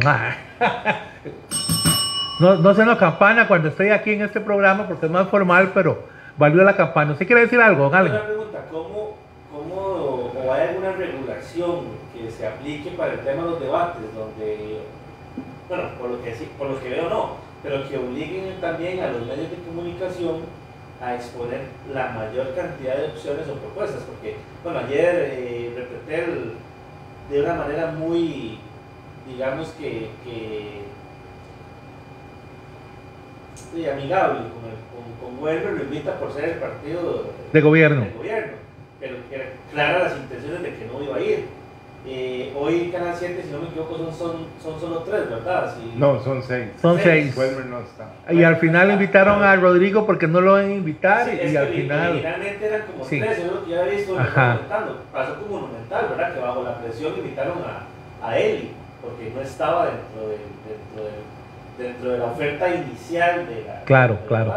no, 2.40 2.56
no 2.56 2.86
la 2.86 2.98
campana 2.98 3.48
cuando 3.48 3.70
estoy 3.70 3.90
aquí 3.90 4.14
en 4.14 4.24
este 4.24 4.42
programa 4.42 4.88
porque 4.88 5.06
es 5.06 5.12
más 5.12 5.28
formal, 5.30 5.72
pero 5.74 6.04
valió 6.38 6.64
la 6.64 6.76
campana. 6.76 7.12
¿Usted 7.12 7.28
quiere 7.28 7.42
decir 7.44 7.60
algo? 7.60 7.88
Una 7.88 8.02
pregunta, 8.02 8.66
¿cómo, 8.72 9.16
cómo 9.52 10.32
o 10.46 10.54
hay 10.54 10.70
alguna 10.70 10.92
regulación 10.94 12.04
se 12.32 12.48
aplique 12.48 12.92
para 12.92 13.14
el 13.14 13.20
tema 13.20 13.44
de 13.44 13.52
los 13.52 13.60
debates, 13.60 14.02
donde, 14.16 14.80
bueno, 15.70 15.84
por 16.00 16.10
lo 16.10 16.24
que, 16.24 16.32
por 16.58 16.70
lo 16.70 16.80
que 16.80 16.90
veo 16.90 17.10
no, 17.10 17.38
pero 17.62 17.88
que 17.88 17.98
obliguen 17.98 18.60
también 18.60 19.00
a 19.02 19.12
los 19.12 19.26
medios 19.26 19.50
de 19.50 19.58
comunicación 19.66 20.42
a 21.02 21.16
exponer 21.16 21.62
la 21.94 22.10
mayor 22.10 22.56
cantidad 22.56 22.96
de 22.96 23.08
opciones 23.08 23.48
o 23.50 23.56
propuestas, 23.56 24.04
porque, 24.04 24.36
bueno, 24.64 24.80
ayer 24.80 25.30
eh, 25.34 25.74
Repetel 25.76 26.54
de 27.30 27.42
una 27.42 27.56
manera 27.56 27.88
muy, 27.92 28.60
digamos 29.28 29.70
que, 29.72 30.10
que 30.24 30.82
amigable 33.90 34.40
con, 34.40 35.38
con, 35.38 35.62
con 35.62 35.78
lo 35.78 35.84
invita 35.84 36.20
por 36.20 36.32
ser 36.32 36.46
el 36.46 36.56
partido 36.56 37.26
de 37.52 37.62
gobierno. 37.62 38.02
De 38.02 38.12
gobierno, 38.12 38.54
pero 39.00 39.16
que 39.30 39.36
era 39.36 39.46
clara 39.72 40.00
las 40.00 40.18
intenciones 40.18 40.62
de 40.62 40.76
que 40.76 40.86
no 40.86 41.04
iba 41.04 41.18
a 41.18 41.20
ir 41.20 41.46
eh, 42.06 42.52
hoy 42.60 42.90
Canal 42.92 43.16
7, 43.18 43.42
si 43.46 43.50
no 43.50 43.60
me 43.60 43.68
equivoco, 43.68 43.98
son, 43.98 44.14
son, 44.14 44.46
son 44.62 44.80
solo 44.80 45.04
tres, 45.04 45.30
¿verdad? 45.30 45.74
no, 45.96 46.22
son 46.22 46.44
seis. 46.44 46.68
Son 46.82 47.00
seis. 47.00 47.34
no 47.70 47.80
está. 47.80 48.34
Y 48.34 48.44
al 48.44 48.58
final 48.58 48.92
invitaron 48.92 49.42
a 49.42 49.56
Rodrigo 49.56 50.06
porque 50.06 50.28
no 50.28 50.42
lo 50.42 50.54
van 50.54 50.66
a 50.66 50.74
invitar 50.74 51.34
y 51.34 51.56
al 51.56 51.68
final... 51.70 52.12
Originalmente 52.12 52.66
eran 52.66 52.82
como 52.88 53.06
tres, 53.06 53.44
yo 53.46 53.54
lo 53.54 53.66
que 53.66 53.72
ya 53.72 53.86
he 53.86 53.96
visto 53.96 54.16
Pasó 55.14 55.36
como 55.40 55.62
Monumental, 55.62 56.08
¿verdad? 56.10 56.34
Que 56.34 56.40
bajo 56.42 56.64
la 56.64 56.78
presión 56.80 57.14
invitaron 57.18 57.60
a, 57.64 58.28
a 58.28 58.38
Eli, 58.38 58.72
porque 59.02 59.32
no 59.34 59.42
estaba 59.42 59.86
dentro 59.86 60.28
de, 60.28 60.38
dentro 60.68 61.06
de, 61.06 61.33
dentro 61.78 62.12
de 62.12 62.18
la 62.20 62.26
oferta 62.26 62.70
inicial 62.74 63.48
de 63.48 63.64
la... 63.66 63.84
Claro, 63.84 64.20
claro. 64.28 64.54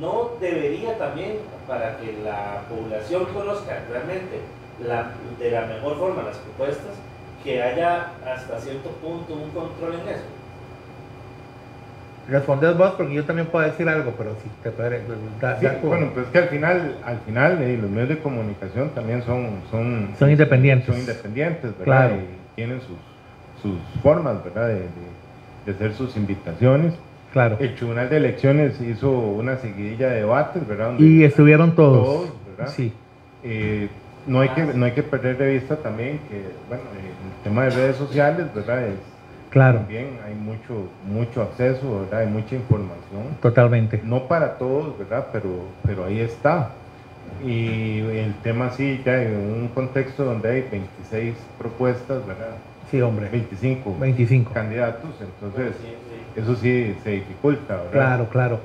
No 0.00 0.30
debería 0.40 0.96
también, 0.96 1.38
para 1.66 1.96
que 1.98 2.16
la 2.24 2.62
población 2.68 3.26
conozca 3.34 3.82
realmente 3.90 4.40
de 4.78 5.50
la 5.50 5.66
mejor 5.66 5.98
forma 5.98 6.22
las 6.22 6.36
propuestas, 6.38 6.94
que 7.42 7.62
haya 7.62 8.12
hasta 8.26 8.60
cierto 8.60 8.90
punto 9.02 9.34
un 9.34 9.50
control 9.50 9.94
en 9.94 10.08
eso. 10.14 10.24
Respondes 12.28 12.76
vos 12.76 12.92
porque 12.98 13.14
yo 13.14 13.24
también 13.24 13.48
puedo 13.48 13.64
decir 13.64 13.88
algo, 13.88 14.12
pero 14.18 14.36
si 14.42 14.50
te 14.62 14.70
puede 14.70 15.00
Bueno, 15.82 16.10
pues 16.12 16.26
que 16.26 16.38
al 16.38 16.48
final, 16.48 16.96
al 17.02 17.18
final 17.20 17.62
eh, 17.62 17.78
los 17.80 17.90
medios 17.90 18.10
de 18.10 18.18
comunicación 18.18 18.90
también 18.90 19.22
son 19.22 19.62
son, 19.70 20.10
son 20.18 20.30
independientes. 20.30 20.88
Son 20.88 20.98
independientes, 20.98 21.78
¿verdad? 21.78 22.10
Y 22.16 22.54
tienen 22.54 22.80
sus, 22.80 22.98
sus 23.62 23.78
formas, 24.02 24.44
¿verdad? 24.44 24.68
De, 24.68 24.74
de, 24.74 25.17
hacer 25.72 25.94
sus 25.94 26.16
invitaciones. 26.16 26.94
Claro. 27.32 27.56
El 27.60 27.74
Tribunal 27.74 28.08
de 28.08 28.16
Elecciones 28.16 28.80
hizo 28.80 29.10
una 29.10 29.56
seguidilla 29.58 30.08
de 30.08 30.20
debates, 30.20 30.66
¿verdad? 30.66 30.98
y 30.98 31.24
estuvieron 31.24 31.74
todos. 31.74 32.04
Todos, 32.04 32.32
¿verdad? 32.56 32.72
Sí. 32.74 32.92
Eh, 33.44 33.88
no 34.28 34.40
hay 34.40 34.50
que 34.50 34.62
no 34.62 34.84
hay 34.84 34.92
que 34.92 35.02
perder 35.02 35.38
de 35.38 35.54
vista 35.54 35.76
también 35.76 36.18
que 36.28 36.42
bueno 36.68 36.82
el 36.92 37.42
tema 37.42 37.64
de 37.64 37.70
redes 37.70 37.96
sociales 37.96 38.46
verdad 38.54 38.86
es 38.86 38.98
claro 39.50 39.78
también 39.78 40.18
hay 40.24 40.34
mucho 40.34 40.88
mucho 41.06 41.42
acceso 41.42 42.00
verdad 42.00 42.20
hay 42.20 42.26
mucha 42.26 42.54
información 42.54 43.36
totalmente 43.40 44.00
no 44.04 44.28
para 44.28 44.58
todos 44.58 44.98
verdad 44.98 45.28
pero 45.32 45.48
pero 45.84 46.04
ahí 46.04 46.20
está 46.20 46.72
y 47.44 48.00
el 48.00 48.34
tema 48.42 48.70
sí 48.70 49.00
ya 49.04 49.22
en 49.22 49.34
un 49.34 49.68
contexto 49.68 50.24
donde 50.24 50.50
hay 50.50 50.60
26 50.70 51.34
propuestas 51.58 52.26
verdad 52.26 52.56
sí 52.90 53.00
hombre. 53.00 53.28
25 53.30 53.96
25 53.98 54.52
candidatos 54.52 55.10
entonces 55.20 55.76
eso 56.36 56.56
sí 56.56 56.94
se 57.02 57.10
dificulta 57.10 57.76
¿verdad? 57.76 57.90
claro 57.92 58.28
claro. 58.30 58.60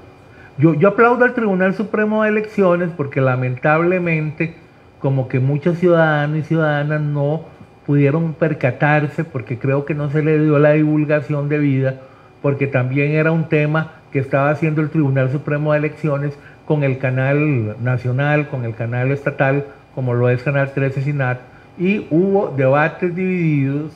Yo, 0.57 0.75
yo 0.75 0.89
aplaudo 0.89 1.25
al 1.25 1.33
Tribunal 1.33 1.73
Supremo 1.73 2.21
de 2.21 2.29
Elecciones 2.29 2.91
porque 2.95 3.21
lamentablemente 3.21 4.53
como 4.99 5.27
que 5.27 5.39
muchos 5.39 5.79
ciudadanos 5.79 6.37
y 6.37 6.43
ciudadanas 6.43 7.01
no 7.01 7.41
pudieron 7.85 8.33
percatarse 8.33 9.23
porque 9.23 9.57
creo 9.59 9.85
que 9.85 9.93
no 9.93 10.09
se 10.09 10.23
le 10.23 10.39
dio 10.39 10.59
la 10.59 10.71
divulgación 10.71 11.49
debida, 11.49 11.95
porque 12.41 12.67
también 12.67 13.11
era 13.11 13.31
un 13.31 13.49
tema 13.49 13.91
que 14.11 14.19
estaba 14.19 14.49
haciendo 14.49 14.81
el 14.81 14.89
Tribunal 14.89 15.31
Supremo 15.31 15.73
de 15.73 15.79
Elecciones 15.79 16.37
con 16.65 16.83
el 16.83 16.97
canal 16.97 17.75
nacional, 17.83 18.47
con 18.47 18.63
el 18.63 18.75
canal 18.75 19.11
estatal, 19.11 19.65
como 19.95 20.13
lo 20.13 20.29
es 20.29 20.41
Canal 20.43 20.71
13 20.71 21.01
Sinat, 21.01 21.39
y 21.77 22.07
hubo 22.09 22.53
debates 22.55 23.13
divididos, 23.15 23.91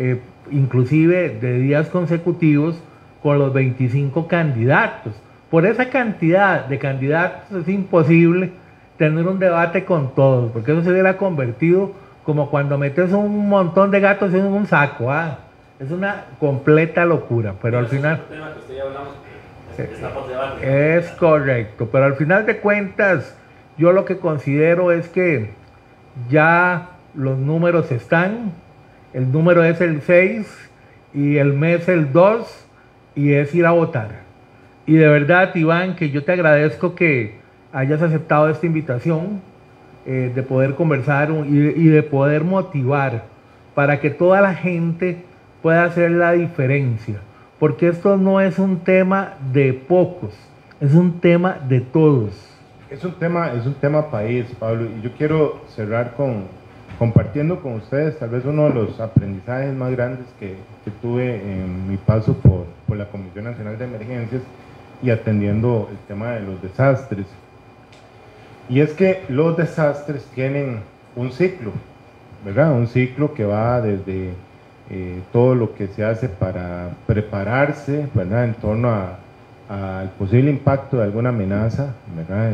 eh, 0.00 0.18
inclusive 0.50 1.28
de 1.28 1.58
días 1.58 1.88
consecutivos, 1.88 2.82
con 3.22 3.38
los 3.38 3.52
25 3.52 4.26
candidatos. 4.28 5.12
Por 5.50 5.66
esa 5.66 5.90
cantidad 5.90 6.64
de 6.64 6.78
candidatos 6.78 7.52
es 7.52 7.68
imposible 7.68 8.50
tener 8.96 9.28
un 9.28 9.38
debate 9.38 9.84
con 9.84 10.14
todos, 10.14 10.52
porque 10.52 10.72
eso 10.72 10.82
se 10.82 10.90
hubiera 10.90 11.18
convertido 11.18 11.92
como 12.24 12.48
cuando 12.48 12.78
metes 12.78 13.12
un 13.12 13.46
montón 13.46 13.90
de 13.90 14.00
gatos 14.00 14.32
en 14.32 14.44
un 14.44 14.66
saco. 14.66 15.12
¿ah? 15.12 15.38
Es 15.78 15.90
una 15.90 16.24
completa 16.38 17.04
locura, 17.04 17.54
pero 17.60 17.78
al 17.78 17.88
final... 17.88 18.22
Es 20.62 21.10
correcto, 21.12 21.90
pero 21.92 22.04
al 22.04 22.14
final 22.14 22.46
de 22.46 22.56
cuentas, 22.56 23.36
yo 23.76 23.92
lo 23.92 24.06
que 24.06 24.16
considero 24.16 24.92
es 24.92 25.08
que 25.08 25.50
ya 26.30 26.90
los 27.14 27.38
números 27.38 27.92
están, 27.92 28.52
el 29.12 29.32
número 29.32 29.64
es 29.64 29.80
el 29.80 30.02
6 30.02 30.70
y 31.14 31.36
el 31.36 31.52
mes 31.54 31.88
el 31.88 32.12
2 32.12 32.66
y 33.16 33.32
es 33.32 33.54
ir 33.54 33.66
a 33.66 33.72
votar. 33.72 34.20
Y 34.86 34.94
de 34.94 35.08
verdad, 35.08 35.54
Iván, 35.54 35.96
que 35.96 36.10
yo 36.10 36.24
te 36.24 36.32
agradezco 36.32 36.94
que 36.94 37.38
hayas 37.72 38.02
aceptado 38.02 38.48
esta 38.48 38.66
invitación 38.66 39.40
eh, 40.06 40.32
de 40.34 40.42
poder 40.42 40.74
conversar 40.74 41.30
y 41.46 41.88
de, 41.88 42.02
poder 42.02 42.44
motivar 42.44 43.24
para 43.74 44.00
que 44.00 44.10
toda 44.10 44.40
la 44.40 44.54
gente 44.54 45.24
pueda 45.62 45.84
hacer 45.84 46.10
la 46.10 46.32
diferencia. 46.32 47.16
Porque 47.58 47.88
esto 47.88 48.16
no 48.16 48.40
es 48.40 48.58
un 48.58 48.80
tema 48.80 49.34
de 49.52 49.74
pocos, 49.74 50.34
es 50.80 50.94
un 50.94 51.20
tema 51.20 51.58
de 51.68 51.80
todos. 51.80 52.46
Es 52.88 53.04
un 53.04 53.12
tema, 53.12 53.52
es 53.52 53.66
un 53.66 53.74
tema 53.74 54.10
país, 54.10 54.46
Pablo, 54.58 54.88
y 54.98 55.02
yo 55.02 55.12
quiero 55.16 55.60
cerrar 55.68 56.14
con 56.16 56.44
compartiendo 56.98 57.60
con 57.60 57.74
ustedes 57.74 58.18
tal 58.18 58.30
vez 58.30 58.44
uno 58.44 58.68
de 58.68 58.74
los 58.74 59.00
aprendizajes 59.00 59.74
más 59.74 59.90
grandes 59.92 60.26
que, 60.38 60.56
que 60.84 60.90
tuve 61.02 61.36
en 61.36 61.88
mi 61.88 61.96
paso 61.96 62.34
por, 62.34 62.64
por 62.86 62.96
la 62.96 63.06
Comisión 63.06 63.44
Nacional 63.44 63.78
de 63.78 63.84
Emergencias 63.84 64.42
y 65.02 65.10
atendiendo 65.10 65.88
el 65.90 65.98
tema 66.06 66.32
de 66.32 66.40
los 66.40 66.60
desastres. 66.62 67.26
Y 68.68 68.80
es 68.80 68.92
que 68.92 69.22
los 69.28 69.56
desastres 69.56 70.24
tienen 70.34 70.80
un 71.16 71.32
ciclo, 71.32 71.72
¿verdad? 72.44 72.72
Un 72.72 72.86
ciclo 72.86 73.34
que 73.34 73.44
va 73.44 73.80
desde 73.80 74.30
eh, 74.90 75.20
todo 75.32 75.54
lo 75.54 75.74
que 75.74 75.88
se 75.88 76.04
hace 76.04 76.28
para 76.28 76.90
prepararse, 77.06 78.08
¿verdad? 78.14 78.44
En 78.44 78.54
torno 78.54 78.92
al 79.68 80.08
posible 80.18 80.50
impacto 80.50 80.98
de 80.98 81.04
alguna 81.04 81.28
amenaza, 81.28 81.94
¿verdad? 82.16 82.50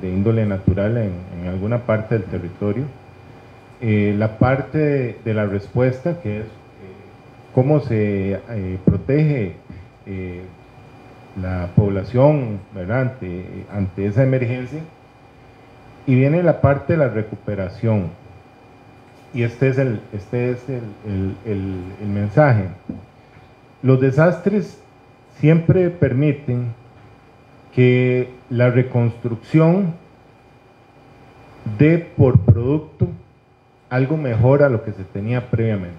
De, 0.00 0.08
índole 0.08 0.46
natural 0.46 0.98
en, 0.98 1.48
alguna 1.48 1.78
parte 1.78 2.16
del 2.16 2.24
territorio. 2.24 2.84
Eh, 3.80 4.14
la 4.18 4.38
parte 4.38 5.18
de, 5.24 5.34
la 5.34 5.46
respuesta, 5.46 6.20
que 6.20 6.40
es 6.40 6.44
eh, 6.44 6.48
cómo 7.54 7.80
se 7.80 8.40
protege 8.84 9.56
la 11.40 11.68
población. 11.74 12.60
Ante, 12.74 13.44
ante 13.72 14.06
esa 14.06 14.22
emergencia 14.22 14.80
y 16.06 16.14
viene 16.14 16.42
la 16.42 16.60
parte 16.60 16.94
de 16.94 16.98
la 16.98 17.08
recuperación. 17.08 18.10
Y 19.32 19.42
este 19.44 19.68
es 19.68 19.78
el, 19.78 20.00
este 20.12 20.50
es 20.50 20.58
el, 20.68 21.36
el, 21.46 22.08
mensaje. 22.08 22.64
Los 23.82 24.00
desastres 24.00 24.80
siempre 25.38 25.88
permiten 25.90 26.72
que 27.72 28.28
la 28.50 28.70
reconstrucción 28.70 29.94
dé 31.78 31.98
por 31.98 32.40
producto 32.40 33.06
algo 33.90 34.16
mejor 34.16 34.62
a 34.62 34.68
lo 34.68 34.84
que 34.84 34.92
se 34.92 35.04
tenía 35.04 35.50
previamente. 35.50 35.98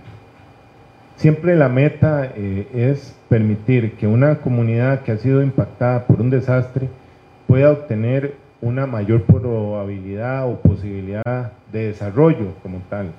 Siempre 1.17 1.55
la 1.55 1.69
meta 1.69 2.31
eh, 2.35 2.67
es 2.73 3.15
permitir 3.29 3.93
que 3.93 4.07
una 4.07 4.39
comunidad 4.39 5.01
que 5.01 5.11
ha 5.11 5.17
sido 5.17 5.43
impactada 5.43 6.07
por 6.07 6.19
un 6.19 6.31
desastre 6.31 6.89
pueda 7.47 7.71
obtener 7.71 8.35
una 8.61 8.87
mayor 8.87 9.23
probabilidad 9.23 10.47
o 10.47 10.59
posibilidad 10.61 11.51
de 11.71 11.87
desarrollo 11.87 12.53
como 12.63 12.79
tal. 12.89 13.11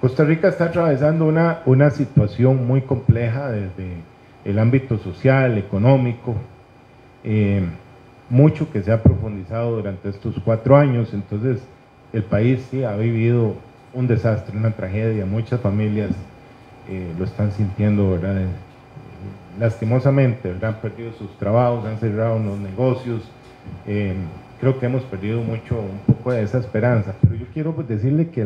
Costa 0.00 0.24
Rica 0.24 0.48
está 0.48 0.66
atravesando 0.66 1.24
una, 1.24 1.60
una 1.64 1.90
situación 1.90 2.66
muy 2.66 2.82
compleja 2.82 3.50
desde 3.50 4.02
el 4.44 4.58
ámbito 4.58 4.98
social, 4.98 5.56
económico, 5.58 6.34
eh, 7.24 7.62
mucho 8.28 8.70
que 8.70 8.82
se 8.82 8.92
ha 8.92 9.02
profundizado 9.02 9.76
durante 9.76 10.08
estos 10.08 10.36
cuatro 10.44 10.76
años, 10.76 11.14
entonces 11.14 11.62
el 12.12 12.24
país 12.24 12.66
sí 12.70 12.84
ha 12.84 12.96
vivido 12.96 13.54
un 13.96 14.06
desastre, 14.06 14.56
una 14.56 14.70
tragedia, 14.70 15.24
muchas 15.24 15.58
familias 15.60 16.10
eh, 16.88 17.12
lo 17.18 17.24
están 17.24 17.50
sintiendo, 17.50 18.10
¿verdad? 18.10 18.42
lastimosamente, 19.58 20.52
¿verdad? 20.52 20.74
han 20.74 20.80
perdido 20.82 21.12
sus 21.14 21.30
trabajos, 21.38 21.86
han 21.86 21.98
cerrado 21.98 22.38
los 22.38 22.58
negocios, 22.58 23.22
eh, 23.86 24.14
creo 24.60 24.78
que 24.78 24.84
hemos 24.84 25.02
perdido 25.04 25.40
mucho, 25.40 25.80
un 25.80 26.14
poco 26.14 26.32
de 26.32 26.42
esa 26.42 26.58
esperanza, 26.58 27.14
pero 27.22 27.36
yo 27.36 27.46
quiero 27.54 27.74
pues, 27.74 27.88
decirle 27.88 28.28
que, 28.28 28.42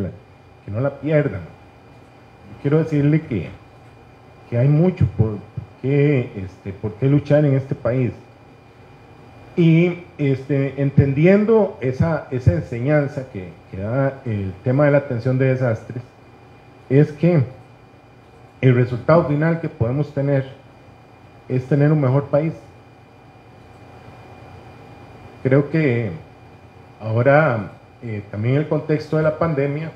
que 0.64 0.70
no 0.70 0.80
la 0.80 1.00
pierdan. 1.00 1.40
Yo 1.40 2.62
quiero 2.62 2.78
decirle 2.78 3.20
que, 3.22 3.48
que 4.48 4.56
hay 4.56 4.68
mucho 4.68 5.04
por 5.18 5.38
qué, 5.82 6.30
este, 6.36 6.72
por 6.72 6.94
qué 6.94 7.08
luchar 7.08 7.44
en 7.44 7.54
este 7.54 7.74
país. 7.74 8.12
Y 9.56 10.04
este, 10.16 10.80
entendiendo 10.80 11.76
esa, 11.80 12.28
esa 12.30 12.52
enseñanza 12.52 13.24
que, 13.32 13.50
da 13.76 14.20
el 14.24 14.52
tema 14.64 14.84
de 14.84 14.92
la 14.92 14.98
atención 14.98 15.38
de 15.38 15.46
desastres, 15.46 16.02
es 16.88 17.12
que 17.12 17.42
el 18.60 18.74
resultado 18.74 19.24
final 19.26 19.60
que 19.60 19.68
podemos 19.68 20.12
tener 20.12 20.46
es 21.48 21.64
tener 21.66 21.90
un 21.90 22.00
mejor 22.00 22.26
país. 22.26 22.52
Creo 25.42 25.70
que 25.70 26.10
ahora 27.00 27.72
eh, 28.02 28.22
también 28.30 28.56
el 28.56 28.68
contexto 28.68 29.16
de 29.16 29.22
la 29.24 29.38
pandemia 29.38 29.90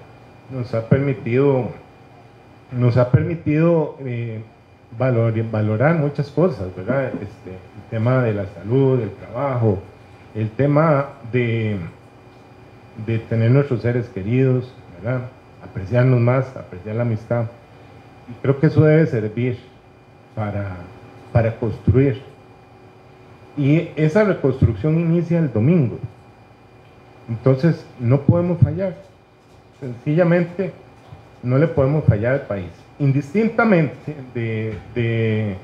nos 0.50 0.74
ha 0.74 0.88
permitido, 0.88 1.68
nos 2.72 2.96
ha 2.96 3.10
permitido 3.10 3.96
eh, 4.00 4.42
valorar 4.98 5.96
muchas 5.96 6.30
cosas, 6.30 6.74
¿verdad? 6.76 7.06
Este, 7.06 7.50
el 7.50 7.90
tema 7.90 8.22
de 8.22 8.34
la 8.34 8.46
salud, 8.46 9.00
el 9.00 9.10
trabajo, 9.10 9.78
el 10.34 10.50
tema 10.50 11.08
de, 11.32 11.78
de 13.06 13.18
tener 13.18 13.50
nuestros 13.50 13.82
seres 13.82 14.08
queridos, 14.08 14.72
¿verdad? 14.96 15.22
Apreciarnos 15.62 16.20
más, 16.20 16.56
apreciar 16.56 16.96
la 16.96 17.02
amistad. 17.02 17.46
Y 18.30 18.34
creo 18.42 18.58
que 18.58 18.66
eso 18.66 18.82
debe 18.84 19.06
servir 19.06 19.58
para, 20.34 20.76
para 21.32 21.56
construir. 21.56 22.22
Y 23.56 23.90
esa 23.96 24.24
reconstrucción 24.24 24.98
inicia 24.98 25.38
el 25.38 25.52
domingo. 25.52 25.98
Entonces, 27.28 27.84
no 28.00 28.20
podemos 28.22 28.58
fallar. 28.60 28.96
Sencillamente, 29.80 30.72
no 31.42 31.58
le 31.58 31.68
podemos 31.68 32.04
fallar 32.04 32.34
al 32.34 32.42
país. 32.42 32.70
Indistintamente 32.98 34.14
de, 34.34 35.56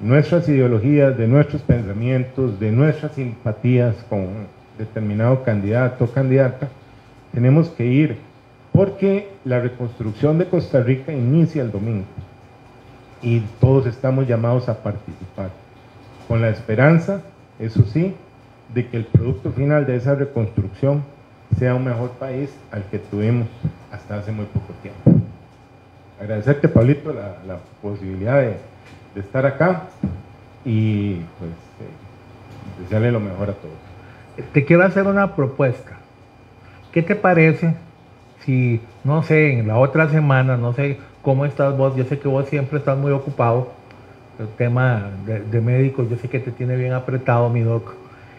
nuestras 0.00 0.48
ideologías, 0.48 1.16
de 1.16 1.26
nuestros 1.26 1.62
pensamientos, 1.62 2.60
de 2.60 2.70
nuestras 2.70 3.12
simpatías 3.12 3.96
con 4.08 4.26
determinado 4.78 5.42
candidato 5.42 6.04
o 6.04 6.10
candidata, 6.10 6.68
tenemos 7.32 7.68
que 7.70 7.86
ir 7.86 8.18
porque 8.72 9.30
la 9.44 9.58
reconstrucción 9.58 10.38
de 10.38 10.46
Costa 10.46 10.82
Rica 10.82 11.12
inicia 11.12 11.62
el 11.62 11.72
domingo 11.72 12.04
y 13.22 13.40
todos 13.58 13.86
estamos 13.86 14.28
llamados 14.28 14.68
a 14.68 14.82
participar, 14.82 15.50
con 16.28 16.42
la 16.42 16.50
esperanza, 16.50 17.22
eso 17.58 17.82
sí, 17.92 18.14
de 18.74 18.86
que 18.86 18.98
el 18.98 19.04
producto 19.04 19.50
final 19.50 19.86
de 19.86 19.96
esa 19.96 20.14
reconstrucción 20.14 21.02
sea 21.58 21.74
un 21.74 21.84
mejor 21.84 22.10
país 22.10 22.50
al 22.70 22.84
que 22.84 22.98
tuvimos 22.98 23.48
hasta 23.90 24.18
hace 24.18 24.32
muy 24.32 24.44
poco 24.46 24.72
tiempo. 24.82 25.15
Agradecerte, 26.20 26.68
Pablito, 26.68 27.12
la, 27.12 27.36
la 27.46 27.58
posibilidad 27.82 28.40
de, 28.40 28.56
estar 29.20 29.46
acá 29.46 29.84
y 30.62 31.14
pues 31.38 31.50
eh, 31.80 32.82
desearle 32.82 33.10
lo 33.10 33.20
mejor 33.20 33.50
a 33.50 33.52
todos. 33.54 33.74
Te 34.52 34.64
quiero 34.66 34.84
hacer 34.84 35.06
una 35.06 35.34
propuesta. 35.34 35.92
¿Qué 36.92 37.02
te 37.02 37.14
parece 37.14 37.74
si, 38.44 38.80
no 39.04 39.22
sé, 39.22 39.58
en 39.58 39.68
la 39.68 39.78
otra 39.78 40.08
semana, 40.10 40.56
no 40.56 40.72
sé 40.74 40.98
cómo 41.22 41.46
estás 41.46 41.76
vos, 41.76 41.96
yo 41.96 42.04
sé 42.04 42.18
que 42.18 42.28
vos 42.28 42.46
siempre 42.46 42.78
estás 42.78 42.98
muy 42.98 43.12
ocupado, 43.12 43.72
el 44.38 44.48
tema 44.48 45.10
de, 45.24 45.40
de 45.40 45.60
médicos, 45.60 46.08
yo 46.10 46.16
sé 46.16 46.28
que 46.28 46.38
te 46.38 46.50
tiene 46.50 46.76
bien 46.76 46.92
apretado, 46.92 47.48
mi 47.48 47.62
doc, 47.62 47.94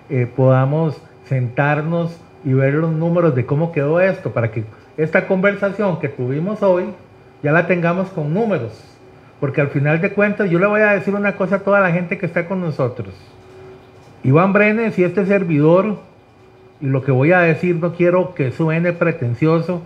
eh, 0.09 0.27
podamos 0.33 1.01
sentarnos 1.25 2.15
y 2.45 2.53
ver 2.53 2.75
los 2.75 2.91
números 2.91 3.35
de 3.35 3.45
cómo 3.45 3.71
quedó 3.71 3.99
esto, 3.99 4.31
para 4.31 4.51
que 4.51 4.63
esta 4.95 5.27
conversación 5.27 5.99
que 5.99 6.07
tuvimos 6.07 6.63
hoy 6.63 6.85
ya 7.43 7.51
la 7.51 7.67
tengamos 7.67 8.09
con 8.09 8.33
números. 8.33 8.83
Porque 9.39 9.61
al 9.61 9.69
final 9.69 10.01
de 10.01 10.11
cuentas 10.11 10.49
yo 10.49 10.59
le 10.59 10.65
voy 10.65 10.81
a 10.81 10.93
decir 10.93 11.13
una 11.13 11.35
cosa 11.35 11.57
a 11.57 11.59
toda 11.59 11.79
la 11.79 11.91
gente 11.91 12.17
que 12.17 12.25
está 12.25 12.47
con 12.47 12.59
nosotros. 12.59 13.13
Iván 14.23 14.51
Brenes 14.51 14.97
y 14.97 15.03
este 15.03 15.25
servidor, 15.25 15.99
y 16.81 16.87
lo 16.87 17.03
que 17.03 17.11
voy 17.11 17.31
a 17.31 17.39
decir 17.39 17.75
no 17.75 17.93
quiero 17.93 18.33
que 18.33 18.51
suene 18.51 18.93
pretencioso, 18.93 19.83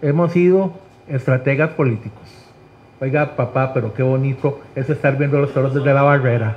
hemos 0.00 0.32
sido 0.32 0.72
estrategas 1.08 1.70
políticos. 1.70 2.46
Oiga, 3.00 3.36
papá, 3.36 3.74
pero 3.74 3.92
qué 3.92 4.02
bonito 4.02 4.60
es 4.74 4.88
estar 4.88 5.18
viendo 5.18 5.38
los 5.38 5.52
toros 5.52 5.74
desde 5.74 5.92
la 5.92 6.02
barrera. 6.02 6.56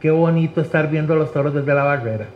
Qué 0.00 0.10
bonito 0.10 0.62
estar 0.62 0.88
viendo 0.88 1.14
los 1.14 1.32
toros 1.32 1.52
desde 1.52 1.74
la 1.74 1.84
barrera. 1.84 2.26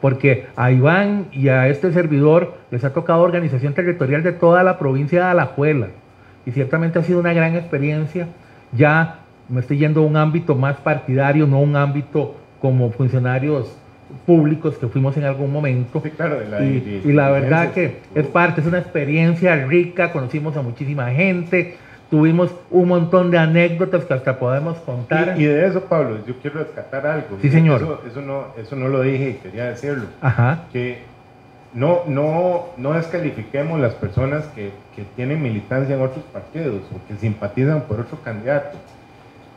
Porque 0.00 0.46
a 0.54 0.70
Iván 0.70 1.26
y 1.32 1.48
a 1.48 1.66
este 1.68 1.92
servidor 1.92 2.54
les 2.70 2.84
ha 2.84 2.92
tocado 2.92 3.22
organización 3.22 3.74
territorial 3.74 4.22
de 4.22 4.32
toda 4.32 4.62
la 4.62 4.78
provincia 4.78 5.24
de 5.24 5.30
Alajuela. 5.30 5.88
Y 6.46 6.52
ciertamente 6.52 6.98
ha 6.98 7.02
sido 7.02 7.18
una 7.20 7.32
gran 7.32 7.54
experiencia. 7.56 8.28
Ya 8.72 9.18
me 9.48 9.60
estoy 9.60 9.78
yendo 9.78 10.00
a 10.02 10.06
un 10.06 10.16
ámbito 10.16 10.54
más 10.54 10.76
partidario, 10.76 11.46
no 11.46 11.60
un 11.60 11.76
ámbito 11.76 12.36
como 12.60 12.90
funcionarios 12.90 13.76
públicos 14.24 14.76
que 14.78 14.86
fuimos 14.86 15.16
en 15.16 15.24
algún 15.24 15.52
momento. 15.52 16.00
Sí, 16.02 16.10
claro, 16.10 16.38
de 16.38 16.48
la, 16.48 16.60
y, 16.62 16.80
de- 16.80 17.00
y 17.10 17.12
la 17.12 17.30
verdad 17.30 17.72
que 17.72 17.98
es 18.14 18.26
parte, 18.26 18.60
es 18.60 18.66
una 18.66 18.78
experiencia 18.78 19.56
rica, 19.66 20.12
conocimos 20.12 20.56
a 20.56 20.62
muchísima 20.62 21.10
gente, 21.10 21.76
tuvimos 22.10 22.54
un 22.70 22.86
montón 22.88 23.32
de 23.32 23.38
anécdotas 23.38 24.04
que 24.04 24.14
hasta 24.14 24.38
podemos 24.38 24.76
contar. 24.78 25.34
Y, 25.36 25.42
y 25.42 25.46
de 25.46 25.66
eso, 25.66 25.80
Pablo, 25.84 26.18
yo 26.26 26.34
quiero 26.40 26.60
rescatar 26.60 27.04
algo. 27.06 27.36
Sí, 27.42 27.50
señor. 27.50 27.82
Eso, 27.82 28.02
eso 28.08 28.20
no, 28.22 28.44
eso 28.56 28.76
no 28.76 28.86
lo 28.88 29.02
dije 29.02 29.30
y 29.30 29.34
quería 29.34 29.64
decirlo. 29.64 30.04
Ajá, 30.20 30.60
Que 30.72 31.02
no, 31.76 32.00
no, 32.08 32.66
no 32.76 32.92
descalifiquemos 32.94 33.78
las 33.78 33.94
personas 33.94 34.44
que, 34.54 34.72
que 34.96 35.04
tienen 35.14 35.40
militancia 35.42 35.94
en 35.94 36.02
otros 36.02 36.24
partidos 36.32 36.80
o 36.92 37.06
que 37.06 37.14
simpatizan 37.20 37.82
por 37.82 38.00
otro 38.00 38.18
candidato. 38.24 38.76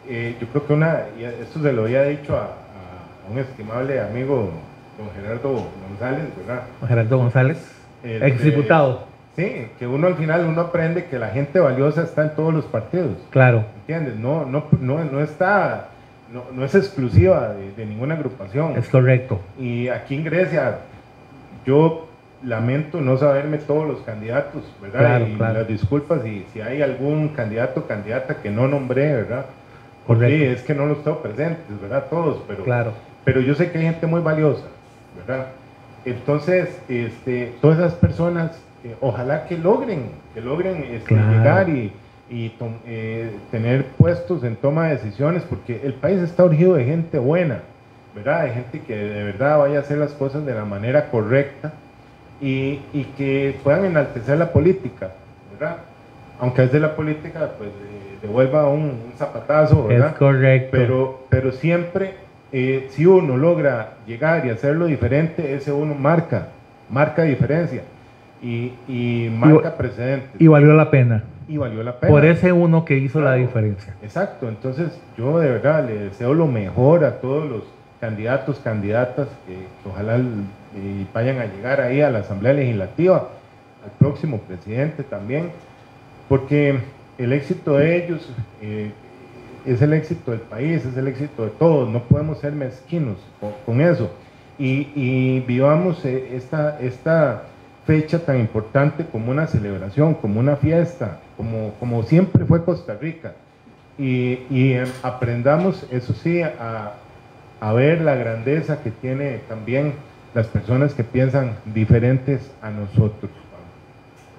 Eh, 0.07 0.35
yo 0.39 0.47
creo 0.47 0.67
que 0.67 0.73
una, 0.73 1.01
y 1.19 1.23
esto 1.23 1.59
se 1.61 1.71
lo 1.73 1.83
había 1.83 2.03
dicho 2.03 2.35
a, 2.35 2.43
a 2.43 3.31
un 3.31 3.37
estimable 3.39 3.99
amigo, 4.01 4.51
don 4.97 5.09
Gerardo 5.15 5.67
González, 5.89 6.25
¿verdad? 6.37 6.63
Gerardo 6.87 7.17
González, 7.17 7.71
El 8.03 8.21
ex 8.23 8.39
de- 8.43 8.51
diputado, 8.51 9.07
Sí, 9.35 9.67
que 9.79 9.87
uno 9.87 10.07
al 10.07 10.15
final 10.15 10.45
uno 10.45 10.59
aprende 10.59 11.05
que 11.05 11.17
la 11.17 11.29
gente 11.29 11.59
valiosa 11.61 12.03
está 12.03 12.23
en 12.23 12.35
todos 12.35 12.53
los 12.53 12.65
partidos. 12.65 13.15
claro, 13.29 13.63
¿Entiendes? 13.81 14.15
No, 14.17 14.43
no, 14.45 14.65
no, 14.81 15.05
no 15.05 15.21
está, 15.21 15.87
no, 16.33 16.43
no 16.53 16.65
es 16.65 16.75
exclusiva 16.75 17.53
de, 17.53 17.71
de 17.71 17.85
ninguna 17.85 18.15
agrupación. 18.15 18.75
es 18.75 18.89
correcto. 18.89 19.39
Y 19.57 19.87
aquí 19.87 20.15
en 20.15 20.25
Grecia, 20.25 20.79
yo 21.65 22.08
lamento 22.43 23.01
no 23.01 23.17
saberme 23.17 23.57
todos 23.57 23.87
los 23.87 23.99
candidatos, 24.01 24.63
¿verdad? 24.81 24.99
Claro, 24.99 25.27
y 25.27 25.35
claro. 25.35 25.59
las 25.59 25.67
disculpas 25.67 26.21
si, 26.23 26.45
si 26.53 26.61
hay 26.61 26.81
algún 26.81 27.29
candidato 27.29 27.81
o 27.81 27.87
candidata 27.87 28.37
que 28.41 28.49
no 28.49 28.67
nombré, 28.67 29.13
¿verdad? 29.13 29.45
Porque 30.07 30.23
Correcto. 30.25 30.51
es 30.53 30.61
que 30.63 30.73
no 30.73 30.85
los 30.85 31.03
tengo 31.03 31.21
presentes, 31.21 31.81
¿verdad? 31.81 32.05
Todos, 32.09 32.41
pero, 32.47 32.63
Claro, 32.63 32.93
pero 33.25 33.41
yo 33.41 33.55
sé 33.55 33.71
que 33.71 33.77
hay 33.77 33.83
gente 33.85 34.07
muy 34.07 34.21
valiosa, 34.21 34.63
¿verdad? 35.17 35.47
Entonces, 36.05 36.69
este, 36.87 37.53
todas 37.61 37.77
esas 37.79 37.93
personas, 37.93 38.51
eh, 38.83 38.95
ojalá 39.01 39.45
que 39.45 39.57
logren, 39.57 40.03
que 40.33 40.41
logren 40.41 40.83
este, 40.91 41.13
Claro. 41.15 41.31
llegar 41.31 41.69
y, 41.69 41.91
y 42.29 42.53
eh, 42.87 43.31
tener 43.51 43.85
puestos 43.97 44.43
en 44.45 44.55
toma 44.55 44.87
de 44.87 44.95
decisiones, 44.95 45.43
porque 45.43 45.81
el 45.83 45.93
país 45.93 46.19
está 46.21 46.45
urgido 46.45 46.75
de 46.75 46.85
gente 46.85 47.19
buena, 47.19 47.59
¿verdad? 48.15 48.45
De 48.45 48.51
gente 48.51 48.79
que 48.79 48.95
de 48.95 49.23
verdad 49.25 49.59
vaya 49.59 49.77
a 49.79 49.81
hacer 49.81 49.97
las 49.97 50.13
cosas 50.13 50.45
de 50.45 50.53
la 50.53 50.63
manera 50.63 51.09
correcta 51.11 51.73
y, 52.41 52.79
y 52.93 53.03
que 53.17 53.57
puedan 53.63 53.85
enaltecer 53.85 54.37
la 54.37 54.51
política, 54.51 55.11
¿verdad? 55.51 55.77
Aunque 56.39 56.63
es 56.63 56.71
de 56.71 56.79
la 56.79 56.95
política, 56.95 57.49
pues 57.57 57.69
eh, 57.69 58.17
devuelva 58.21 58.67
un, 58.69 58.81
un 58.83 59.13
zapatazo, 59.17 59.87
¿verdad? 59.87 60.09
es 60.11 60.15
correcto. 60.15 60.69
Pero, 60.71 61.25
pero 61.29 61.51
siempre, 61.51 62.13
eh, 62.51 62.87
si 62.91 63.05
uno 63.05 63.35
logra 63.37 63.93
llegar 64.07 64.45
y 64.45 64.49
hacerlo 64.49 64.85
diferente, 64.85 65.53
ese 65.53 65.71
uno 65.71 65.95
marca, 65.95 66.47
marca 66.89 67.23
diferencia 67.23 67.81
y, 68.41 68.71
y 68.87 69.29
marca 69.35 69.75
precedentes. 69.75 70.29
y 70.39 70.47
valió 70.47 70.73
la 70.73 70.89
pena, 70.89 71.23
Y 71.49 71.57
valió 71.57 71.83
la 71.83 71.99
pena. 71.99 72.09
por 72.11 72.25
ese 72.25 72.53
uno 72.53 72.85
que 72.85 72.97
hizo 72.97 73.19
la 73.19 73.33
diferencia. 73.33 73.93
Exacto, 74.01 74.47
entonces 74.47 74.97
yo 75.17 75.39
de 75.39 75.49
verdad 75.49 75.85
le 75.85 75.95
deseo 76.05 76.33
lo 76.33 76.47
mejor 76.47 77.03
a 77.03 77.19
todos 77.19 77.49
los 77.49 77.63
candidatos, 77.99 78.59
candidatas 78.63 79.27
que, 79.45 79.55
que 79.55 79.89
ojalá 79.89 80.17
eh, 80.75 81.05
vayan 81.13 81.39
a 81.39 81.45
llegar 81.45 81.81
ahí 81.81 82.01
a 82.01 82.09
la 82.09 82.19
Asamblea 82.19 82.53
Legislativa, 82.53 83.29
al 83.83 83.91
próximo 83.97 84.39
presidente 84.39 85.03
también, 85.03 85.51
porque 86.27 86.79
el 87.17 87.33
éxito 87.33 87.77
de 87.77 88.05
ellos 88.05 88.29
eh, 88.61 88.91
es 89.65 89.81
el 89.81 89.93
éxito 89.93 90.31
del 90.31 90.41
país, 90.41 90.85
es 90.85 90.95
el 90.97 91.07
éxito 91.07 91.43
de 91.45 91.51
todos, 91.51 91.89
no 91.89 92.03
podemos 92.03 92.39
ser 92.39 92.53
mezquinos 92.53 93.17
con, 93.39 93.51
con 93.65 93.81
eso. 93.81 94.09
Y, 94.57 94.89
y 94.95 95.39
vivamos 95.47 96.03
eh, 96.05 96.35
esta, 96.35 96.79
esta 96.81 97.43
fecha 97.85 98.19
tan 98.19 98.39
importante 98.39 99.05
como 99.05 99.31
una 99.31 99.47
celebración, 99.47 100.13
como 100.15 100.39
una 100.39 100.55
fiesta, 100.55 101.19
como, 101.37 101.73
como 101.79 102.03
siempre 102.03 102.45
fue 102.45 102.63
Costa 102.63 102.95
Rica. 102.99 103.33
Y, 103.97 104.39
y, 104.49 104.73
eh, 104.73 104.85
aprendamos, 105.01 105.85
eso 105.91 106.13
sí, 106.13 106.41
a, 106.41 106.93
a 107.59 107.73
ver 107.73 108.01
la 108.01 108.15
grandeza 108.15 108.81
que 108.81 108.91
tiene 108.91 109.39
también 109.49 109.93
las 110.33 110.47
personas 110.47 110.93
que 110.93 111.03
piensan 111.03 111.51
diferentes 111.65 112.51
a 112.61 112.69
nosotros. 112.69 113.31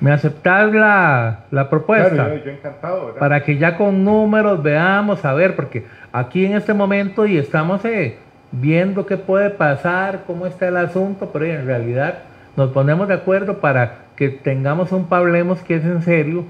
¿Me 0.01 0.13
aceptas 0.13 0.73
la, 0.73 1.41
la 1.51 1.69
propuesta? 1.69 2.11
Claro, 2.11 2.37
yo, 2.37 2.45
yo 2.45 2.51
encantado, 2.53 3.07
¿verdad? 3.07 3.21
para 3.21 3.45
que 3.45 3.59
ya 3.59 3.77
con 3.77 4.03
números 4.03 4.63
veamos, 4.63 5.25
a 5.25 5.35
ver, 5.35 5.57
porque 5.57 5.85
aquí 6.11 6.47
en 6.47 6.55
este 6.55 6.73
momento 6.73 7.27
y 7.27 7.37
estamos 7.37 7.85
eh, 7.85 8.17
viendo 8.51 9.05
qué 9.05 9.19
puede 9.19 9.51
pasar, 9.51 10.21
cómo 10.27 10.47
está 10.47 10.69
el 10.69 10.79
asunto, 10.79 11.31
pero 11.33 11.45
en 11.45 11.67
realidad 11.67 12.21
nos 12.57 12.71
ponemos 12.71 13.09
de 13.09 13.15
acuerdo 13.15 13.59
para 13.59 13.99
que 14.17 14.31
tengamos 14.31 14.93
un 14.93 15.07
Pablemos 15.07 15.61
que 15.63 15.77
es 15.77 15.85
en 15.85 16.03
serio, 16.03 16.45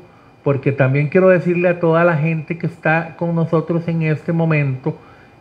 porque 0.45 0.71
también 0.71 1.09
quiero 1.09 1.29
decirle 1.29 1.69
a 1.69 1.81
toda 1.81 2.05
la 2.05 2.17
gente 2.17 2.57
que 2.57 2.67
está 2.67 3.17
con 3.17 3.35
nosotros 3.35 3.87
en 3.89 4.03
este 4.03 4.33
momento 4.33 4.97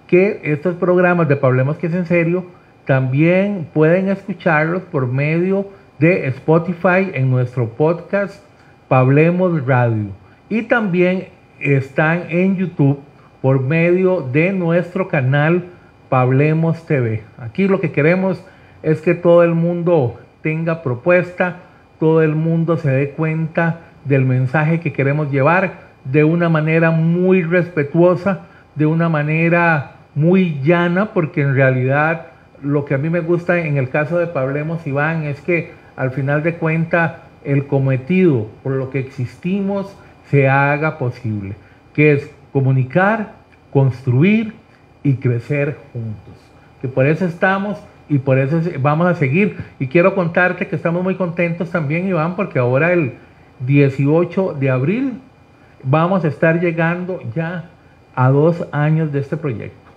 que 0.07 0.41
estos 0.43 0.75
programas 0.75 1.27
de 1.27 1.35
Pablemos 1.35 1.77
que 1.77 1.87
es 1.87 1.93
en 1.93 2.07
serio 2.07 2.45
también 2.89 3.67
pueden 3.71 4.09
escucharlos 4.09 4.81
por 4.81 5.05
medio 5.05 5.67
de 5.99 6.25
Spotify 6.29 7.11
en 7.13 7.29
nuestro 7.29 7.69
podcast 7.69 8.43
Pablemos 8.87 9.63
Radio 9.67 10.07
y 10.49 10.63
también 10.63 11.27
están 11.59 12.23
en 12.29 12.57
YouTube 12.57 12.99
por 13.43 13.61
medio 13.61 14.21
de 14.21 14.53
nuestro 14.53 15.07
canal 15.07 15.65
Pablemos 16.09 16.83
TV. 16.87 17.21
Aquí 17.37 17.67
lo 17.67 17.79
que 17.79 17.91
queremos 17.91 18.43
es 18.81 19.01
que 19.01 19.13
todo 19.13 19.43
el 19.43 19.53
mundo 19.53 20.19
tenga 20.41 20.81
propuesta, 20.81 21.57
todo 21.99 22.23
el 22.23 22.33
mundo 22.33 22.75
se 22.77 22.89
dé 22.89 23.11
cuenta 23.11 23.81
del 24.05 24.25
mensaje 24.25 24.79
que 24.79 24.93
queremos 24.93 25.31
llevar 25.31 25.73
de 26.05 26.23
una 26.23 26.49
manera 26.49 26.89
muy 26.89 27.43
respetuosa, 27.43 28.47
de 28.73 28.87
una 28.87 29.09
manera 29.09 29.91
muy 30.15 30.59
llana, 30.63 31.13
porque 31.13 31.41
en 31.41 31.53
realidad 31.53 32.29
lo 32.63 32.85
que 32.85 32.95
a 32.95 32.97
mí 32.97 33.09
me 33.09 33.19
gusta 33.21 33.59
en 33.59 33.77
el 33.77 33.89
caso 33.89 34.17
de 34.17 34.27
Pablemos 34.27 34.85
Iván 34.85 35.23
es 35.23 35.41
que 35.41 35.71
al 35.95 36.11
final 36.11 36.43
de 36.43 36.55
cuentas 36.55 37.13
el 37.43 37.67
cometido 37.67 38.47
por 38.63 38.73
lo 38.73 38.89
que 38.89 38.99
existimos 38.99 39.95
se 40.29 40.47
haga 40.47 40.97
posible, 40.97 41.55
que 41.93 42.13
es 42.13 42.31
comunicar, 42.51 43.33
construir 43.71 44.53
y 45.03 45.15
crecer 45.15 45.77
juntos. 45.93 46.35
Que 46.81 46.87
por 46.87 47.05
eso 47.05 47.25
estamos 47.25 47.79
y 48.07 48.19
por 48.19 48.37
eso 48.37 48.61
vamos 48.79 49.07
a 49.07 49.15
seguir. 49.15 49.57
Y 49.79 49.87
quiero 49.87 50.15
contarte 50.15 50.67
que 50.67 50.75
estamos 50.75 51.03
muy 51.03 51.15
contentos 51.15 51.69
también, 51.71 52.07
Iván, 52.07 52.35
porque 52.35 52.59
ahora 52.59 52.91
el 52.93 53.13
18 53.61 54.55
de 54.59 54.69
abril 54.69 55.21
vamos 55.83 56.25
a 56.25 56.27
estar 56.27 56.59
llegando 56.59 57.19
ya 57.35 57.69
a 58.15 58.29
dos 58.29 58.67
años 58.71 59.11
de 59.11 59.19
este 59.19 59.37
proyecto. 59.37 59.88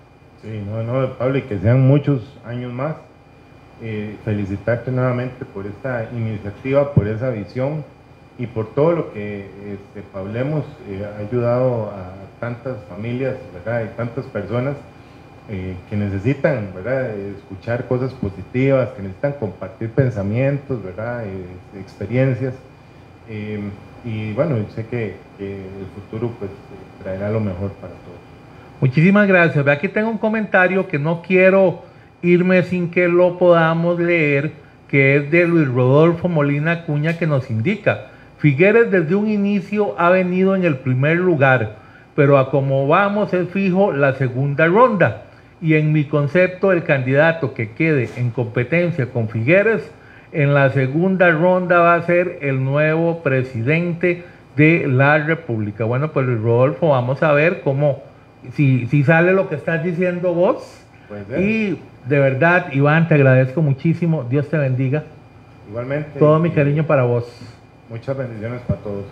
Sí, 0.43 0.49
no, 0.67 0.83
no, 0.83 1.17
Pablo, 1.19 1.39
y 1.39 1.43
que 1.43 1.57
sean 1.59 1.87
muchos 1.87 2.21
años 2.45 2.73
más. 2.73 2.97
Eh, 3.81 4.17
felicitarte 4.25 4.91
nuevamente 4.91 5.45
por 5.45 5.67
esta 5.67 6.09
iniciativa, 6.13 6.93
por 6.95 7.07
esa 7.09 7.31
visión 7.31 7.85
y 8.39 8.47
por 8.47 8.75
todo 8.75 8.93
lo 8.93 9.13
que 9.13 9.75
este, 9.75 10.03
Pablemos 10.13 10.65
eh, 10.89 11.05
ha 11.05 11.19
ayudado 11.19 11.91
a 11.91 12.13
tantas 12.39 12.77
familias 12.89 13.35
¿verdad? 13.53 13.85
y 13.85 13.97
tantas 13.97 14.25
personas 14.27 14.77
eh, 15.49 15.75
que 15.91 15.97
necesitan 15.97 16.73
¿verdad? 16.75 17.11
escuchar 17.17 17.89
cosas 17.89 18.13
positivas, 18.15 18.91
que 18.91 19.03
necesitan 19.03 19.33
compartir 19.33 19.91
pensamientos, 19.91 20.83
¿verdad? 20.85 21.25
Experiencias. 21.75 22.55
Y 24.05 24.33
bueno, 24.33 24.57
sé 24.75 24.87
que, 24.87 25.17
el 25.39 25.87
futuro 25.95 26.31
pues, 26.39 26.51
traerá 26.99 27.31
lo 27.31 27.41
mejor 27.41 27.71
para. 27.81 28.02
Muchísimas 28.83 29.29
gracias. 29.29 29.65
Aquí 29.69 29.87
tengo 29.87 30.11
un 30.11 30.19
comentario 30.19 30.89
que 30.89 30.99
no 30.99 31.23
quiero 31.23 31.85
irme 32.21 32.65
sin 32.65 32.91
que 32.91 33.07
lo 33.07 33.39
podamos 33.39 34.01
leer, 34.01 34.51
que 34.89 35.15
es 35.15 35.31
de 35.31 35.47
Luis 35.47 35.69
Rodolfo 35.69 36.29
Molina 36.29 36.85
Cuña, 36.85 37.17
que 37.17 37.29
nos 37.29 37.49
indica, 37.49 38.09
Figueres 38.39 38.91
desde 38.91 39.15
un 39.15 39.29
inicio 39.29 39.95
ha 39.99 40.11
venido 40.11 40.57
en 40.57 40.65
el 40.65 40.79
primer 40.79 41.19
lugar, 41.19 41.77
pero 42.17 42.39
a 42.39 42.51
como 42.51 42.89
vamos 42.89 43.33
es 43.33 43.49
fijo 43.51 43.93
la 43.93 44.15
segunda 44.15 44.67
ronda 44.67 45.27
y 45.61 45.75
en 45.75 45.93
mi 45.93 46.07
concepto 46.07 46.73
el 46.73 46.83
candidato 46.83 47.55
que 47.55 47.71
quede 47.71 48.11
en 48.17 48.31
competencia 48.31 49.07
con 49.07 49.29
Figueres 49.29 49.93
en 50.33 50.55
la 50.55 50.71
segunda 50.71 51.31
ronda 51.31 51.79
va 51.79 51.95
a 51.95 52.03
ser 52.03 52.41
el 52.43 52.65
nuevo 52.65 53.23
presidente 53.23 54.25
de 54.57 54.89
la 54.89 55.19
República. 55.19 55.85
Bueno, 55.85 56.11
pues 56.11 56.27
Rodolfo, 56.27 56.89
vamos 56.89 57.23
a 57.23 57.31
ver 57.33 57.61
cómo, 57.61 58.03
si, 58.55 58.87
si 58.87 59.05
sale 59.05 59.33
lo 59.33 59.49
que 59.49 59.55
estás 59.55 59.83
diciendo 59.85 60.35
vos. 60.35 60.79
Y 61.39 61.79
de 62.07 62.19
verdad, 62.19 62.73
Iván, 62.73 63.09
te 63.09 63.15
agradezco 63.15 63.63
muchísimo. 63.63 64.25
Dios 64.29 64.49
te 64.49 64.57
bendiga. 64.57 65.05
Igualmente. 65.69 66.19
Todo 66.19 66.39
mi 66.39 66.51
cariño 66.51 66.87
para 66.87 67.05
vos. 67.05 67.25
Muchas 67.89 68.17
bendiciones 68.17 68.61
para 68.63 68.81
todos. 68.81 69.05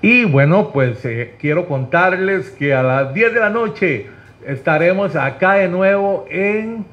Y 0.00 0.24
bueno, 0.24 0.70
pues 0.72 1.04
eh, 1.04 1.34
quiero 1.38 1.66
contarles 1.66 2.50
que 2.50 2.74
a 2.74 2.82
las 2.82 3.14
10 3.14 3.34
de 3.34 3.40
la 3.40 3.50
noche 3.50 4.06
estaremos 4.44 5.14
acá 5.14 5.54
de 5.54 5.68
nuevo 5.68 6.26
en 6.28 6.84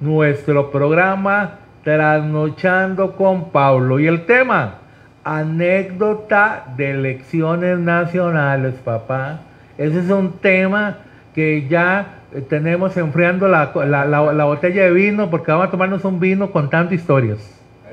nuestro 0.00 0.70
programa 0.70 1.58
Trasnochando 1.82 3.16
con 3.16 3.50
Pablo. 3.50 4.00
Y 4.00 4.06
el 4.06 4.24
tema, 4.24 4.76
anécdota 5.22 6.64
de 6.76 6.92
elecciones 6.92 7.78
nacionales, 7.78 8.74
papá. 8.76 9.40
Ese 9.76 9.98
es 9.98 10.08
un 10.08 10.32
tema 10.38 10.98
que 11.34 11.66
ya 11.68 12.20
tenemos 12.48 12.96
enfriando 12.96 13.48
la, 13.48 13.72
la, 13.74 14.44
botella 14.44 14.84
de 14.84 14.92
vino 14.92 15.30
porque 15.30 15.50
vamos 15.50 15.68
a 15.68 15.70
tomarnos 15.70 16.04
un 16.04 16.20
vino 16.20 16.50
contando 16.50 16.94
historias. 16.94 17.38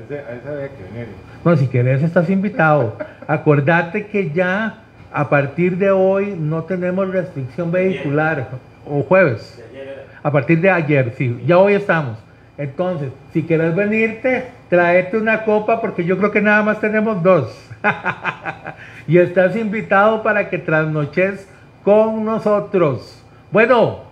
Ese, 0.04 0.18
ese 0.18 0.70
que 0.76 0.92
venir. 0.92 1.08
No, 1.44 1.56
si 1.56 1.66
quieres 1.66 2.02
estás 2.02 2.30
invitado. 2.30 2.96
Acordate 3.26 4.06
que 4.06 4.30
ya 4.30 4.82
a 5.12 5.28
partir 5.28 5.76
de 5.76 5.90
hoy 5.90 6.36
no 6.38 6.64
tenemos 6.64 7.08
restricción 7.10 7.70
vehicular 7.70 8.48
o 8.86 9.02
jueves. 9.02 9.62
A 10.22 10.30
partir 10.30 10.60
de 10.60 10.70
ayer, 10.70 11.12
sí, 11.16 11.42
ya 11.46 11.58
hoy 11.58 11.74
estamos. 11.74 12.16
Entonces, 12.56 13.10
si 13.32 13.42
quieres 13.42 13.74
venirte, 13.74 14.46
tráete 14.68 15.16
una 15.16 15.44
copa 15.44 15.80
porque 15.80 16.04
yo 16.04 16.16
creo 16.18 16.30
que 16.30 16.40
nada 16.40 16.62
más 16.62 16.80
tenemos 16.80 17.22
dos. 17.22 17.58
y 19.08 19.18
estás 19.18 19.56
invitado 19.56 20.22
para 20.22 20.48
que 20.48 20.58
trasnoches 20.58 21.48
con 21.82 22.24
nosotros. 22.24 23.21
Bueno, 23.52 24.04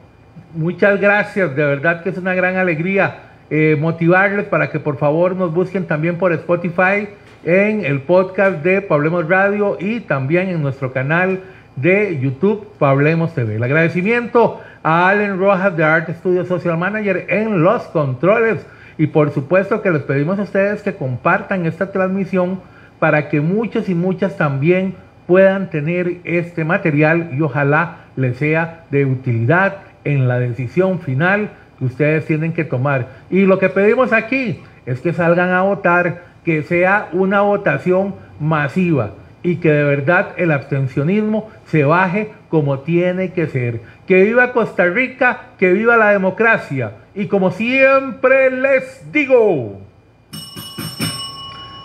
muchas 0.54 1.00
gracias, 1.00 1.56
de 1.56 1.64
verdad 1.64 2.02
que 2.02 2.10
es 2.10 2.18
una 2.18 2.34
gran 2.34 2.56
alegría 2.56 3.22
eh, 3.48 3.74
motivarles 3.80 4.44
para 4.44 4.68
que 4.68 4.78
por 4.78 4.98
favor 4.98 5.34
nos 5.34 5.54
busquen 5.54 5.86
también 5.86 6.18
por 6.18 6.34
Spotify 6.34 7.08
en 7.42 7.82
el 7.82 8.02
podcast 8.02 8.62
de 8.62 8.82
Pablemos 8.82 9.26
Radio 9.26 9.78
y 9.80 10.00
también 10.00 10.50
en 10.50 10.60
nuestro 10.60 10.92
canal 10.92 11.40
de 11.76 12.20
YouTube 12.20 12.68
Pablemos 12.78 13.34
TV. 13.34 13.56
El 13.56 13.62
agradecimiento 13.62 14.60
a 14.82 15.08
Allen 15.08 15.38
Rojas 15.38 15.74
de 15.74 15.84
Art 15.84 16.10
Studio 16.10 16.44
Social 16.44 16.76
Manager 16.76 17.24
en 17.30 17.62
los 17.62 17.84
controles 17.84 18.66
y 18.98 19.06
por 19.06 19.30
supuesto 19.30 19.80
que 19.80 19.90
les 19.90 20.02
pedimos 20.02 20.38
a 20.38 20.42
ustedes 20.42 20.82
que 20.82 20.96
compartan 20.96 21.64
esta 21.64 21.90
transmisión 21.90 22.60
para 22.98 23.30
que 23.30 23.40
muchos 23.40 23.88
y 23.88 23.94
muchas 23.94 24.36
también 24.36 24.96
puedan 25.26 25.70
tener 25.70 26.18
este 26.24 26.64
material 26.64 27.30
y 27.32 27.40
ojalá 27.40 28.09
les 28.20 28.36
sea 28.36 28.84
de 28.90 29.06
utilidad 29.06 29.78
en 30.04 30.28
la 30.28 30.38
decisión 30.38 31.00
final 31.00 31.50
que 31.78 31.86
ustedes 31.86 32.26
tienen 32.26 32.52
que 32.52 32.64
tomar. 32.64 33.08
Y 33.30 33.46
lo 33.46 33.58
que 33.58 33.68
pedimos 33.68 34.12
aquí 34.12 34.60
es 34.86 35.00
que 35.00 35.12
salgan 35.12 35.50
a 35.50 35.62
votar, 35.62 36.22
que 36.44 36.62
sea 36.62 37.08
una 37.12 37.40
votación 37.40 38.14
masiva 38.38 39.12
y 39.42 39.56
que 39.56 39.70
de 39.70 39.84
verdad 39.84 40.34
el 40.36 40.52
abstencionismo 40.52 41.50
se 41.66 41.84
baje 41.84 42.32
como 42.48 42.80
tiene 42.80 43.32
que 43.32 43.46
ser. 43.46 43.80
Que 44.06 44.24
viva 44.24 44.52
Costa 44.52 44.84
Rica, 44.84 45.52
que 45.58 45.72
viva 45.72 45.96
la 45.96 46.10
democracia. 46.10 46.92
Y 47.14 47.26
como 47.26 47.50
siempre 47.50 48.50
les 48.50 49.10
digo, 49.12 49.80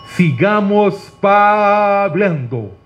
sigamos 0.08 1.12
hablando. 1.22 2.85